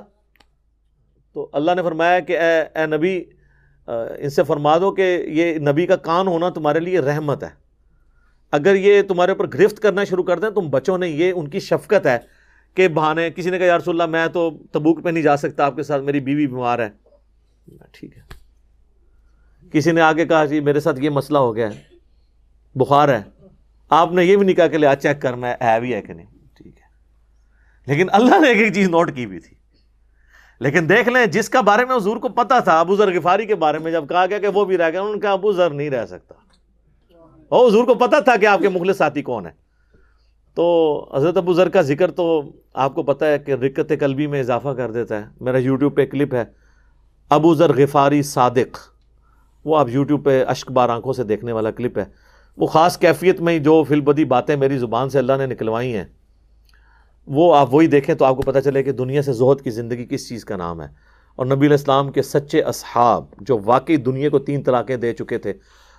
تو 1.34 1.50
اللہ 1.54 1.72
نے 1.76 1.84
فرمایا 1.84 2.20
کہ 2.20 2.40
اے 2.40 2.80
اے 2.80 2.86
نبی 2.86 3.24
ان 3.88 4.30
سے 4.30 4.44
فرما 4.44 4.78
دو 4.78 4.92
کہ 4.92 5.26
یہ 5.28 5.60
نبی 5.60 5.86
کا 5.86 5.96
کان 5.96 6.28
ہونا 6.28 6.50
تمہارے 6.50 6.80
لیے 6.80 7.00
رحمت 7.00 7.44
ہے۔ 7.44 7.67
اگر 8.52 8.76
یہ 8.76 9.02
تمہارے 9.02 9.32
اوپر 9.32 9.48
گرفت 9.54 9.80
کرنا 9.80 10.04
شروع 10.04 10.24
کر 10.24 10.40
دیں، 10.40 10.50
تم 10.50 10.70
بچوں 10.70 10.98
نے 10.98 11.08
یہ 11.08 11.34
ان 11.36 11.48
کی 11.48 11.60
شفقت 11.60 12.08
ہے 12.08 12.18
کہ 12.74 12.88
بہانے 12.88 13.30
کسی 13.30 13.50
نے 13.50 13.58
کہا 13.58 13.66
یا 13.66 13.78
رسول 13.78 14.02
اللہ 14.02 14.12
میں 14.12 14.28
تو 14.28 14.52
تبوک 14.72 15.04
پہ 15.04 15.10
نہیں 15.10 15.24
جا 15.24 15.38
سکتا، 15.38 15.66
آپ 15.66 15.76
کے 15.76 15.84
ساتھ 15.84 16.04
میری 16.04 16.20
بیوی 16.20 16.48
بیمار 16.48 16.80
ہے. 16.80 16.90
ٹھیک 17.92 18.18
ہے۔ 18.18 18.22
کسی 19.72 19.92
نے 19.92 20.02
آگے 20.02 20.26
کہا 20.26 20.46
جی 20.46 20.60
میرے 20.60 20.80
ساتھ 20.80 21.00
یہ 21.00 21.10
مسئلہ 21.10 21.38
ہو 21.38 21.56
گیا 21.56 21.74
ہے، 21.74 21.82
بخار 22.76 23.10
ہے۔ 23.10 23.22
آپ 23.90 24.12
نے 24.12 24.26
یہ 24.26 24.38
بھی 24.38 24.46
نہیں 24.46 24.56
کہا 24.56 24.68
کہ 24.68 24.78
لیا 24.78 24.96
چیک 24.96 25.22
کرنا 25.22 25.48
ہے 25.62 25.80
بھی 25.80 25.94
ہے 25.94 26.02
کہ 26.02 26.14
نہیں۔ 26.14 26.26
ٹھیک 26.54 26.78
ہے۔ 26.78 26.88
لیکن 27.88 28.08
اللہ 28.12 28.40
نے 28.40 28.48
ایک 28.48 28.58
ایک 28.58 28.74
چیز 28.74 28.90
نوٹ 28.90 29.16
کی 29.16 29.26
بھی 29.26 29.40
تھی۔ 29.40 29.56
لیکن 30.60 30.90
دیکھ 30.90 31.10
لیں، 31.10 31.26
جس 31.26 31.50
کا 31.50 31.62
بارے 31.62 31.86
میں 31.86 31.96
حضور 31.96 32.18
کو 32.18 32.30
پتا 32.30 32.60
تھا، 32.60 32.80
ابو 32.80 32.96
ذر 32.96 33.18
غفاری 33.18 33.46
کے 33.46 33.56
بارے 33.56 33.80
میں 33.80 33.92
جب 33.92 34.10
کہا 34.10 34.26
گیا 34.26 34.40
کہ 34.40 34.48
وہ 34.48 34.66
بھی 34.66 34.78
رہ 34.78 34.90
گیا 34.90 35.02
انہوں 35.02 35.16
نے 35.16 35.20
کہا، 35.20 35.32
ابو 35.32 35.54
ذر 35.54 35.70
نہیں 35.70 35.90
رہ 35.90 36.06
سکتا۔ 36.06 36.34
وہ 37.52 37.68
حضور 37.68 37.86
کو 37.86 37.94
پتا 37.94 38.20
تھا 38.20 38.36
کہ 38.36 38.46
آپ 38.46 38.60
کے 38.60 38.70
مخلص 38.70 38.98
ساتھی 38.98 39.22
کون 39.22 39.46
ہے 39.46 39.52
تو 40.56 41.10
حضرت 41.16 41.38
ابو 41.38 41.54
ذر 41.54 41.70
کا 41.70 41.82
ذکر 41.82 42.12
تو 42.12 42.42
آپ 42.74 42.96
کو 42.96 43.04
پتا 43.04 43.28
ہے 43.28 43.40
کہ 43.40 43.52
رکت 43.52 43.94
قلبی 44.00 44.28
میں 44.28 44.40
اضافہ 44.40 44.70
کر 44.70 44.92
دیتا 44.92 45.20
ہے۔ 45.20 45.26
میرا 45.42 45.58
یوٹیوب 45.58 45.96
پہ 45.96 46.06
کلپ 46.06 46.34
ہے۔ 46.34 46.44
ابو 47.30 47.56
ذر 47.56 47.72
غفاری 47.78 48.24
صادق۔ 48.24 48.78
وہ 49.66 49.78
آپ 49.78 49.90
یوٹیوب 49.90 50.26
پہ 50.26 50.46
اشک 50.48 50.72
بار 50.72 50.90
آنکھوں 50.90 51.14
سے 51.14 51.24
دیکھنے 51.24 51.52
والا 51.52 51.72
کلپ 51.72 51.98
ہے۔ 51.98 52.06
وہ 52.58 52.68
خاص 52.68 52.98
کیفیت 52.98 53.42
میں 53.42 53.60
جو 53.60 53.84
فل 53.84 54.02
بدی 54.02 54.26
باتیں 54.26 54.56
میری 54.56 54.78
زبان 54.78 55.10
سے 55.10 55.20
اللہ 55.20 55.34
نے 55.38 55.46
نکلوائی 55.46 55.96
ہیں، 55.96 56.06
وہ 57.28 57.56
آپ 57.56 57.74
وہی 57.74 57.88
دیکھیں 57.88 58.16
تو 58.16 58.26
آپ 58.26 58.36
کو 58.36 58.42
پتہ 58.42 58.60
چلے 58.60 58.84
کہ 58.84 58.92
دنیا 58.92 59.22
سے 59.22 59.34
زہد 59.34 59.62
کی 59.62 59.70
زندگی 59.70 60.06
کس 60.06 60.30
چیز 60.30 60.46
کا 60.46 60.56
نام 60.56 60.82
ہے۔ 60.82 60.88
اور 61.36 61.46
نبی 61.46 61.56
علیہ 61.56 61.78
السلام 61.78 62.12
کے 62.12 62.22
سچے 62.22 62.62
اصحاب 62.62 63.26
جو 63.42 63.60
واقعی 63.66 63.98
دنیا 63.98 64.30
کو 64.30 64.40
تین 64.40 64.64
طلاقیں 64.64 64.98
دے 64.98 65.14
چکے 65.14 65.38
تھے 65.38 65.54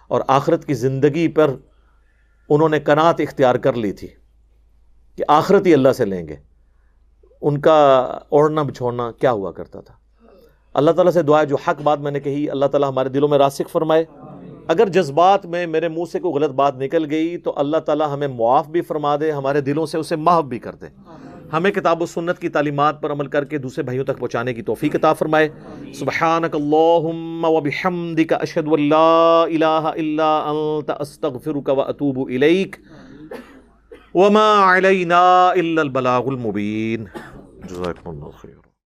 اور 0.09 0.21
آخرت 0.27 0.65
کی 0.65 0.75
زندگی 0.75 1.29
پر 1.29 1.55
انہوں 2.49 2.69
نے 2.69 2.81
کنات 2.81 3.21
اختیار 3.21 3.55
کر 3.55 3.73
لی 3.73 3.93
تھی 3.93 4.09
کہ 5.17 5.25
آخرت 5.29 5.67
ہی 5.67 5.75
اللہ 5.75 5.93
سے 5.93 6.05
لیں 6.05 6.29
گے۔ 6.29 6.37
ان 7.43 7.61
کا 7.61 7.99
اوڑھنا 8.29 8.63
بچھوڑنا 8.63 9.13
کیا 9.13 9.33
ہوا 9.33 9.53
کرتا 9.53 9.81
تھا؟ 9.81 9.95
اللہ 10.75 10.91
تعالیٰ 10.91 11.13
سے 11.13 11.23
دعا 11.23 11.45
جو 11.45 11.57
حق 11.67 11.83
بات 11.83 12.01
میں 12.01 12.11
نے 12.11 12.21
کہی، 12.21 12.51
اللہ 12.51 12.67
تعالیٰ 12.67 12.89
ہمارے 12.89 13.09
دلوں 13.09 13.29
میں 13.29 13.39
راسک 13.39 13.71
فرمائے۔ 13.71 14.05
اگر 14.69 14.89
جذبات 14.89 15.47
میں 15.47 15.67
میرے 15.67 15.89
منہ 15.89 16.05
سے 16.13 16.21
کوئی 16.21 16.35
غلط 16.35 16.51
بات 16.51 16.77
نکل 16.77 17.11
گئی 17.11 17.37
تو 17.37 17.53
اللہ 17.57 17.77
تعالیٰ 17.77 18.13
ہمیں 18.13 18.29
معاف 18.29 18.69
بھی 18.69 18.81
فرما 18.81 19.17
دے، 19.17 19.31
ہمارے 19.31 19.61
دلوں 19.61 19.87
سے 19.87 19.99
اسے 19.99 20.17
محف 20.17 20.45
بھی 20.45 20.59
کر 20.59 20.75
دے۔ 20.75 20.87
ہمیں 21.53 21.70
کتاب 21.70 22.03
و 22.03 22.07
سنت 22.07 22.38
کی 22.38 22.49
تعلیمات 22.49 23.03
پر 23.03 23.12
عمل 23.12 23.26
کر 23.26 23.44
کے 23.44 23.59
دوسرے 23.59 23.84
بھائیوں 23.84 24.05
تک 24.05 24.18
پہنچانے 24.18 24.55
کی 24.55 24.62
توفیق 24.62 24.96
عطا 24.96 25.12
فرمائے۔ 25.12 25.49
سبحانک 25.94 26.57
اللہم 26.57 27.44
و 27.44 27.61
بحمدک، 27.61 28.32
اشہد 28.32 28.68
واللہ 28.68 29.44
الہ 29.44 29.64
الا 29.64 30.38
انت، 30.38 30.90
استغفرک 31.01 31.68
و 31.68 31.82
اتوب 31.82 32.28
الیک۔ 32.28 32.76
وما 34.14 34.76
علینا 34.76 35.49
الا 35.49 35.80
البلاغ 35.80 36.26
المبین۔ 36.26 37.05
جزاکم 37.70 38.11
اللہ 38.11 38.30
خیر۔ 38.40 38.58